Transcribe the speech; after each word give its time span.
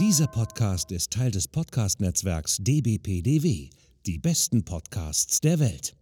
Dieser 0.00 0.26
Podcast 0.26 0.90
ist 0.90 1.12
Teil 1.12 1.30
des 1.30 1.46
Podcast-Netzwerks 1.46 2.56
dbpdw, 2.58 3.70
die 4.04 4.18
besten 4.18 4.64
Podcasts 4.64 5.40
der 5.40 5.60
Welt. 5.60 5.94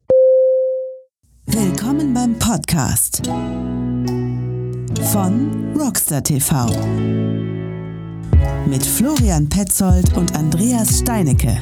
Willkommen 1.45 2.15
beim 2.15 2.39
Podcast 2.39 3.21
von 5.13 5.77
Rockstar 5.77 6.23
TV 6.23 6.69
mit 8.67 8.83
Florian 8.83 9.47
Petzold 9.51 10.17
und 10.17 10.35
Andreas 10.37 11.01
Steinecke. 11.01 11.59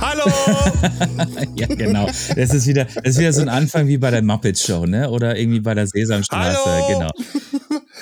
Hallo! 0.00 0.24
ja, 1.56 1.66
genau. 1.66 2.06
Das 2.06 2.54
ist, 2.54 2.66
wieder, 2.66 2.86
das 2.86 3.04
ist 3.04 3.18
wieder 3.18 3.32
so 3.34 3.42
ein 3.42 3.50
Anfang 3.50 3.86
wie 3.86 3.98
bei 3.98 4.10
der 4.10 4.22
Muppet 4.22 4.58
Show, 4.58 4.86
ne? 4.86 5.10
Oder 5.10 5.36
irgendwie 5.36 5.60
bei 5.60 5.74
der 5.74 5.86
Sesamstraße. 5.86 6.58
Hallo! 6.64 6.86
Genau. 6.88 7.10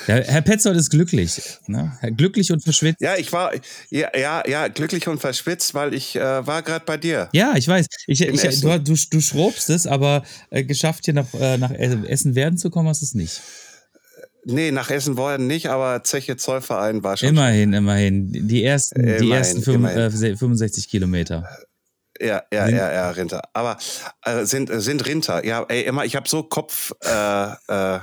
Ja, 0.07 0.15
Herr 0.15 0.41
Petzold 0.41 0.77
ist 0.77 0.89
glücklich. 0.89 1.41
Ne? 1.67 1.97
Glücklich 2.15 2.51
und 2.51 2.63
verschwitzt. 2.63 3.01
Ja, 3.01 3.15
ich 3.15 3.31
war 3.31 3.53
ja, 3.89 4.09
ja, 4.15 4.43
ja 4.47 4.67
glücklich 4.67 5.07
und 5.07 5.19
verschwitzt, 5.19 5.73
weil 5.73 5.93
ich 5.93 6.15
äh, 6.15 6.45
war 6.45 6.61
gerade 6.61 6.85
bei 6.85 6.97
dir. 6.97 7.29
Ja, 7.33 7.53
ich 7.55 7.67
weiß. 7.67 7.87
Ich, 8.07 8.21
ich, 8.21 8.61
du, 8.61 8.79
du, 8.79 8.95
du 9.09 9.21
schrobst 9.21 9.69
es, 9.69 9.87
aber 9.87 10.23
äh, 10.49 10.63
geschafft, 10.63 11.05
hier 11.05 11.13
nach, 11.13 11.33
äh, 11.33 11.57
nach 11.57 11.71
Essen 11.71 12.35
werden 12.35 12.57
zu 12.57 12.69
kommen, 12.69 12.87
hast 12.87 13.01
du 13.01 13.05
es 13.05 13.13
nicht. 13.15 13.41
Nee, 14.45 14.71
nach 14.71 14.91
Essen 14.91 15.17
worden 15.17 15.47
nicht, 15.47 15.67
aber 15.67 16.03
Zeche 16.03 16.37
Zollverein 16.37 17.03
war 17.03 17.17
schon. 17.17 17.29
Immerhin, 17.29 17.73
immerhin. 17.73 18.47
Die 18.47 18.63
ersten, 18.63 18.99
immerhin, 18.99 19.21
die 19.23 19.31
ersten 19.31 19.63
fünf, 19.63 19.89
äh, 19.89 20.11
65 20.11 20.87
Kilometer. 20.87 21.49
Ja, 22.19 22.43
ja, 22.53 22.67
ja, 22.69 22.93
ja, 22.93 23.09
Rinter. 23.09 23.41
Aber 23.53 23.77
äh, 24.23 24.45
sind, 24.45 24.69
sind 24.71 25.05
Rinter. 25.05 25.43
Ja, 25.45 25.65
ey, 25.67 25.81
immer, 25.81 26.05
ich 26.05 26.15
habe 26.15 26.29
so 26.29 26.43
Kopf, 26.43 26.93
äh, 27.03 27.45
äh, 27.67 27.99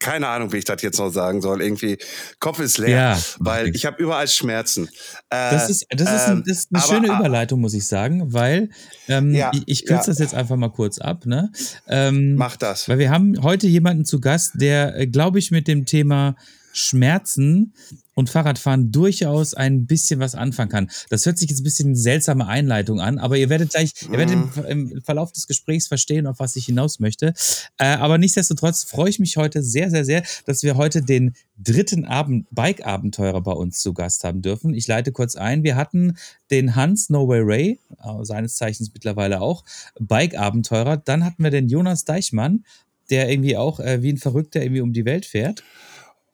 keine 0.00 0.26
Ahnung, 0.28 0.52
wie 0.52 0.56
ich 0.56 0.64
das 0.64 0.82
jetzt 0.82 0.98
noch 0.98 1.10
sagen 1.10 1.40
soll. 1.40 1.62
Irgendwie, 1.62 1.98
Kopf 2.40 2.58
ist 2.58 2.78
leer, 2.78 2.88
ja, 2.88 3.18
weil 3.38 3.74
ich 3.76 3.86
habe 3.86 4.02
überall 4.02 4.26
Schmerzen. 4.26 4.88
Äh, 5.28 5.50
das 5.52 5.70
ist, 5.70 5.86
das 5.90 6.12
ist, 6.12 6.28
ein, 6.28 6.42
das 6.46 6.58
ist 6.58 6.68
eine 6.72 6.82
aber, 6.82 6.92
schöne 6.92 7.06
Überleitung, 7.06 7.60
muss 7.60 7.74
ich 7.74 7.86
sagen, 7.86 8.32
weil 8.32 8.70
ähm, 9.08 9.32
ja, 9.34 9.52
ich, 9.54 9.62
ich 9.66 9.86
kürze 9.86 10.04
ja. 10.04 10.06
das 10.06 10.18
jetzt 10.18 10.34
einfach 10.34 10.56
mal 10.56 10.70
kurz 10.70 10.98
ab. 10.98 11.26
Ne? 11.26 11.52
Ähm, 11.86 12.34
Mach 12.34 12.56
das. 12.56 12.88
Weil 12.88 12.98
wir 12.98 13.10
haben 13.10 13.40
heute 13.42 13.66
jemanden 13.66 14.04
zu 14.04 14.20
Gast, 14.20 14.52
der, 14.54 14.96
äh, 14.96 15.06
glaube 15.06 15.38
ich, 15.38 15.50
mit 15.50 15.68
dem 15.68 15.84
Thema 15.84 16.34
Schmerzen 16.72 17.74
und 18.14 18.28
Fahrradfahren 18.28 18.92
durchaus 18.92 19.54
ein 19.54 19.86
bisschen 19.86 20.20
was 20.20 20.34
anfangen 20.34 20.70
kann. 20.70 20.90
Das 21.08 21.24
hört 21.26 21.38
sich 21.38 21.48
jetzt 21.48 21.60
ein 21.60 21.64
bisschen 21.64 21.96
seltsame 21.96 22.46
Einleitung 22.46 23.00
an, 23.00 23.18
aber 23.18 23.36
ihr 23.36 23.48
werdet 23.48 23.70
gleich, 23.70 23.94
ihr 24.02 24.18
werdet 24.18 24.34
im, 24.34 24.40
mhm. 24.40 24.92
im 24.92 25.02
Verlauf 25.02 25.32
des 25.32 25.46
Gesprächs 25.46 25.88
verstehen, 25.88 26.26
auf 26.26 26.38
was 26.38 26.54
ich 26.56 26.66
hinaus 26.66 27.00
möchte. 27.00 27.32
Äh, 27.78 27.86
aber 27.86 28.18
nichtsdestotrotz 28.18 28.84
freue 28.84 29.08
ich 29.08 29.18
mich 29.18 29.36
heute 29.36 29.62
sehr, 29.62 29.90
sehr, 29.90 30.04
sehr, 30.04 30.22
dass 30.44 30.62
wir 30.62 30.76
heute 30.76 31.02
den 31.02 31.34
dritten 31.58 32.04
Abend 32.04 32.46
Bike-Abenteurer 32.50 33.40
bei 33.40 33.52
uns 33.52 33.80
zu 33.80 33.94
Gast 33.94 34.24
haben 34.24 34.42
dürfen. 34.42 34.74
Ich 34.74 34.86
leite 34.86 35.12
kurz 35.12 35.36
ein. 35.36 35.62
Wir 35.62 35.76
hatten 35.76 36.16
den 36.50 36.76
Hans 36.76 37.10
No 37.10 37.26
Way 37.26 37.40
Ray, 37.42 37.78
äh, 38.02 38.24
seines 38.24 38.56
Zeichens 38.56 38.90
mittlerweile 38.92 39.40
auch, 39.40 39.64
Bike-Abenteurer. 39.98 40.98
Dann 40.98 41.24
hatten 41.24 41.42
wir 41.42 41.50
den 41.50 41.68
Jonas 41.68 42.04
Deichmann, 42.04 42.64
der 43.08 43.30
irgendwie 43.30 43.56
auch 43.56 43.80
äh, 43.80 44.02
wie 44.02 44.12
ein 44.12 44.18
Verrückter 44.18 44.62
irgendwie 44.62 44.82
um 44.82 44.92
die 44.92 45.04
Welt 45.04 45.26
fährt. 45.26 45.62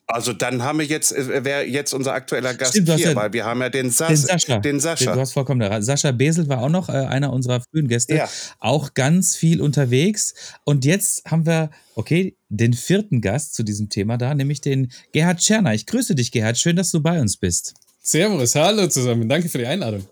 Also 0.09 0.33
dann 0.33 0.63
haben 0.63 0.79
wir 0.79 0.87
jetzt, 0.87 1.13
äh, 1.13 1.45
wer 1.45 1.69
jetzt 1.69 1.93
unser 1.93 2.13
aktueller 2.13 2.55
Gast 2.55 2.73
Stimmt, 2.73 2.91
hier, 2.95 3.11
ja, 3.11 3.17
weil 3.17 3.33
wir 3.33 3.45
haben 3.45 3.61
ja 3.61 3.69
den, 3.69 3.91
Sas 3.91 4.09
den 4.09 4.17
Sascha. 4.17 4.59
Den 4.59 4.79
Sascha. 4.79 5.13
du 5.13 5.21
hast 5.21 5.33
vollkommen 5.33 5.61
recht. 5.61 5.83
Sascha 5.83 6.13
Besel 6.13 6.49
war 6.49 6.63
auch 6.63 6.69
noch 6.69 6.89
äh, 6.89 6.93
einer 6.93 7.33
unserer 7.33 7.61
frühen 7.61 7.89
Gäste. 7.89 8.15
Ja. 8.15 8.29
Auch 8.61 8.95
ganz 8.95 9.35
viel 9.35 9.61
unterwegs. 9.61 10.35
Und 10.65 10.85
jetzt 10.85 11.25
haben 11.25 11.45
wir, 11.45 11.71
okay, 11.97 12.37
den 12.49 12.73
vierten 12.73 13.21
Gast 13.21 13.55
zu 13.55 13.65
diesem 13.65 13.89
Thema 13.89 14.17
da, 14.17 14.35
nämlich 14.35 14.61
den 14.61 14.93
Gerhard 15.13 15.43
Scherner. 15.43 15.75
Ich 15.75 15.87
grüße 15.87 16.15
dich, 16.15 16.31
Gerhard. 16.31 16.57
Schön, 16.57 16.77
dass 16.77 16.93
du 16.93 17.01
bei 17.01 17.21
uns 17.21 17.37
bist. 17.37 17.75
Servus, 18.01 18.55
hallo 18.55 18.87
zusammen. 18.87 19.29
Danke 19.29 19.49
für 19.49 19.59
die 19.59 19.67
Einladung. 19.67 20.07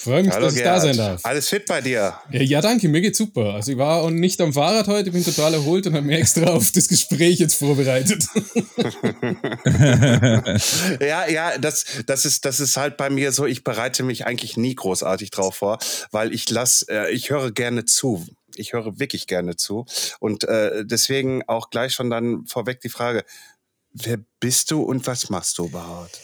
Freue 0.00 0.22
mich, 0.22 0.32
Hallo, 0.32 0.46
dass 0.46 0.54
ich 0.54 0.62
Gerhard. 0.62 0.78
da 0.78 0.80
sein 0.80 0.96
darf. 0.96 1.20
Alles 1.24 1.50
fit 1.50 1.66
bei 1.66 1.82
dir? 1.82 2.14
Ja, 2.30 2.62
danke, 2.62 2.88
mir 2.88 3.02
geht's 3.02 3.18
super. 3.18 3.52
Also 3.52 3.72
ich 3.72 3.78
war 3.78 4.10
nicht 4.10 4.40
am 4.40 4.54
Fahrrad 4.54 4.88
heute, 4.88 5.10
bin 5.10 5.22
total 5.22 5.52
erholt 5.52 5.86
und 5.86 5.94
habe 5.94 6.06
mir 6.06 6.18
extra 6.18 6.52
auf 6.52 6.72
das 6.72 6.88
Gespräch 6.88 7.38
jetzt 7.38 7.56
vorbereitet. 7.56 8.24
ja, 11.00 11.28
ja, 11.28 11.58
das, 11.58 11.84
das, 12.06 12.24
ist, 12.24 12.46
das 12.46 12.60
ist 12.60 12.78
halt 12.78 12.96
bei 12.96 13.10
mir 13.10 13.30
so, 13.32 13.44
ich 13.44 13.62
bereite 13.62 14.02
mich 14.02 14.24
eigentlich 14.24 14.56
nie 14.56 14.74
großartig 14.74 15.32
drauf 15.32 15.56
vor, 15.56 15.78
weil 16.10 16.32
ich 16.32 16.48
lass, 16.48 16.80
äh, 16.88 17.10
ich 17.10 17.28
höre 17.28 17.50
gerne 17.50 17.84
zu. 17.84 18.26
Ich 18.54 18.72
höre 18.72 18.98
wirklich 18.98 19.26
gerne 19.26 19.56
zu. 19.56 19.84
Und 20.18 20.44
äh, 20.44 20.86
deswegen 20.86 21.46
auch 21.46 21.68
gleich 21.68 21.92
schon 21.92 22.08
dann 22.08 22.46
vorweg 22.46 22.80
die 22.80 22.88
Frage, 22.88 23.22
wer 23.92 24.18
bist 24.40 24.70
du 24.70 24.82
und 24.82 25.06
was 25.06 25.28
machst 25.28 25.58
du 25.58 25.66
überhaupt? 25.66 26.18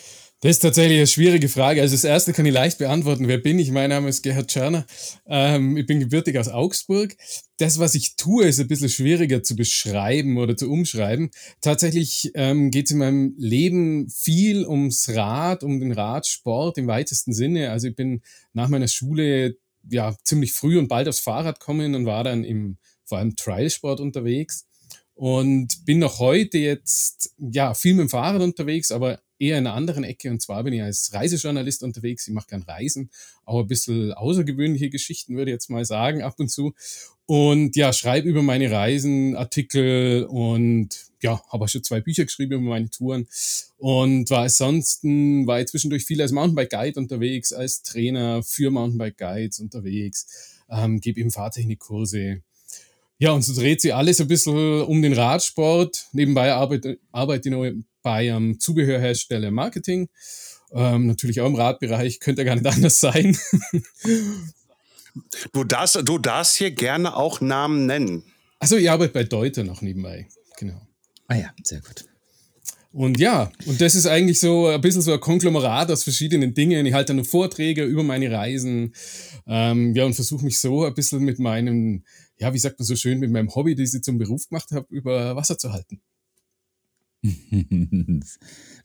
Das 0.46 0.58
ist 0.58 0.60
tatsächlich 0.60 0.98
eine 0.98 1.08
schwierige 1.08 1.48
Frage. 1.48 1.80
Also 1.80 1.96
das 1.96 2.04
erste 2.04 2.32
kann 2.32 2.46
ich 2.46 2.52
leicht 2.52 2.78
beantworten. 2.78 3.26
Wer 3.26 3.38
bin 3.38 3.58
ich? 3.58 3.72
Mein 3.72 3.90
Name 3.90 4.08
ist 4.08 4.22
Gerhard 4.22 4.52
Scherner. 4.52 4.86
Ähm, 5.26 5.76
ich 5.76 5.86
bin 5.86 5.98
gebürtig 5.98 6.38
aus 6.38 6.46
Augsburg. 6.46 7.16
Das, 7.56 7.80
was 7.80 7.96
ich 7.96 8.14
tue, 8.14 8.44
ist 8.44 8.60
ein 8.60 8.68
bisschen 8.68 8.88
schwieriger 8.88 9.42
zu 9.42 9.56
beschreiben 9.56 10.38
oder 10.38 10.56
zu 10.56 10.70
umschreiben. 10.70 11.32
Tatsächlich 11.60 12.30
ähm, 12.34 12.70
geht 12.70 12.86
es 12.86 12.92
in 12.92 12.98
meinem 12.98 13.34
Leben 13.36 14.08
viel 14.08 14.64
ums 14.64 15.08
Rad, 15.08 15.64
um 15.64 15.80
den 15.80 15.90
Radsport 15.90 16.78
im 16.78 16.86
weitesten 16.86 17.32
Sinne. 17.32 17.72
Also 17.72 17.88
ich 17.88 17.96
bin 17.96 18.22
nach 18.52 18.68
meiner 18.68 18.86
Schule 18.86 19.56
ja 19.90 20.14
ziemlich 20.22 20.52
früh 20.52 20.78
und 20.78 20.86
bald 20.86 21.08
aufs 21.08 21.18
Fahrrad 21.18 21.58
kommen 21.58 21.96
und 21.96 22.06
war 22.06 22.22
dann 22.22 22.44
im 22.44 22.78
vor 23.04 23.18
allem 23.18 23.34
Trialsport 23.34 23.98
unterwegs 23.98 24.68
und 25.16 25.84
bin 25.86 25.98
noch 25.98 26.20
heute 26.20 26.58
jetzt 26.58 27.34
ja 27.36 27.74
viel 27.74 27.94
mit 27.94 28.04
dem 28.04 28.10
Fahrrad 28.10 28.42
unterwegs, 28.42 28.92
aber 28.92 29.18
eher 29.38 29.58
in 29.58 29.66
einer 29.66 29.76
anderen 29.76 30.04
Ecke. 30.04 30.30
Und 30.30 30.40
zwar 30.42 30.64
bin 30.64 30.72
ich 30.72 30.82
als 30.82 31.12
Reisejournalist 31.12 31.82
unterwegs. 31.82 32.26
Ich 32.26 32.34
mache 32.34 32.48
gern 32.48 32.62
Reisen, 32.62 33.10
auch 33.44 33.60
ein 33.60 33.66
bisschen 33.66 34.12
außergewöhnliche 34.12 34.90
Geschichten, 34.90 35.36
würde 35.36 35.50
ich 35.50 35.54
jetzt 35.54 35.70
mal 35.70 35.84
sagen, 35.84 36.22
ab 36.22 36.34
und 36.38 36.50
zu. 36.50 36.74
Und 37.26 37.74
ja, 37.74 37.92
schreibe 37.92 38.28
über 38.28 38.42
meine 38.42 38.70
Reisen 38.70 39.34
Artikel 39.34 40.26
und 40.28 41.06
ja, 41.22 41.42
habe 41.48 41.64
auch 41.64 41.68
schon 41.68 41.82
zwei 41.82 42.00
Bücher 42.00 42.24
geschrieben 42.24 42.52
über 42.54 42.70
meine 42.70 42.88
Touren. 42.88 43.26
Und 43.78 44.30
war 44.30 44.42
ansonsten, 44.42 45.46
war 45.46 45.60
ich 45.60 45.66
zwischendurch 45.66 46.04
viel 46.04 46.22
als 46.22 46.30
Mountainbike 46.30 46.70
Guide 46.70 47.00
unterwegs, 47.00 47.52
als 47.52 47.82
Trainer 47.82 48.44
für 48.44 48.70
Mountainbike 48.70 49.18
Guides 49.18 49.58
unterwegs, 49.58 50.60
ähm, 50.70 51.00
gebe 51.00 51.20
eben 51.20 51.32
Fahrtechnikkurse. 51.32 52.42
Ja, 53.18 53.32
und 53.32 53.42
so 53.42 53.58
dreht 53.58 53.80
sich 53.80 53.94
alles 53.94 54.20
ein 54.20 54.28
bisschen 54.28 54.82
um 54.82 55.00
den 55.02 55.14
Radsport. 55.14 56.06
Nebenbei 56.12 56.52
arbeite, 56.52 56.98
arbeite 57.12 57.48
ich 57.48 57.54
noch 57.54 57.64
bei 58.06 58.32
einem 58.32 58.60
Zubehörhersteller 58.60 59.50
Marketing. 59.50 60.08
Ähm, 60.72 61.08
natürlich 61.08 61.40
auch 61.40 61.48
im 61.48 61.56
Radbereich, 61.56 62.20
könnte 62.20 62.44
gar 62.44 62.54
nicht 62.54 62.66
anders 62.72 63.00
sein. 63.00 63.36
du, 65.52 65.64
darfst, 65.64 66.00
du 66.04 66.18
darfst 66.18 66.56
hier 66.56 66.70
gerne 66.70 67.16
auch 67.16 67.40
Namen 67.40 67.86
nennen. 67.86 68.22
Also 68.60 68.76
ich 68.76 68.88
arbeite 68.88 69.12
bei 69.12 69.24
Deuter 69.24 69.64
noch 69.64 69.82
nebenbei, 69.82 70.28
genau. 70.56 70.80
Ah 71.26 71.34
ja, 71.34 71.50
sehr 71.64 71.80
gut. 71.80 72.04
Und 72.92 73.18
ja, 73.18 73.50
und 73.66 73.80
das 73.80 73.96
ist 73.96 74.06
eigentlich 74.06 74.38
so 74.38 74.68
ein 74.68 74.80
bisschen 74.80 75.02
so 75.02 75.12
ein 75.12 75.18
Konglomerat 75.18 75.90
aus 75.90 76.04
verschiedenen 76.04 76.54
Dingen. 76.54 76.86
Ich 76.86 76.94
halte 76.94 77.12
dann 77.12 77.24
Vorträge 77.24 77.82
über 77.82 78.04
meine 78.04 78.30
Reisen, 78.30 78.94
ähm, 79.48 79.96
ja, 79.96 80.04
und 80.04 80.14
versuche 80.14 80.44
mich 80.44 80.60
so 80.60 80.84
ein 80.84 80.94
bisschen 80.94 81.24
mit 81.24 81.40
meinem, 81.40 82.04
ja, 82.38 82.54
wie 82.54 82.58
sagt 82.58 82.78
man 82.78 82.86
so 82.86 82.94
schön, 82.94 83.18
mit 83.18 83.32
meinem 83.32 83.52
Hobby, 83.52 83.74
das 83.74 83.94
ich 83.94 84.02
zum 84.02 84.16
Beruf 84.16 84.48
gemacht 84.48 84.70
habe, 84.70 84.86
über 84.90 85.34
Wasser 85.34 85.58
zu 85.58 85.72
halten. 85.72 86.00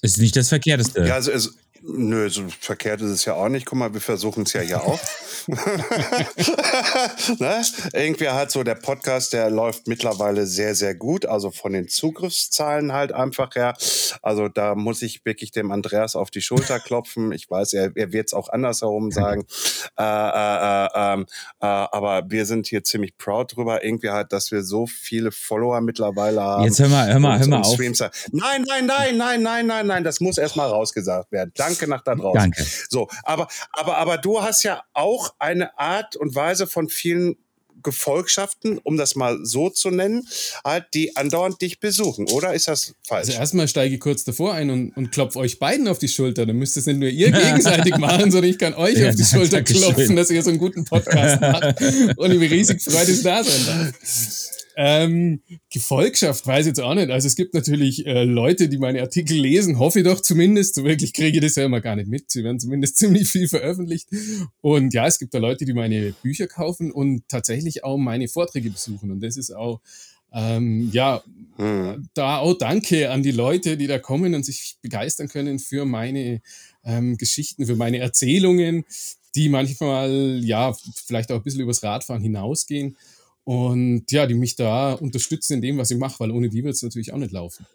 ist 0.02 0.18
nicht 0.18 0.36
das 0.36 0.50
Verkehrteste. 0.50 1.06
Ja, 1.06 1.16
also, 1.16 1.31
also 1.31 1.50
Nö, 1.84 2.30
so 2.30 2.44
verkehrt 2.59 3.02
ist 3.02 3.09
es 3.09 3.25
ja 3.25 3.34
auch 3.34 3.50
nicht. 3.50 3.66
Guck 3.66 3.80
mal, 3.80 3.92
wir 3.92 4.02
versuchen 4.02 4.44
es 4.44 4.53
ja 4.53 4.62
hier 4.62 4.84
auch. 4.84 5.00
ne? 7.40 7.64
Irgendwie 7.94 8.30
hat 8.30 8.52
so 8.52 8.62
der 8.62 8.75
Podcast, 8.75 9.34
der 9.34 9.50
läuft 9.50 9.88
mittlerweile 9.88 10.46
sehr, 10.46 10.75
sehr 10.75 10.94
gut. 10.94 11.25
Also 11.25 11.50
von 11.50 11.74
den 11.74 11.88
Zugriffszahlen 11.88 12.94
halt 12.94 13.13
einfach 13.13 13.56
her. 13.56 13.74
Also 14.22 14.48
da 14.48 14.75
muss 14.75 15.01
ich 15.01 15.25
wirklich 15.25 15.50
dem 15.51 15.72
Andreas 15.72 16.16
auf 16.16 16.30
die 16.30 16.42
Schulter 16.42 16.80
klopfen. 16.86 17.31
Ich 17.31 17.50
weiß, 17.50 17.74
er, 17.74 17.92
er 17.95 18.13
wird 18.13 18.27
es 18.27 18.36
auch 18.36 18.50
andersherum 18.50 19.10
sagen. 19.10 19.45
Äh, 19.98 20.04
äh, 20.04 20.86
äh, 20.86 20.89
ähm, 20.95 21.25
äh, 21.62 21.66
aber 21.66 22.30
wir 22.30 22.45
sind 22.45 22.68
hier 22.68 22.84
ziemlich 22.84 23.18
proud 23.18 23.56
drüber, 23.56 23.84
irgendwie 23.84 24.12
halt, 24.12 24.31
dass 24.34 24.51
wir 24.51 24.62
so 24.62 24.86
viele 24.86 25.31
Follower 25.31 25.81
mittlerweile 25.81 26.42
haben. 26.42 26.63
Jetzt 26.66 26.80
hör 26.80 26.89
mal, 26.89 27.12
hör 27.12 27.19
mal, 27.19 27.39
hör 27.39 27.48
mal 27.48 27.62
auf. 27.62 27.80
Nein, 27.80 28.66
nein, 28.68 28.86
nein, 28.86 29.18
nein, 29.18 29.42
nein, 29.42 29.66
nein, 29.66 29.88
nein, 29.88 30.04
das 30.04 30.19
muss 30.19 30.38
erstmal 30.38 30.69
rausgesagt 30.69 31.31
werden. 31.31 31.51
Danke 31.56 31.70
Danke 31.71 31.89
nach 31.89 32.03
da 32.03 32.15
draußen. 32.15 32.39
Danke. 32.39 32.65
So, 32.89 33.07
aber, 33.23 33.47
aber, 33.71 33.97
aber 33.97 34.18
du 34.18 34.41
hast 34.41 34.63
ja 34.63 34.83
auch 34.94 35.33
eine 35.39 35.77
Art 35.77 36.15
und 36.15 36.35
Weise 36.35 36.68
von 36.68 36.89
vielen 36.89 37.38
Gefolgschaften, 37.83 38.79
um 38.83 38.97
das 38.97 39.15
mal 39.15 39.39
so 39.44 39.69
zu 39.69 39.89
nennen, 39.89 40.27
halt, 40.63 40.85
die 40.94 41.15
andauernd 41.15 41.62
dich 41.62 41.79
besuchen, 41.79 42.29
oder 42.29 42.53
ist 42.53 42.68
das 42.68 42.94
falsch? 43.03 43.29
Also 43.29 43.33
erstmal 43.33 43.68
steige 43.68 43.95
ich 43.95 44.01
kurz 44.01 44.23
davor 44.23 44.53
ein 44.53 44.69
und, 44.69 44.95
und 44.95 45.12
klopfe 45.12 45.39
euch 45.39 45.59
beiden 45.59 45.88
auf 45.88 46.00
die 46.00 46.07
Schulter. 46.07 46.45
Dann 46.45 46.57
müsst 46.57 46.77
es 46.77 46.85
nicht 46.85 47.00
nur 47.00 47.09
ihr 47.09 47.31
gegenseitig 47.31 47.97
machen, 47.97 48.31
sondern 48.31 48.51
ich 48.51 48.57
kann 48.57 48.74
euch 48.74 48.97
ja, 48.97 49.09
auf 49.09 49.15
die 49.15 49.24
Schulter 49.24 49.62
klopfen, 49.62 50.07
schön. 50.07 50.15
dass 50.15 50.29
ihr 50.29 50.44
so 50.44 50.50
einen 50.50 50.59
guten 50.59 50.85
Podcast 50.85 51.41
macht. 51.41 51.81
Und 52.17 52.31
ich 52.31 52.39
bin 52.39 52.50
riesig 52.50 52.81
freut, 52.81 53.07
dass 53.07 53.21
da 53.21 53.44
sein 53.44 53.65
darf. 53.65 53.94
Ähm, 54.83 55.42
Gefolgschaft 55.72 56.48
weiß 56.48 56.62
ich 56.62 56.69
jetzt 56.69 56.80
auch 56.80 56.95
nicht. 56.95 57.12
Also 57.12 57.28
es 57.28 57.36
gibt 57.36 57.54
natürlich 57.54 58.04
äh, 58.07 58.24
Leute, 58.24 58.68
die 58.68 58.80
meine 58.80 59.01
Artikel 59.01 59.38
lesen, 59.38 59.78
hoffe 59.78 60.00
ich 60.00 60.06
doch 60.06 60.19
zumindest. 60.19 60.74
So 60.74 60.83
wirklich 60.83 61.13
kriege 61.13 61.38
ich 61.38 61.44
das 61.44 61.54
ja 61.54 61.66
immer 61.66 61.81
gar 61.81 61.95
nicht 61.95 62.10
mit. 62.10 62.31
Sie 62.31 62.44
werden 62.44 62.60
zumindest 62.60 62.98
ziemlich 62.98 63.30
viel 63.30 63.48
veröffentlicht. 63.48 64.10
Und 64.60 64.92
ja, 64.95 65.06
es 65.06 65.19
gibt 65.19 65.36
da 65.36 65.38
Leute, 65.38 65.66
die 65.66 65.74
meine 65.74 66.16
Bücher 66.24 66.48
kaufen 66.48 66.92
und 66.92 67.30
tatsächlich 67.30 67.83
auch 67.83 67.98
meine 67.98 68.28
Vorträge 68.28 68.72
besuchen. 68.72 69.12
Und 69.12 69.22
das 69.22 69.38
ist 69.38 69.51
auch 69.51 69.81
ähm, 70.33 70.89
ja, 70.92 71.22
hm. 71.57 72.10
da 72.16 72.39
auch 72.39 72.57
danke 72.57 73.12
an 73.12 73.22
die 73.22 73.30
Leute, 73.30 73.77
die 73.77 73.86
da 73.86 74.00
kommen 74.00 74.34
und 74.34 74.44
sich 74.44 74.77
begeistern 74.81 75.27
können 75.27 75.60
für 75.60 75.86
meine 75.86 76.42
ähm, 76.84 77.18
Geschichten, 77.18 77.68
für 77.68 77.75
meine 77.75 78.00
Erzählungen, 78.00 78.86
die 79.36 79.48
manchmal 79.50 80.42
ja 80.44 80.74
vielleicht 81.06 81.31
auch 81.31 81.36
ein 81.36 81.44
bisschen 81.44 81.62
übers 81.62 81.84
Radfahren 81.84 82.24
hinausgehen 82.24 82.98
und 83.43 84.11
ja, 84.11 84.27
die 84.27 84.35
mich 84.35 84.55
da 84.55 84.93
unterstützen 84.93 85.53
in 85.53 85.61
dem, 85.61 85.77
was 85.77 85.91
ich 85.91 85.97
mache, 85.97 86.19
weil 86.19 86.31
ohne 86.31 86.49
die 86.49 86.63
wird 86.63 86.75
es 86.75 86.83
natürlich 86.83 87.13
auch 87.13 87.17
nicht 87.17 87.31
laufen. 87.31 87.65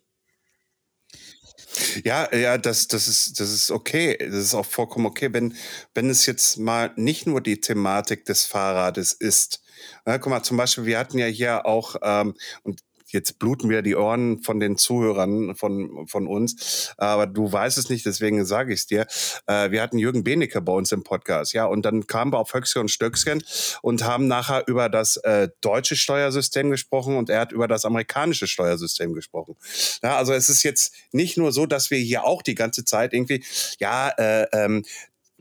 Ja, 2.04 2.34
ja, 2.34 2.58
das, 2.58 2.88
das 2.88 3.08
ist, 3.08 3.40
das 3.40 3.52
ist 3.52 3.70
okay. 3.70 4.16
Das 4.18 4.34
ist 4.34 4.54
auch 4.54 4.66
vollkommen 4.66 5.06
okay, 5.06 5.32
wenn, 5.32 5.54
wenn 5.94 6.10
es 6.10 6.26
jetzt 6.26 6.58
mal 6.58 6.92
nicht 6.96 7.26
nur 7.26 7.40
die 7.40 7.60
Thematik 7.60 8.24
des 8.24 8.44
Fahrrades 8.44 9.12
ist. 9.12 9.62
Ja, 10.06 10.18
guck 10.18 10.30
mal, 10.30 10.42
zum 10.42 10.56
Beispiel, 10.56 10.86
wir 10.86 10.98
hatten 10.98 11.18
ja 11.18 11.26
hier 11.26 11.66
auch, 11.66 11.96
ähm, 12.02 12.34
und 12.62 12.80
jetzt 13.12 13.38
bluten 13.38 13.68
wieder 13.68 13.82
die 13.82 13.96
Ohren 13.96 14.42
von 14.42 14.60
den 14.60 14.76
Zuhörern 14.76 15.54
von, 15.54 16.06
von 16.06 16.26
uns, 16.26 16.94
aber 16.96 17.26
du 17.26 17.50
weißt 17.50 17.78
es 17.78 17.88
nicht, 17.88 18.06
deswegen 18.06 18.44
sage 18.44 18.72
ich 18.72 18.80
es 18.80 18.86
dir. 18.86 19.06
Äh, 19.46 19.70
wir 19.70 19.82
hatten 19.82 19.98
Jürgen 19.98 20.24
Benecke 20.24 20.60
bei 20.60 20.72
uns 20.72 20.92
im 20.92 21.02
Podcast, 21.02 21.52
ja, 21.52 21.66
und 21.66 21.82
dann 21.82 22.06
kamen 22.06 22.32
wir 22.32 22.38
auf 22.38 22.52
Höchstchen 22.52 22.82
und 22.82 22.88
Stöckchen 22.90 23.42
und 23.82 24.04
haben 24.04 24.26
nachher 24.26 24.64
über 24.66 24.88
das 24.88 25.16
äh, 25.18 25.48
deutsche 25.60 25.96
Steuersystem 25.96 26.70
gesprochen 26.70 27.16
und 27.16 27.30
er 27.30 27.40
hat 27.40 27.52
über 27.52 27.68
das 27.68 27.84
amerikanische 27.84 28.46
Steuersystem 28.46 29.12
gesprochen. 29.14 29.56
Ja, 30.02 30.16
also 30.16 30.32
es 30.32 30.48
ist 30.48 30.62
jetzt 30.62 30.94
nicht 31.12 31.36
nur 31.36 31.52
so, 31.52 31.66
dass 31.66 31.90
wir 31.90 31.98
hier 31.98 32.24
auch 32.24 32.42
die 32.42 32.54
ganze 32.54 32.84
Zeit 32.84 33.12
irgendwie, 33.12 33.44
ja, 33.78 34.08
äh, 34.10 34.46
ähm, 34.52 34.84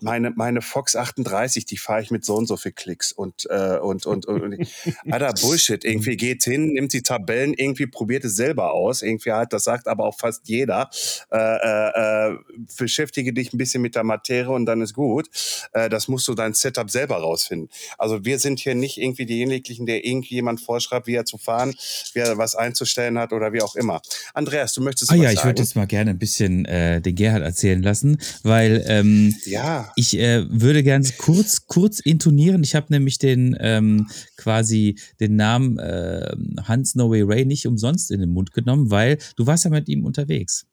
meine, 0.01 0.31
meine 0.31 0.61
Fox 0.61 0.95
38, 0.95 1.65
die 1.65 1.77
fahre 1.77 2.01
ich 2.01 2.11
mit 2.11 2.25
so 2.25 2.35
und 2.35 2.47
so 2.47 2.57
viel 2.57 2.73
Klicks 2.73 3.11
und, 3.11 3.47
äh, 3.49 3.77
und, 3.77 4.05
und, 4.05 4.25
und, 4.25 4.41
und 4.41 4.67
Alter, 5.09 5.33
Bullshit. 5.41 5.83
Irgendwie 5.85 6.17
geht 6.17 6.43
hin, 6.43 6.73
nimmt 6.73 6.93
die 6.93 7.01
Tabellen, 7.01 7.53
irgendwie 7.53 7.87
probiert 7.87 8.25
es 8.25 8.35
selber 8.35 8.73
aus. 8.73 9.01
Irgendwie 9.01 9.31
halt, 9.31 9.53
das 9.53 9.63
sagt 9.63 9.87
aber 9.87 10.05
auch 10.05 10.17
fast 10.17 10.47
jeder. 10.47 10.89
Äh, 11.31 11.37
äh, 11.37 12.31
äh, 12.31 12.37
beschäftige 12.77 13.33
dich 13.33 13.53
ein 13.53 13.57
bisschen 13.57 13.81
mit 13.81 13.95
der 13.95 14.03
Materie 14.03 14.51
und 14.51 14.65
dann 14.65 14.81
ist 14.81 14.93
gut. 14.93 15.29
Äh, 15.73 15.89
das 15.89 16.07
musst 16.07 16.27
du 16.27 16.33
dein 16.33 16.53
Setup 16.53 16.89
selber 16.89 17.17
rausfinden. 17.17 17.69
Also 17.97 18.25
wir 18.25 18.39
sind 18.39 18.59
hier 18.59 18.75
nicht 18.75 18.97
irgendwie 18.97 19.25
diejenigen, 19.25 19.85
der 19.85 20.05
irgendwie 20.05 20.35
jemand 20.35 20.61
vorschreibt, 20.61 21.07
wie 21.07 21.15
er 21.15 21.25
zu 21.25 21.37
fahren, 21.37 21.73
wie 22.13 22.19
er 22.19 22.37
was 22.37 22.55
einzustellen 22.55 23.17
hat 23.17 23.31
oder 23.31 23.53
wie 23.53 23.61
auch 23.61 23.75
immer. 23.75 24.01
Andreas, 24.33 24.73
du 24.73 24.81
möchtest 24.81 25.11
ah, 25.11 25.15
ja, 25.15 25.31
ich 25.31 25.43
würde 25.43 25.61
jetzt 25.61 25.75
mal 25.75 25.87
gerne 25.87 26.11
ein 26.11 26.19
bisschen 26.19 26.65
äh, 26.65 27.01
den 27.01 27.15
Gerhard 27.15 27.43
erzählen 27.43 27.81
lassen, 27.81 28.19
weil 28.43 28.83
ähm, 28.87 29.35
ja 29.45 29.84
ich 29.95 30.17
äh, 30.17 30.45
würde 30.49 30.83
gerne 30.83 31.07
kurz, 31.17 31.67
kurz 31.67 31.99
intonieren. 31.99 32.63
Ich 32.63 32.75
habe 32.75 32.87
nämlich 32.89 33.17
den 33.17 33.55
ähm, 33.59 34.07
quasi 34.37 34.97
den 35.19 35.35
Namen 35.35 35.77
äh, 35.79 36.35
Hans 36.63 36.95
No 36.95 37.09
Way 37.09 37.23
Ray 37.23 37.45
nicht 37.45 37.67
umsonst 37.67 38.11
in 38.11 38.19
den 38.19 38.29
Mund 38.29 38.53
genommen, 38.53 38.91
weil 38.91 39.17
du 39.35 39.47
warst 39.47 39.65
ja 39.65 39.71
mit 39.71 39.87
ihm 39.87 40.05
unterwegs. 40.05 40.65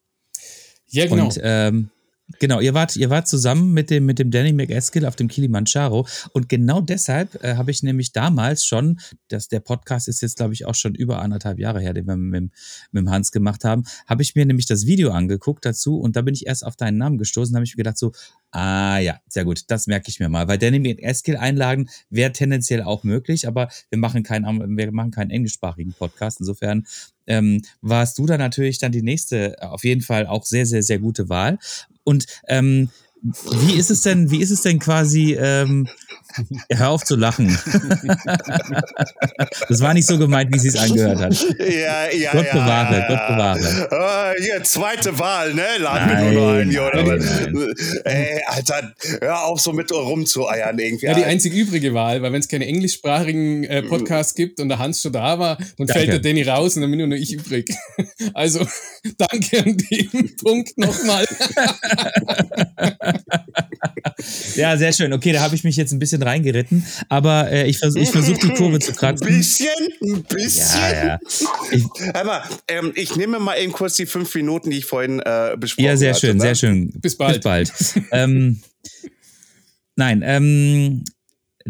Ja, 0.89 1.07
genau. 1.07 1.25
Und 1.25 1.41
ähm, 1.43 1.91
Genau, 2.39 2.61
ihr 2.61 2.73
wart, 2.73 2.97
ihr 2.97 3.11
wart 3.11 3.29
zusammen 3.29 3.73
mit 3.73 3.91
dem, 3.91 4.07
mit 4.07 4.19
dem 4.19 4.31
Danny 4.31 4.53
McEskill 4.53 5.07
auf 5.07 5.17
dem 5.17 5.29
Kilimanjaro. 5.29 6.07
Und 6.33 6.49
genau 6.49 6.81
deshalb 6.81 7.43
äh, 7.43 7.57
habe 7.57 7.71
ich 7.71 7.83
nämlich 7.83 8.13
damals 8.13 8.65
schon, 8.65 9.01
dass 9.29 9.49
der 9.49 9.61
Podcast 9.61 10.09
ist 10.09 10.23
jetzt, 10.23 10.37
glaube 10.37 10.55
ich, 10.55 10.65
auch 10.65 10.75
schon 10.75 10.95
über 10.95 11.21
anderthalb 11.21 11.59
Jahre 11.59 11.81
her, 11.81 11.93
den 11.93 12.07
wir 12.07 12.17
mit, 12.17 12.51
mit, 12.91 13.09
Hans 13.09 13.33
gemacht 13.33 13.65
haben, 13.65 13.85
habe 14.07 14.23
ich 14.23 14.35
mir 14.35 14.47
nämlich 14.47 14.67
das 14.67 14.87
Video 14.87 15.11
angeguckt 15.11 15.65
dazu 15.67 15.99
und 15.99 16.17
da 16.17 16.23
bin 16.23 16.35
ich 16.35 16.47
erst 16.47 16.65
auf 16.65 16.77
deinen 16.77 16.97
Namen 16.97 17.19
gestoßen, 17.19 17.55
habe 17.55 17.65
ich 17.65 17.75
mir 17.75 17.83
gedacht 17.83 17.99
so, 17.99 18.13
ah 18.53 18.99
ja, 18.99 19.21
sehr 19.29 19.45
gut, 19.45 19.65
das 19.69 19.87
merke 19.87 20.09
ich 20.09 20.21
mir 20.21 20.29
mal. 20.29 20.49
Weil 20.49 20.59
Danny 20.59 20.79
McEskill 20.79 21.37
einladen 21.37 21.91
wäre 22.09 22.33
tendenziell 22.33 22.83
auch 22.83 23.03
möglich, 23.03 23.47
aber 23.49 23.69
wir 23.91 23.99
machen 23.99 24.23
keinen, 24.23 24.77
wir 24.77 24.93
machen 24.93 25.11
keinen 25.11 25.31
englischsprachigen 25.31 25.93
Podcast. 25.93 26.41
Insofern 26.41 26.87
ähm, 27.27 27.63
warst 27.81 28.19
du 28.19 28.27
da 28.27 28.39
natürlich 28.39 28.79
dann 28.79 28.93
die 28.93 29.03
nächste, 29.03 29.57
auf 29.61 29.85
jeden 29.85 30.01
Fall 30.01 30.27
auch 30.27 30.45
sehr, 30.45 30.67
sehr, 30.67 30.83
sehr 30.83 30.99
gute 30.99 31.29
Wahl. 31.29 31.59
Und 32.05 32.27
ähm, 32.49 32.91
wie 33.23 33.75
ist 33.75 33.91
es 33.91 34.03
denn, 34.03 34.31
wie 34.31 34.41
ist 34.43 34.51
es 34.51 34.63
denn 34.63 34.79
quasi, 34.79 35.35
ähm, 35.39 35.89
hör 36.71 36.91
auf 36.91 37.03
zu 37.05 37.17
lachen. 37.17 37.59
das 39.69 39.81
war 39.81 39.95
nicht 39.95 40.07
so 40.07 40.19
gemeint, 40.19 40.55
wie 40.55 40.59
sie 40.59 40.69
es 40.69 40.77
angehört 40.77 41.19
hat. 41.19 41.47
Ja, 41.59 42.11
ja, 42.11 42.33
Gott 42.33 42.47
ja. 42.47 42.53
bewahre, 42.53 43.05
Gott 43.09 43.27
bewahre. 43.29 43.89
Uh, 43.91 44.35
hier, 44.43 44.63
zweite 44.65 45.19
Wahl, 45.19 45.55
ne? 45.55 45.65
Laden 45.79 46.09
wir 46.09 46.21
nur 46.33 46.43
noch 46.43 46.53
ein 46.61 46.71
hier, 46.71 46.85
oder? 46.85 47.03
Nein, 47.03 47.75
Ey, 48.05 48.43
Alter, 48.47 48.93
hör 49.21 49.45
auf 49.45 49.61
so 49.61 49.73
mit 49.73 49.93
rumzueiern 49.93 50.79
irgendwie. 50.79 51.07
Ja, 51.07 51.15
die 51.15 51.25
einzig 51.25 51.55
übrige 51.55 51.95
Wahl, 51.95 52.23
weil 52.23 52.33
wenn 52.33 52.41
es 52.41 52.49
keine 52.49 52.67
englischsprachigen 52.67 53.65
äh, 53.65 53.83
Podcasts 53.83 54.35
gibt 54.35 54.61
und 54.61 54.69
der 54.69 54.79
Hans 54.79 55.03
schon 55.03 55.13
da 55.13 55.39
war, 55.39 55.57
dann 55.57 55.87
danke. 55.87 55.93
fällt 55.93 56.09
der 56.09 56.21
Danny 56.21 56.43
raus 56.43 56.77
und 56.77 56.83
dann 56.83 56.91
bin 56.91 56.99
nur 56.99 57.09
noch 57.09 57.17
ich 57.17 57.33
übrig. 57.33 57.69
Also, 58.35 58.67
danke 59.19 59.59
an 59.59 59.77
dem 59.77 60.37
Punkt 60.37 60.79
nochmal. 60.79 61.27
ja, 64.57 64.77
sehr 64.77 64.93
schön. 64.93 65.13
Okay, 65.13 65.33
da 65.33 65.41
habe 65.41 65.55
ich 65.55 65.65
mich 65.65 65.77
jetzt 65.77 65.93
ein 65.93 65.99
bisschen 65.99 66.23
reingeritten, 66.23 66.85
aber 67.09 67.51
äh, 67.51 67.69
ich 67.69 67.79
versuche 67.79 68.03
ich 68.03 68.11
versuch 68.11 68.39
die 68.39 68.49
Kurve 68.51 68.79
zu 68.79 68.93
kratzen. 68.93 69.27
Ein 69.27 69.39
bisschen, 69.39 69.69
ein 70.03 70.23
bisschen. 70.23 70.81
Ja, 70.81 71.05
ja. 71.05 71.21
Ich, 71.71 71.85
aber 72.15 72.43
ähm, 72.69 72.93
ich 72.95 73.17
nehme 73.17 73.39
mal 73.39 73.57
eben 73.57 73.73
kurz 73.73 73.97
die 73.97 74.07
fünf 74.07 74.35
Minuten, 74.35 74.71
die 74.71 74.79
ich 74.79 74.87
vorhin 74.87 75.21
äh, 75.21 75.57
besprochen 75.59 75.85
habe. 75.85 75.93
Ja, 75.93 75.97
sehr 75.97 76.15
hatte, 76.15 76.27
schön, 76.27 76.37
ne? 76.37 76.43
sehr 76.43 76.55
schön. 76.55 76.91
Bis 77.01 77.17
bald. 77.17 77.35
Bis 77.37 77.45
bald. 77.45 77.73
ähm, 78.13 78.61
nein, 79.97 80.23
ähm, 80.25 81.05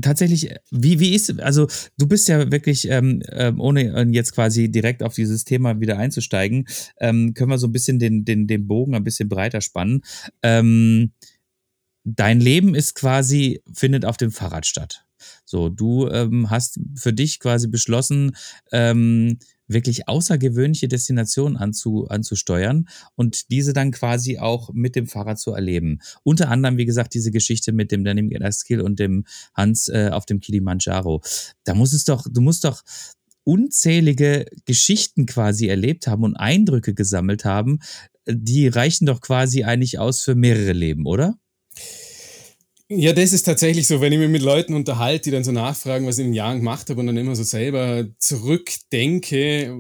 tatsächlich, 0.01 0.55
wie, 0.71 1.01
wie 1.01 1.15
ist, 1.15 1.41
also 1.41 1.67
du 1.99 2.07
bist 2.07 2.29
ja 2.29 2.51
wirklich, 2.51 2.89
ähm, 2.89 3.23
ähm, 3.31 3.61
ohne 3.61 4.07
jetzt 4.11 4.35
quasi 4.35 4.71
direkt 4.71 5.03
auf 5.03 5.15
dieses 5.15 5.45
Thema 5.45 5.81
wieder 5.81 5.99
einzusteigen, 5.99 6.67
ähm, 7.01 7.35
können 7.35 7.51
wir 7.51 7.59
so 7.59 7.67
ein 7.67 7.73
bisschen 7.73 7.99
den, 7.99 8.25
den, 8.25 8.47
den 8.47 8.67
Bogen 8.67 8.95
ein 8.95 9.05
bisschen 9.05 9.29
breiter 9.29 9.61
spannen. 9.61 10.03
Ähm, 10.43 11.13
dein 12.05 12.41
Leben 12.41 12.75
ist 12.75 12.95
quasi, 12.95 13.63
findet 13.73 14.05
auf 14.05 14.17
dem 14.17 14.31
Fahrrad 14.31 14.67
statt. 14.67 15.05
So, 15.45 15.69
du 15.69 16.09
ähm, 16.09 16.51
hast 16.51 16.81
für 16.97 17.13
dich 17.13 17.39
quasi 17.39 17.69
beschlossen, 17.69 18.37
ähm, 18.73 19.39
wirklich 19.69 20.09
außergewöhnliche 20.09 20.89
Destinationen 20.89 21.57
anzu, 21.57 22.07
anzusteuern 22.09 22.89
und 23.15 23.51
diese 23.51 23.73
dann 23.73 23.91
quasi 23.91 24.39
auch 24.39 24.71
mit 24.73 24.97
dem 24.97 25.07
Fahrrad 25.07 25.39
zu 25.39 25.53
erleben. 25.53 26.01
Unter 26.25 26.51
anderem, 26.51 26.77
wie 26.77 26.85
gesagt, 26.85 27.15
diese 27.15 27.31
Geschichte 27.31 27.73
mit 27.73 27.91
dem 27.93 28.05
Denim 28.05 28.31
Skill 28.53 28.81
und 28.81 28.99
dem 28.99 29.25
Hans 29.55 29.89
äh, 29.89 30.11
auf 30.13 30.27
dem 30.27 30.41
Kilimanjaro. 30.41 31.23
Da 31.65 31.75
muss 31.75 31.93
es 31.93 32.05
doch, 32.05 32.27
du 32.31 32.41
musst 32.41 32.65
doch 32.65 32.83
unzählige 33.45 34.47
Geschichten 34.67 35.27
quasi 35.27 35.69
erlebt 35.69 36.07
haben 36.07 36.23
und 36.25 36.37
Eindrücke 36.37 36.95
gesammelt 36.95 37.45
haben, 37.45 37.81
die 38.29 38.69
reichen 38.69 39.07
doch 39.07 39.21
quasi 39.21 39.65
eigentlich 39.65 39.99
aus 39.99 40.23
für 40.23 40.35
mehrere 40.35 40.73
Leben, 40.73 41.07
oder? 41.07 41.37
Ja, 42.95 43.15
das 43.15 43.33
ist 43.33 43.45
tatsächlich 43.45 43.87
so, 43.87 44.03
wenn 44.03 44.13
ich 44.13 44.19
mich 44.19 44.29
mit 44.29 44.43
Leuten 44.43 44.75
unterhalte, 44.75 45.25
die 45.25 45.31
dann 45.31 45.45
so 45.45 45.53
nachfragen, 45.53 46.07
was 46.07 46.19
ich 46.19 46.25
in 46.25 46.33
den 46.33 46.35
Jahren 46.35 46.59
gemacht 46.59 46.91
habe 46.91 47.01
und 47.01 47.07
dann 47.07 47.17
immer 47.17 47.35
so 47.35 47.43
selber 47.43 48.07
zurückdenke, 48.19 49.71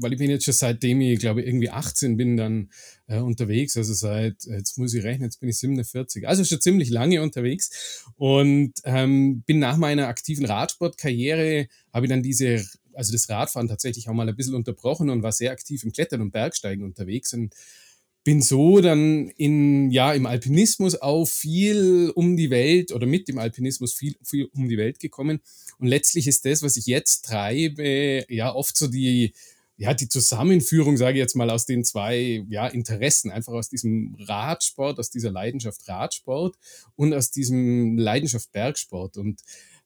weil 0.00 0.12
ich 0.12 0.18
bin 0.18 0.30
jetzt 0.30 0.44
schon 0.44 0.54
seitdem 0.54 1.00
ich, 1.00 1.18
glaube 1.18 1.42
irgendwie 1.42 1.70
18 1.70 2.16
bin 2.16 2.36
dann 2.36 2.70
äh, 3.08 3.18
unterwegs, 3.18 3.76
also 3.76 3.92
seit, 3.94 4.44
jetzt 4.44 4.78
muss 4.78 4.94
ich 4.94 5.02
rechnen, 5.02 5.24
jetzt 5.24 5.40
bin 5.40 5.48
ich 5.48 5.58
47, 5.58 6.28
also 6.28 6.44
schon 6.44 6.60
ziemlich 6.60 6.88
lange 6.90 7.20
unterwegs 7.20 8.04
und 8.14 8.74
ähm, 8.84 9.42
bin 9.42 9.58
nach 9.58 9.76
meiner 9.76 10.06
aktiven 10.06 10.44
Radsportkarriere, 10.44 11.66
habe 11.92 12.06
ich 12.06 12.10
dann 12.10 12.22
diese, 12.22 12.64
also 12.92 13.12
das 13.12 13.28
Radfahren 13.28 13.66
tatsächlich 13.66 14.08
auch 14.08 14.14
mal 14.14 14.28
ein 14.28 14.36
bisschen 14.36 14.54
unterbrochen 14.54 15.10
und 15.10 15.24
war 15.24 15.32
sehr 15.32 15.50
aktiv 15.50 15.82
im 15.82 15.90
Klettern 15.90 16.20
und 16.20 16.30
Bergsteigen 16.30 16.84
unterwegs 16.84 17.32
und 17.32 17.54
bin 18.26 18.42
so 18.42 18.80
dann 18.80 19.28
in, 19.36 19.92
ja, 19.92 20.12
im 20.12 20.26
Alpinismus 20.26 21.00
auch 21.00 21.26
viel 21.26 22.10
um 22.16 22.36
die 22.36 22.50
Welt 22.50 22.90
oder 22.90 23.06
mit 23.06 23.28
dem 23.28 23.38
Alpinismus 23.38 23.94
viel, 23.94 24.16
viel 24.24 24.50
um 24.52 24.68
die 24.68 24.76
Welt 24.76 24.98
gekommen. 24.98 25.38
Und 25.78 25.86
letztlich 25.86 26.26
ist 26.26 26.44
das, 26.44 26.60
was 26.64 26.76
ich 26.76 26.86
jetzt 26.86 27.26
treibe, 27.26 28.24
ja, 28.28 28.52
oft 28.52 28.76
so 28.76 28.88
die, 28.88 29.32
ja, 29.76 29.94
die 29.94 30.08
Zusammenführung, 30.08 30.96
sage 30.96 31.18
ich 31.18 31.20
jetzt 31.20 31.36
mal, 31.36 31.50
aus 31.50 31.66
den 31.66 31.84
zwei 31.84 32.44
ja, 32.48 32.66
Interessen, 32.66 33.30
einfach 33.30 33.52
aus 33.52 33.68
diesem 33.68 34.16
Radsport, 34.18 34.98
aus 34.98 35.10
dieser 35.10 35.30
Leidenschaft 35.30 35.86
Radsport 35.86 36.56
und 36.96 37.14
aus 37.14 37.30
diesem 37.30 37.96
Leidenschaft 37.96 38.50
Bergsport. 38.50 39.18
Und 39.18 39.40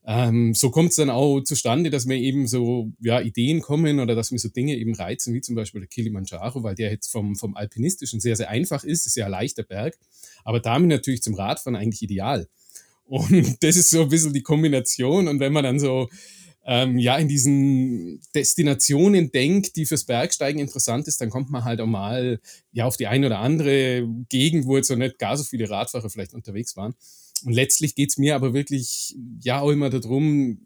ähm, 0.07 0.55
so 0.55 0.71
kommt 0.71 0.91
es 0.91 0.97
dann 0.97 1.11
auch 1.11 1.41
zustande, 1.43 1.91
dass 1.91 2.07
mir 2.07 2.17
eben 2.17 2.47
so 2.47 2.91
ja, 3.01 3.21
Ideen 3.21 3.61
kommen 3.61 4.01
oder 4.01 4.15
dass 4.15 4.31
mir 4.31 4.39
so 4.39 4.49
Dinge 4.49 4.77
eben 4.77 4.95
reizen, 4.95 5.35
wie 5.35 5.43
zum 5.43 5.55
Beispiel 5.55 5.83
der 5.83 5.89
Kilimanjaro, 5.89 6.63
weil 6.63 6.75
der 6.75 6.91
jetzt 6.91 7.13
vom, 7.13 7.37
vom 7.37 7.55
Alpinistischen 7.55 8.21
sehr, 8.21 8.37
sehr 8.37 8.49
einfach 8.49 8.83
ist, 8.83 9.07
ist 9.07 9.17
ja 9.17 9.27
ein 9.27 9.31
leichter 9.31 9.63
Berg, 9.63 9.99
aber 10.45 10.61
damit 10.61 10.89
natürlich 10.89 11.23
zum 11.23 11.35
Radfahren 11.35 11.77
eigentlich 11.77 12.03
ideal. 12.03 12.49
Und 13.05 13.57
das 13.63 13.77
ist 13.77 13.91
so 13.91 14.03
ein 14.03 14.09
bisschen 14.09 14.33
die 14.33 14.43
Kombination. 14.43 15.29
Und 15.29 15.41
wenn 15.41 15.53
man 15.53 15.65
dann 15.65 15.79
so 15.79 16.09
ähm, 16.65 16.99
ja 16.99 17.17
in 17.17 17.29
diesen 17.29 18.21
Destinationen 18.35 19.33
denkt, 19.33 19.77
die 19.77 19.87
fürs 19.87 20.05
Bergsteigen 20.05 20.61
interessant 20.61 21.09
ist, 21.09 21.21
dann 21.21 21.31
kommt 21.31 21.51
man 21.51 21.65
halt 21.65 21.81
auch 21.81 21.87
mal 21.87 22.41
ja 22.73 22.85
auf 22.85 22.97
die 22.97 23.07
eine 23.07 23.27
oder 23.27 23.41
andere 23.41 24.09
Gegend, 24.29 24.67
wo 24.67 24.77
jetzt 24.77 24.89
so 24.89 24.95
nicht 24.95 25.19
gar 25.19 25.37
so 25.37 25.45
viele 25.45 25.69
Radfahrer 25.69 26.09
vielleicht 26.09 26.35
unterwegs 26.35 26.77
waren. 26.77 26.95
Und 27.45 27.53
letztlich 27.53 27.95
geht's 27.95 28.19
mir 28.19 28.35
aber 28.35 28.55
wirklich 28.55 29.17
ja 29.43 29.61
auch 29.61 29.71
immer 29.71 29.91
darum, 29.91 30.59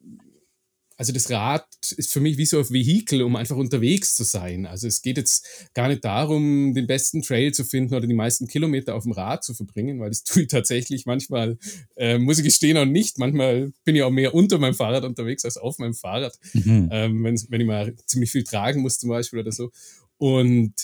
also 0.96 1.12
das 1.12 1.30
Rad 1.30 1.66
ist 1.96 2.12
für 2.12 2.20
mich 2.20 2.38
wie 2.38 2.46
so 2.46 2.58
ein 2.58 2.70
Vehikel, 2.70 3.22
um 3.22 3.34
einfach 3.36 3.56
unterwegs 3.56 4.14
zu 4.14 4.22
sein. 4.22 4.64
Also 4.64 4.86
es 4.86 5.02
geht 5.02 5.16
jetzt 5.16 5.46
gar 5.74 5.88
nicht 5.88 6.04
darum, 6.04 6.72
den 6.72 6.86
besten 6.86 7.22
Trail 7.22 7.52
zu 7.52 7.64
finden 7.64 7.94
oder 7.94 8.06
die 8.06 8.14
meisten 8.14 8.46
Kilometer 8.46 8.94
auf 8.94 9.02
dem 9.02 9.12
Rad 9.12 9.42
zu 9.42 9.54
verbringen, 9.54 9.98
weil 9.98 10.10
das 10.10 10.22
tue 10.24 10.42
ich 10.42 10.48
tatsächlich 10.48 11.04
manchmal, 11.06 11.58
äh, 11.96 12.18
muss 12.18 12.38
ich 12.38 12.44
gestehen, 12.44 12.76
auch 12.76 12.84
nicht. 12.84 13.18
Manchmal 13.18 13.72
bin 13.84 13.96
ich 13.96 14.02
auch 14.02 14.10
mehr 14.10 14.34
unter 14.34 14.58
meinem 14.58 14.74
Fahrrad 14.74 15.04
unterwegs 15.04 15.44
als 15.44 15.56
auf 15.56 15.78
meinem 15.78 15.94
Fahrrad, 15.94 16.38
mhm. 16.52 16.88
ähm, 16.92 17.24
wenn, 17.24 17.40
wenn 17.48 17.60
ich 17.60 17.66
mal 17.66 17.94
ziemlich 18.06 18.30
viel 18.30 18.44
tragen 18.44 18.82
muss 18.82 18.98
zum 18.98 19.10
Beispiel 19.10 19.40
oder 19.40 19.52
so. 19.52 19.72
Und 20.16 20.74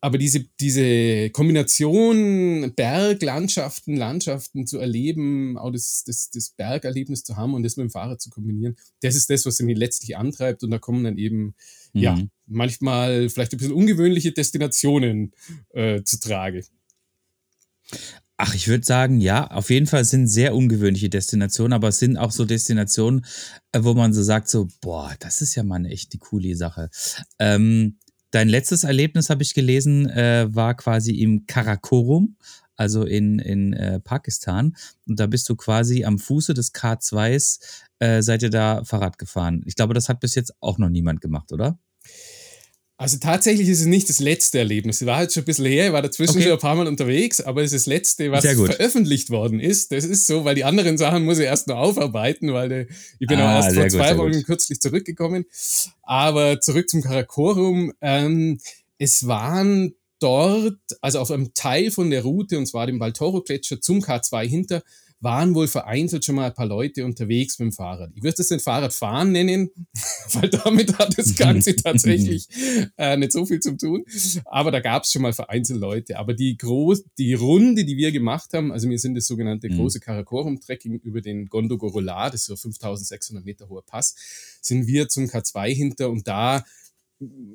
aber 0.00 0.18
diese, 0.18 0.44
diese 0.60 1.30
Kombination 1.30 2.72
Berglandschaften, 2.76 3.96
Landschaften 3.96 4.66
zu 4.66 4.78
erleben, 4.78 5.58
auch 5.58 5.72
das, 5.72 6.04
das, 6.06 6.30
das 6.30 6.50
Bergerlebnis 6.50 7.24
zu 7.24 7.36
haben 7.36 7.54
und 7.54 7.64
das 7.64 7.76
mit 7.76 7.84
dem 7.84 7.90
Fahrrad 7.90 8.20
zu 8.20 8.30
kombinieren, 8.30 8.76
das 9.00 9.16
ist 9.16 9.28
das, 9.28 9.44
was 9.44 9.58
mich 9.60 9.76
letztlich 9.76 10.16
antreibt. 10.16 10.62
Und 10.62 10.70
da 10.70 10.78
kommen 10.78 11.02
dann 11.02 11.18
eben, 11.18 11.54
mhm. 11.92 12.00
ja, 12.00 12.18
manchmal 12.46 13.28
vielleicht 13.28 13.52
ein 13.52 13.58
bisschen 13.58 13.72
ungewöhnliche 13.72 14.32
Destinationen 14.32 15.32
äh, 15.70 16.02
zu 16.04 16.20
Trage. 16.20 16.64
Ach, 18.36 18.54
ich 18.54 18.68
würde 18.68 18.84
sagen, 18.84 19.20
ja, 19.20 19.50
auf 19.50 19.68
jeden 19.68 19.88
Fall 19.88 20.04
sind 20.04 20.28
sehr 20.28 20.54
ungewöhnliche 20.54 21.08
Destinationen, 21.08 21.72
aber 21.72 21.88
es 21.88 21.98
sind 21.98 22.16
auch 22.16 22.30
so 22.30 22.44
Destinationen, 22.44 23.26
äh, 23.72 23.82
wo 23.82 23.94
man 23.94 24.14
so 24.14 24.22
sagt, 24.22 24.48
so, 24.48 24.68
boah, 24.80 25.12
das 25.18 25.42
ist 25.42 25.56
ja 25.56 25.64
mal 25.64 25.74
eine 25.76 25.90
echt 25.90 26.12
die 26.12 26.18
coole 26.18 26.54
Sache. 26.54 26.88
Ähm, 27.40 27.98
Dein 28.30 28.48
letztes 28.48 28.84
Erlebnis, 28.84 29.30
habe 29.30 29.42
ich 29.42 29.54
gelesen, 29.54 30.08
äh, 30.10 30.46
war 30.50 30.74
quasi 30.74 31.12
im 31.12 31.46
Karakorum, 31.46 32.36
also 32.76 33.04
in, 33.04 33.38
in 33.38 33.72
äh, 33.72 34.00
Pakistan. 34.00 34.76
Und 35.06 35.18
da 35.18 35.26
bist 35.26 35.48
du 35.48 35.56
quasi 35.56 36.04
am 36.04 36.18
Fuße 36.18 36.52
des 36.54 36.74
K2s, 36.74 37.60
äh, 37.98 38.22
seid 38.22 38.42
ihr 38.42 38.50
da 38.50 38.84
Fahrrad 38.84 39.18
gefahren. 39.18 39.62
Ich 39.66 39.76
glaube, 39.76 39.94
das 39.94 40.08
hat 40.08 40.20
bis 40.20 40.34
jetzt 40.34 40.52
auch 40.60 40.78
noch 40.78 40.90
niemand 40.90 41.20
gemacht, 41.20 41.52
oder? 41.52 41.78
Also 43.00 43.18
tatsächlich 43.18 43.68
ist 43.68 43.80
es 43.80 43.86
nicht 43.86 44.08
das 44.08 44.18
letzte 44.18 44.58
Erlebnis. 44.58 45.00
Es 45.00 45.06
war 45.06 45.18
halt 45.18 45.32
schon 45.32 45.44
ein 45.44 45.46
bisschen 45.46 45.66
her, 45.66 45.86
ich 45.86 45.92
war 45.92 46.02
dazwischen 46.02 46.38
okay. 46.38 46.42
schon 46.42 46.52
ein 46.54 46.58
paar 46.58 46.74
Mal 46.74 46.88
unterwegs, 46.88 47.40
aber 47.40 47.62
es 47.62 47.72
ist 47.72 47.86
das 47.86 47.86
letzte, 47.86 48.32
was 48.32 48.44
veröffentlicht 48.44 49.30
worden 49.30 49.60
ist. 49.60 49.92
Das 49.92 50.04
ist 50.04 50.26
so, 50.26 50.44
weil 50.44 50.56
die 50.56 50.64
anderen 50.64 50.98
Sachen 50.98 51.24
muss 51.24 51.38
ich 51.38 51.44
erst 51.44 51.68
noch 51.68 51.76
aufarbeiten, 51.76 52.52
weil 52.52 52.68
die, 52.68 52.86
ich 53.20 53.28
bin 53.28 53.38
ah, 53.38 53.60
auch 53.60 53.64
erst 53.64 53.76
vor 53.76 53.88
zwei 53.88 54.18
Wochen 54.18 54.42
kürzlich 54.42 54.80
zurückgekommen. 54.80 55.44
Aber 56.02 56.60
zurück 56.60 56.88
zum 56.88 57.00
Karakorum. 57.00 57.92
Ähm, 58.00 58.58
es 58.98 59.28
waren 59.28 59.94
dort, 60.18 60.80
also 61.00 61.20
auf 61.20 61.30
einem 61.30 61.54
Teil 61.54 61.92
von 61.92 62.10
der 62.10 62.24
Route, 62.24 62.58
und 62.58 62.66
zwar 62.66 62.88
dem 62.88 62.98
Baltoro-Gletscher 62.98 63.80
zum 63.80 64.00
K2 64.00 64.44
hinter, 64.44 64.82
waren 65.20 65.54
wohl 65.54 65.66
vereinzelt 65.66 66.24
schon 66.24 66.36
mal 66.36 66.46
ein 66.46 66.54
paar 66.54 66.66
Leute 66.66 67.04
unterwegs 67.04 67.58
mit 67.58 67.66
dem 67.66 67.72
Fahrrad. 67.72 68.12
Ich 68.14 68.22
würde 68.22 68.40
es 68.40 68.48
den 68.48 68.60
Fahrradfahren 68.60 69.32
nennen, 69.32 69.70
weil 70.32 70.48
damit 70.48 70.96
hat 70.98 71.18
das 71.18 71.34
Ganze 71.34 71.74
tatsächlich 71.76 72.46
äh, 72.96 73.16
nicht 73.16 73.32
so 73.32 73.44
viel 73.44 73.60
zu 73.60 73.76
tun. 73.76 74.04
Aber 74.44 74.70
da 74.70 74.80
gab 74.80 75.02
es 75.02 75.12
schon 75.12 75.22
mal 75.22 75.32
vereinzelt 75.32 75.80
Leute. 75.80 76.18
Aber 76.18 76.34
die, 76.34 76.56
Groß 76.56 77.04
die 77.18 77.34
Runde, 77.34 77.84
die 77.84 77.96
wir 77.96 78.12
gemacht 78.12 78.52
haben, 78.52 78.70
also 78.70 78.88
wir 78.88 78.98
sind 78.98 79.16
das 79.16 79.26
sogenannte 79.26 79.68
mhm. 79.68 79.76
große 79.76 80.00
Karakorum-Trekking 80.00 81.00
über 81.00 81.20
den 81.20 81.46
Gondogorola, 81.46 82.30
das 82.30 82.42
ist 82.42 82.46
so 82.46 82.56
5600 82.56 83.44
Meter 83.44 83.68
hoher 83.68 83.84
Pass, 83.84 84.14
sind 84.60 84.86
wir 84.86 85.08
zum 85.08 85.24
K2 85.24 85.74
hinter 85.74 86.10
und 86.10 86.28
da 86.28 86.64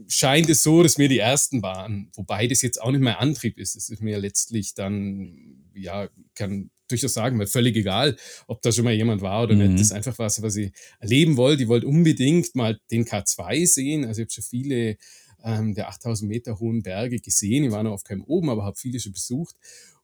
scheint 0.07 0.49
es 0.49 0.63
so, 0.63 0.83
dass 0.83 0.97
wir 0.97 1.07
die 1.07 1.19
Ersten 1.19 1.61
waren, 1.61 2.09
wobei 2.15 2.47
das 2.47 2.61
jetzt 2.61 2.81
auch 2.81 2.91
nicht 2.91 3.01
mehr 3.01 3.19
Antrieb 3.19 3.57
ist. 3.57 3.75
Es 3.75 3.89
ist 3.89 4.01
mir 4.01 4.19
letztlich 4.19 4.73
dann, 4.73 5.69
ja, 5.73 6.09
kann 6.35 6.69
durchaus 6.93 7.13
sagen, 7.13 7.39
weil 7.39 7.47
völlig 7.47 7.75
egal, 7.75 8.15
ob 8.47 8.61
da 8.61 8.71
schon 8.71 8.85
mal 8.85 8.93
jemand 8.93 9.21
war 9.21 9.43
oder 9.43 9.55
mhm. 9.55 9.61
nicht. 9.61 9.73
Das 9.75 9.81
ist 9.87 9.91
einfach 9.91 10.17
was, 10.19 10.41
was 10.41 10.55
ich 10.55 10.71
erleben 10.99 11.37
wollte. 11.37 11.63
Ich 11.63 11.69
wollte 11.69 11.87
unbedingt 11.87 12.55
mal 12.55 12.79
den 12.91 13.05
K2 13.05 13.67
sehen. 13.67 14.05
Also 14.05 14.21
ich 14.21 14.25
habe 14.25 14.33
schon 14.33 14.43
viele 14.43 14.97
ähm, 15.43 15.73
der 15.73 15.89
8000 15.89 16.29
Meter 16.29 16.59
hohen 16.59 16.83
Berge 16.83 17.19
gesehen. 17.19 17.63
Ich 17.63 17.71
war 17.71 17.83
noch 17.83 17.91
auf 17.91 18.03
keinem 18.03 18.23
oben, 18.23 18.49
aber 18.49 18.63
habe 18.63 18.77
viele 18.77 18.99
schon 18.99 19.13
besucht. 19.13 19.55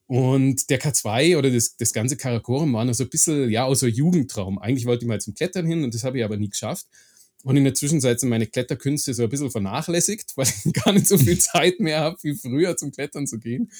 Und 0.06 0.68
der 0.70 0.80
K2 0.80 1.38
oder 1.38 1.50
das, 1.50 1.76
das 1.76 1.92
ganze 1.92 2.16
Karakorum 2.16 2.72
war 2.72 2.84
noch 2.84 2.94
so 2.94 3.04
ein 3.04 3.10
bisschen, 3.10 3.48
ja, 3.48 3.64
auch 3.64 3.74
so 3.74 3.86
ein 3.86 3.92
Jugendtraum. 3.92 4.58
Eigentlich 4.58 4.86
wollte 4.86 5.04
ich 5.04 5.08
mal 5.08 5.20
zum 5.20 5.34
Klettern 5.34 5.66
hin 5.66 5.84
und 5.84 5.94
das 5.94 6.02
habe 6.02 6.18
ich 6.18 6.24
aber 6.24 6.36
nie 6.36 6.48
geschafft. 6.48 6.86
Und 7.42 7.56
in 7.56 7.64
der 7.64 7.74
Zwischenzeit 7.74 8.20
sind 8.20 8.28
meine 8.28 8.46
Kletterkünste 8.46 9.14
so 9.14 9.22
ein 9.22 9.28
bisschen 9.28 9.50
vernachlässigt, 9.50 10.32
weil 10.36 10.46
ich 10.46 10.72
gar 10.72 10.92
nicht 10.92 11.06
so 11.06 11.16
viel 11.16 11.38
Zeit 11.38 11.80
mehr 11.80 12.00
habe, 12.00 12.18
wie 12.22 12.34
früher 12.34 12.76
zum 12.76 12.90
Klettern 12.90 13.26
zu 13.26 13.38
gehen. 13.38 13.70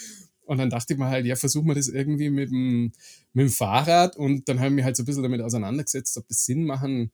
Und 0.50 0.58
dann 0.58 0.68
dachte 0.68 0.94
ich 0.94 0.98
mir 0.98 1.06
halt, 1.06 1.26
ja, 1.26 1.36
versuchen 1.36 1.68
wir 1.68 1.76
das 1.76 1.86
irgendwie 1.86 2.28
mit 2.28 2.50
dem, 2.50 2.90
mit 3.34 3.46
dem 3.46 3.50
Fahrrad. 3.50 4.16
Und 4.16 4.48
dann 4.48 4.58
haben 4.58 4.76
wir 4.76 4.82
halt 4.82 4.96
so 4.96 5.04
ein 5.04 5.06
bisschen 5.06 5.22
damit 5.22 5.40
auseinandergesetzt, 5.42 6.16
ob 6.16 6.26
das 6.26 6.44
Sinn 6.44 6.64
machen 6.64 7.12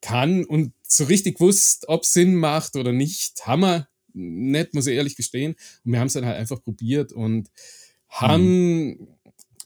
kann. 0.00 0.44
Und 0.44 0.72
so 0.84 1.02
richtig 1.02 1.38
gewusst, 1.38 1.88
ob 1.88 2.04
es 2.04 2.12
Sinn 2.12 2.36
macht 2.36 2.76
oder 2.76 2.92
nicht, 2.92 3.44
haben 3.44 3.62
wir 3.62 3.88
nicht, 4.12 4.72
muss 4.72 4.86
ich 4.86 4.94
ehrlich 4.94 5.16
gestehen. 5.16 5.56
Und 5.84 5.92
wir 5.94 5.98
haben 5.98 6.06
es 6.06 6.12
dann 6.12 6.26
halt 6.26 6.36
einfach 6.36 6.62
probiert 6.62 7.10
und 7.12 7.50
haben, 8.08 8.90
mhm. 8.90 9.08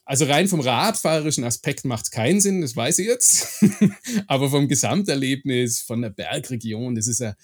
also 0.07 0.25
rein 0.25 0.49
vom 0.49 0.61
radfahrerischen 0.61 1.45
Aspekt 1.45 1.85
macht 1.85 2.07
es 2.07 2.11
keinen 2.11 2.41
Sinn, 2.41 2.63
das 2.63 2.75
weiß 2.75 3.01
ich 3.01 3.07
jetzt. 3.07 3.63
Aber 4.29 4.49
vom 4.49 4.67
Gesamterlebnis, 4.67 5.81
von 5.81 6.01
der 6.01 6.09
Bergregion, 6.09 6.95
das 6.95 7.07
ist 7.07 7.21
ja 7.21 7.35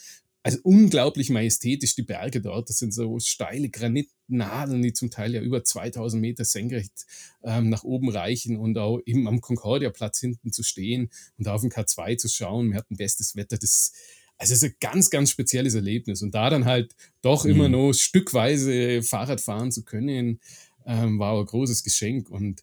also 0.46 0.60
unglaublich 0.62 1.28
majestätisch 1.28 1.96
die 1.96 2.04
Berge 2.04 2.40
dort. 2.40 2.70
Das 2.70 2.78
sind 2.78 2.94
so 2.94 3.18
steile 3.18 3.68
Granitnadeln, 3.68 4.80
die 4.80 4.92
zum 4.92 5.10
Teil 5.10 5.34
ja 5.34 5.40
über 5.40 5.64
2000 5.64 6.20
Meter 6.20 6.44
senkrecht 6.44 7.04
ähm, 7.42 7.68
nach 7.68 7.82
oben 7.82 8.08
reichen 8.10 8.56
und 8.56 8.78
auch 8.78 9.00
eben 9.06 9.26
am 9.26 9.40
Concordia-Platz 9.40 10.20
hinten 10.20 10.52
zu 10.52 10.62
stehen 10.62 11.10
und 11.36 11.48
auf 11.48 11.62
den 11.62 11.72
K2 11.72 12.16
zu 12.16 12.28
schauen. 12.28 12.70
Wir 12.70 12.76
hatten 12.76 12.96
bestes 12.96 13.34
Wetter. 13.34 13.58
Das, 13.58 13.90
also 14.38 14.52
es 14.52 14.62
ist 14.62 14.70
ein 14.70 14.76
ganz, 14.78 15.10
ganz 15.10 15.30
spezielles 15.30 15.74
Erlebnis. 15.74 16.22
Und 16.22 16.32
da 16.36 16.48
dann 16.48 16.64
halt 16.64 16.94
doch 17.22 17.44
mhm. 17.44 17.50
immer 17.50 17.68
noch 17.68 17.92
stückweise 17.92 19.02
Fahrrad 19.02 19.40
fahren 19.40 19.72
zu 19.72 19.82
können, 19.82 20.38
ähm, 20.86 21.18
war 21.18 21.40
ein 21.40 21.44
großes 21.44 21.82
Geschenk. 21.82 22.30
Und 22.30 22.62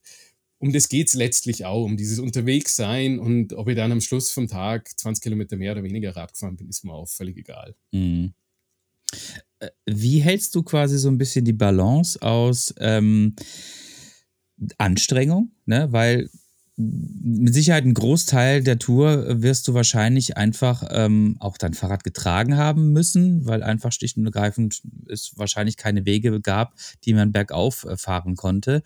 um 0.63 0.71
das 0.71 0.87
geht 0.87 1.09
es 1.09 1.13
letztlich 1.13 1.65
auch, 1.65 1.83
um 1.83 1.97
dieses 1.97 2.19
Unterwegssein 2.19 3.19
und 3.19 3.51
ob 3.51 3.67
ich 3.67 3.75
dann 3.75 3.91
am 3.91 3.99
Schluss 3.99 4.31
vom 4.31 4.47
Tag 4.47 4.97
20 4.97 5.21
Kilometer 5.21 5.57
mehr 5.57 5.73
oder 5.73 5.83
weniger 5.83 6.15
Rad 6.15 6.31
gefahren 6.31 6.55
bin, 6.55 6.69
ist 6.69 6.85
mir 6.85 6.93
auch 6.93 7.09
völlig 7.09 7.35
egal. 7.35 7.75
Mhm. 7.91 8.33
Äh, 9.59 9.71
wie 9.85 10.19
hältst 10.19 10.55
du 10.55 10.63
quasi 10.63 10.97
so 10.97 11.09
ein 11.09 11.17
bisschen 11.17 11.43
die 11.43 11.51
Balance 11.51 12.21
aus 12.21 12.73
ähm, 12.79 13.35
Anstrengung? 14.77 15.51
Ne? 15.65 15.89
Weil 15.91 16.29
mit 16.77 17.53
Sicherheit 17.53 17.83
ein 17.83 17.93
Großteil 17.93 18.63
der 18.63 18.79
Tour 18.79 19.41
wirst 19.41 19.67
du 19.67 19.73
wahrscheinlich 19.73 20.37
einfach 20.37 20.87
ähm, 20.91 21.35
auch 21.41 21.57
dein 21.57 21.73
Fahrrad 21.73 22.05
getragen 22.05 22.55
haben 22.55 22.93
müssen, 22.93 23.45
weil 23.45 23.63
einfach 23.63 23.91
schlicht 23.91 24.15
und 24.15 24.25
ergreifend 24.27 24.81
es 25.09 25.33
wahrscheinlich 25.35 25.75
keine 25.75 26.05
Wege 26.05 26.39
gab, 26.39 26.75
die 27.03 27.13
man 27.13 27.33
bergauf 27.33 27.83
äh, 27.83 27.97
fahren 27.97 28.37
konnte 28.37 28.81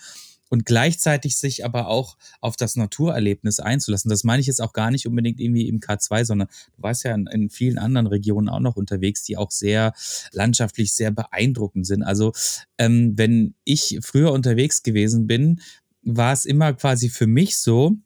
und 0.50 0.66
gleichzeitig 0.66 1.38
sich 1.38 1.66
aber 1.66 1.88
auch 1.88 2.18
auf 2.42 2.56
das 2.56 2.76
Naturerlebnis 2.76 3.60
einzulassen. 3.60 4.10
Das 4.10 4.24
meine 4.24 4.42
ich 4.42 4.48
jetzt 4.48 4.62
auch 4.62 4.74
gar 4.74 4.92
nicht 4.92 5.08
unbedingt 5.08 5.40
irgendwie 5.40 5.68
im 5.68 5.80
K2, 5.80 6.26
sondern 6.26 6.48
du 6.76 6.84
warst 6.84 7.04
ja 7.04 7.14
in, 7.14 7.28
in, 7.28 7.50
vielen 7.50 7.78
anderen 7.78 8.08
Regionen 8.08 8.50
auch 8.50 8.60
noch 8.60 8.76
unterwegs, 8.76 9.24
die 9.24 9.38
auch 9.38 9.52
sehr 9.52 9.94
landschaftlich 10.32 10.94
sehr 10.94 11.12
beeindruckend 11.12 11.86
sind. 11.86 12.04
Also 12.04 12.34
ähm, 12.78 13.14
wenn 13.18 13.56
ich 13.64 14.00
früher 14.02 14.32
unterwegs 14.32 14.84
gewesen 14.84 15.28
bin, 15.28 15.62
war 16.04 16.34
es 16.34 16.46
immer 16.46 16.74
quasi 16.74 17.10
für 17.10 17.28
mich 17.28 17.58
so, 17.58 17.98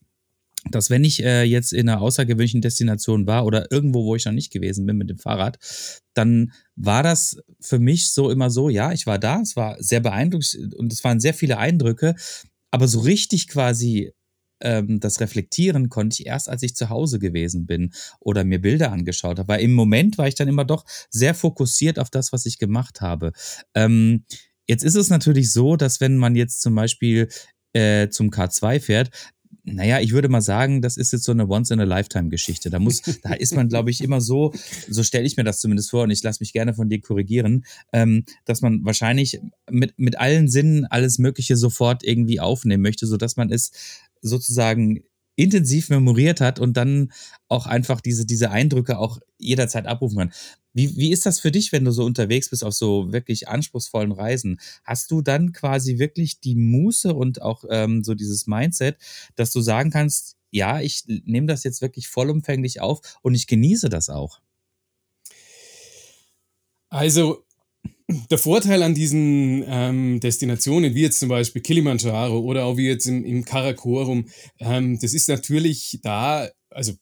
dass 0.70 0.90
wenn 0.90 1.04
ich 1.04 1.24
äh, 1.24 1.44
jetzt 1.44 1.74
in 1.74 1.90
einer 1.90 2.02
außergewöhnlichen 2.02 2.62
Destination 2.62 3.26
war 3.26 3.46
oder 3.46 3.72
irgendwo, 3.72 4.06
wo 4.06 4.16
ich 4.16 4.26
noch 4.26 4.32
nicht 4.32 4.52
gewesen 4.52 4.86
bin 4.86 4.98
mit 4.98 5.10
dem 5.10 5.18
Fahrrad, 5.18 5.58
dann 6.14 6.52
war 6.76 7.02
das 7.02 7.38
für 7.60 7.80
mich 7.80 8.12
so 8.14 8.30
immer 8.30 8.50
so, 8.50 8.70
ja, 8.70 8.92
ich 8.92 9.08
war 9.08 9.18
da, 9.18 9.42
es 9.42 9.56
war 9.56 9.82
sehr 9.82 10.02
beeindruckend 10.02 10.76
und 10.76 10.94
es 10.94 11.04
waren 11.04 11.20
sehr 11.20 11.34
viele 11.34 11.58
Eindrücke, 11.58 12.16
aber 12.70 12.88
so 12.88 13.00
richtig 13.00 13.48
quasi 13.48 14.14
ähm, 14.62 15.00
das 15.00 15.20
reflektieren 15.20 15.90
konnte 15.90 16.22
ich 16.22 16.28
erst, 16.28 16.48
als 16.48 16.64
ich 16.64 16.76
zu 16.76 16.90
Hause 16.90 17.20
gewesen 17.20 17.66
bin 17.66 17.92
oder 18.20 18.44
mir 18.44 18.62
Bilder 18.62 18.92
angeschaut 18.92 19.40
habe. 19.40 19.48
Weil 19.48 19.62
im 19.62 19.74
Moment 19.74 20.18
war 20.18 20.28
ich 20.28 20.36
dann 20.36 20.48
immer 20.48 20.66
doch 20.66 20.86
sehr 21.10 21.34
fokussiert 21.34 21.98
auf 21.98 22.10
das, 22.10 22.32
was 22.32 22.46
ich 22.46 22.60
gemacht 22.60 23.02
habe. 23.02 23.32
Ähm, 23.74 24.26
jetzt 24.68 24.84
ist 24.84 24.96
es 24.96 25.10
natürlich 25.10 25.52
so, 25.52 25.76
dass 25.76 26.00
wenn 26.00 26.18
man 26.18 26.36
jetzt 26.36 26.62
zum 26.62 26.76
Beispiel 26.76 27.30
äh, 27.74 28.10
zum 28.10 28.30
K2 28.30 28.80
fährt, 28.80 29.10
naja, 29.64 30.00
ich 30.00 30.12
würde 30.12 30.30
mal 30.30 30.42
sagen, 30.42 30.82
das 30.82 30.98
ist 30.98 31.12
jetzt 31.12 31.24
so 31.24 31.32
eine 31.32 31.48
Once-in-a-Lifetime-Geschichte. 31.48 32.70
Da 32.70 32.80
muss, 32.80 33.02
da 33.24 33.34
ist 33.34 33.56
man, 33.56 33.70
glaube 33.70 33.92
ich, 33.92 34.02
immer 34.02 34.22
so, 34.22 34.54
so 34.90 35.04
stelle 35.04 35.26
ich 35.26 35.38
mir 35.38 35.44
das 35.44 35.60
zumindest 35.60 35.92
vor 35.92 36.04
und 36.04 36.12
ich 36.12 36.24
lasse 36.24 36.42
mich 36.42 36.54
gerne 36.54 36.74
von 36.74 36.90
dir 36.90 37.02
korrigieren, 37.02 37.66
ähm, 37.94 38.26
dass 38.46 38.62
man 38.62 38.84
wahrscheinlich 38.84 39.40
mit, 39.70 39.94
mit 39.98 40.20
allen 40.20 40.48
Sinnen 40.48 40.86
alles 40.86 41.20
Mögliche 41.20 41.58
sofort 41.58 42.04
irgendwie 42.04 42.40
aufnehmen 42.40 42.84
möchte, 42.84 43.06
sodass 43.08 43.38
man 43.38 43.52
es 43.52 43.72
sozusagen 44.22 45.04
intensiv 45.36 45.90
memoriert 45.90 46.42
hat 46.42 46.60
und 46.60 46.78
dann 46.78 47.12
auch 47.48 47.66
einfach 47.66 48.02
diese, 48.02 48.26
diese 48.26 48.52
Eindrücke 48.52 48.98
auch 49.00 49.20
jederzeit 49.38 49.88
abrufen 49.88 50.18
kann. 50.18 50.32
Wie, 50.74 50.96
wie 50.98 51.12
ist 51.12 51.26
das 51.26 51.40
für 51.40 51.52
dich, 51.52 51.72
wenn 51.72 51.86
du 51.86 51.92
so 51.92 52.06
unterwegs 52.06 52.50
bist 52.50 52.64
auf 52.64 52.74
so 52.74 53.12
wirklich 53.12 53.48
anspruchsvollen 53.48 54.12
Reisen? 54.12 54.60
Hast 54.84 55.12
du 55.12 55.22
dann 55.22 55.52
quasi 55.52 56.00
wirklich 56.00 56.40
die 56.40 56.56
Muße 56.56 57.14
und 57.14 57.42
auch 57.42 57.64
ähm, 57.70 58.04
so 58.04 58.16
dieses 58.16 58.48
Mindset, 58.48 58.98
dass 59.36 59.52
du 59.52 59.62
sagen 59.62 59.92
kannst, 59.92 60.38
ja, 60.50 60.82
ich 60.82 61.04
nehme 61.08 61.48
das 61.48 61.64
jetzt 61.64 61.82
wirklich 61.82 62.08
vollumfänglich 62.08 62.82
auf 62.82 63.02
und 63.22 63.36
ich 63.36 63.48
genieße 63.48 63.90
das 63.90 64.10
auch? 64.10 64.40
Also 66.90 67.46
der 68.30 68.38
Vorteil 68.38 68.84
an 68.84 68.94
diesen 68.94 69.64
ähm, 69.66 70.20
Destinationen, 70.20 70.94
wie 70.94 71.02
jetzt 71.02 71.20
zum 71.20 71.30
Beispiel 71.30 71.62
Kilimanjaro 71.62 72.40
oder 72.40 72.66
auch 72.66 72.78
wie 72.78 72.88
jetzt 72.88 73.08
im, 73.08 73.24
im 73.24 73.46
Karakorum, 73.46 74.26
ähm, 74.60 75.00
das 75.00 75.14
ist 75.14 75.30
natürlich 75.30 76.00
da, 76.04 76.50
also 76.70 76.94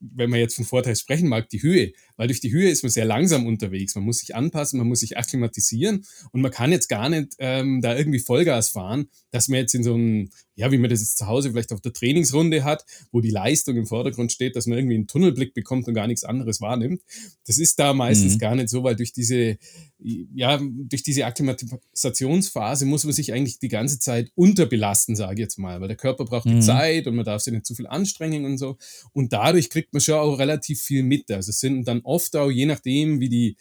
wenn 0.00 0.30
man 0.30 0.40
jetzt 0.40 0.56
von 0.56 0.64
Vorteil 0.64 0.96
sprechen 0.96 1.28
mag, 1.28 1.48
die 1.48 1.62
Höhe. 1.62 1.92
Weil 2.16 2.28
durch 2.28 2.40
die 2.40 2.52
Höhe 2.52 2.68
ist 2.68 2.82
man 2.82 2.90
sehr 2.90 3.04
langsam 3.04 3.46
unterwegs. 3.46 3.94
Man 3.94 4.04
muss 4.04 4.18
sich 4.18 4.34
anpassen, 4.34 4.78
man 4.78 4.88
muss 4.88 5.00
sich 5.00 5.16
akklimatisieren 5.16 6.04
und 6.32 6.40
man 6.40 6.50
kann 6.50 6.72
jetzt 6.72 6.88
gar 6.88 7.08
nicht 7.08 7.34
ähm, 7.38 7.80
da 7.80 7.96
irgendwie 7.96 8.18
Vollgas 8.18 8.68
fahren, 8.68 9.08
dass 9.30 9.48
man 9.48 9.60
jetzt 9.60 9.74
in 9.74 9.84
so 9.84 9.94
einem, 9.94 10.30
ja, 10.54 10.70
wie 10.70 10.78
man 10.78 10.90
das 10.90 11.00
jetzt 11.00 11.18
zu 11.18 11.26
Hause 11.26 11.50
vielleicht 11.50 11.72
auf 11.72 11.80
der 11.80 11.92
Trainingsrunde 11.92 12.64
hat, 12.64 12.84
wo 13.12 13.20
die 13.20 13.30
Leistung 13.30 13.76
im 13.76 13.86
Vordergrund 13.86 14.32
steht, 14.32 14.56
dass 14.56 14.66
man 14.66 14.76
irgendwie 14.76 14.96
einen 14.96 15.06
Tunnelblick 15.06 15.54
bekommt 15.54 15.88
und 15.88 15.94
gar 15.94 16.06
nichts 16.06 16.24
anderes 16.24 16.60
wahrnimmt. 16.60 17.02
Das 17.46 17.58
ist 17.58 17.78
da 17.78 17.94
meistens 17.94 18.34
mhm. 18.34 18.38
gar 18.38 18.54
nicht 18.54 18.68
so, 18.68 18.82
weil 18.82 18.96
durch 18.96 19.12
diese, 19.12 19.56
ja, 19.98 20.60
durch 20.60 21.02
diese 21.02 21.24
Akklimatisationsphase 21.24 22.86
muss 22.86 23.04
man 23.04 23.12
sich 23.12 23.32
eigentlich 23.32 23.58
die 23.58 23.68
ganze 23.68 23.98
Zeit 23.98 24.30
unterbelasten, 24.34 25.16
sage 25.16 25.34
ich 25.34 25.40
jetzt 25.40 25.58
mal, 25.58 25.80
weil 25.80 25.88
der 25.88 25.96
Körper 25.96 26.24
braucht 26.24 26.46
mhm. 26.46 26.56
die 26.56 26.60
Zeit 26.60 27.06
und 27.06 27.16
man 27.16 27.24
darf 27.24 27.40
sich 27.40 27.52
nicht 27.52 27.66
zu 27.66 27.74
viel 27.74 27.86
anstrengen 27.86 28.44
und 28.44 28.58
so. 28.58 28.76
Und 29.12 29.32
dadurch 29.32 29.69
kriegt 29.70 29.92
man 29.92 30.00
schon 30.00 30.16
auch 30.16 30.38
relativ 30.38 30.82
viel 30.82 31.02
mit. 31.02 31.30
Also 31.30 31.50
es 31.50 31.60
sind 31.60 31.88
dann 31.88 32.00
oft 32.02 32.36
auch, 32.36 32.50
je 32.50 32.66
nachdem, 32.66 33.20
wie 33.20 33.28
die, 33.28 33.56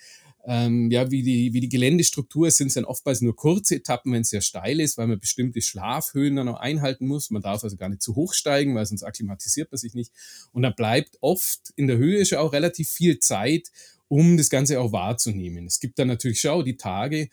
ähm, 0.45 0.89
ja, 0.89 1.11
wie 1.11 1.21
die, 1.21 1.53
wie 1.53 1.59
die 1.59 1.69
Geländestruktur 1.69 2.47
ist, 2.47 2.57
sind 2.57 2.67
es 2.67 2.73
dann 2.73 2.85
oftmals 2.85 3.21
nur 3.21 3.35
kurze 3.35 3.75
Etappen, 3.75 4.11
wenn 4.11 4.21
es 4.21 4.29
sehr 4.29 4.41
steil 4.41 4.79
ist, 4.79 4.97
weil 4.97 5.07
man 5.07 5.19
bestimmte 5.19 5.61
Schlafhöhen 5.61 6.35
dann 6.35 6.47
auch 6.47 6.59
einhalten 6.59 7.07
muss. 7.07 7.29
Man 7.29 7.41
darf 7.41 7.63
also 7.63 7.77
gar 7.77 7.89
nicht 7.89 8.01
zu 8.01 8.15
hoch 8.15 8.33
steigen, 8.33 8.75
weil 8.75 8.85
sonst 8.85 9.03
akklimatisiert 9.03 9.71
man 9.71 9.77
sich 9.77 9.93
nicht. 9.93 10.11
Und 10.51 10.63
da 10.63 10.71
bleibt 10.71 11.17
oft 11.21 11.73
in 11.75 11.87
der 11.87 11.97
Höhe 11.97 12.25
schon 12.25 12.39
auch 12.39 12.53
relativ 12.53 12.89
viel 12.89 13.19
Zeit, 13.19 13.71
um 14.07 14.37
das 14.37 14.49
Ganze 14.49 14.79
auch 14.79 14.91
wahrzunehmen. 14.91 15.67
Es 15.67 15.79
gibt 15.79 15.99
dann 15.99 16.07
natürlich 16.07 16.41
schon 16.41 16.51
auch 16.51 16.63
die 16.63 16.77
Tage, 16.77 17.29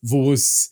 wo 0.00 0.32
es 0.32 0.70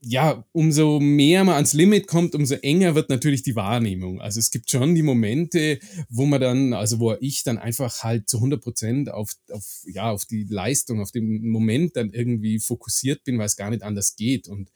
ja, 0.00 0.44
umso 0.52 1.00
mehr 1.00 1.42
man 1.42 1.56
ans 1.56 1.72
Limit 1.72 2.06
kommt, 2.06 2.34
umso 2.34 2.54
enger 2.54 2.94
wird 2.94 3.10
natürlich 3.10 3.42
die 3.42 3.56
Wahrnehmung. 3.56 4.20
Also 4.20 4.38
es 4.38 4.50
gibt 4.50 4.70
schon 4.70 4.94
die 4.94 5.02
Momente, 5.02 5.80
wo 6.08 6.24
man 6.24 6.40
dann, 6.40 6.72
also 6.72 7.00
wo 7.00 7.14
ich 7.20 7.42
dann 7.42 7.58
einfach 7.58 8.04
halt 8.04 8.28
zu 8.28 8.36
100 8.36 8.62
Prozent 8.62 9.10
auf, 9.10 9.32
auf, 9.50 9.82
ja, 9.86 10.10
auf 10.10 10.24
die 10.24 10.44
Leistung, 10.44 11.00
auf 11.00 11.10
den 11.10 11.48
Moment 11.50 11.96
dann 11.96 12.10
irgendwie 12.10 12.60
fokussiert 12.60 13.24
bin, 13.24 13.38
weil 13.38 13.46
es 13.46 13.56
gar 13.56 13.70
nicht 13.70 13.82
anders 13.82 14.14
geht. 14.14 14.46
Und 14.46 14.70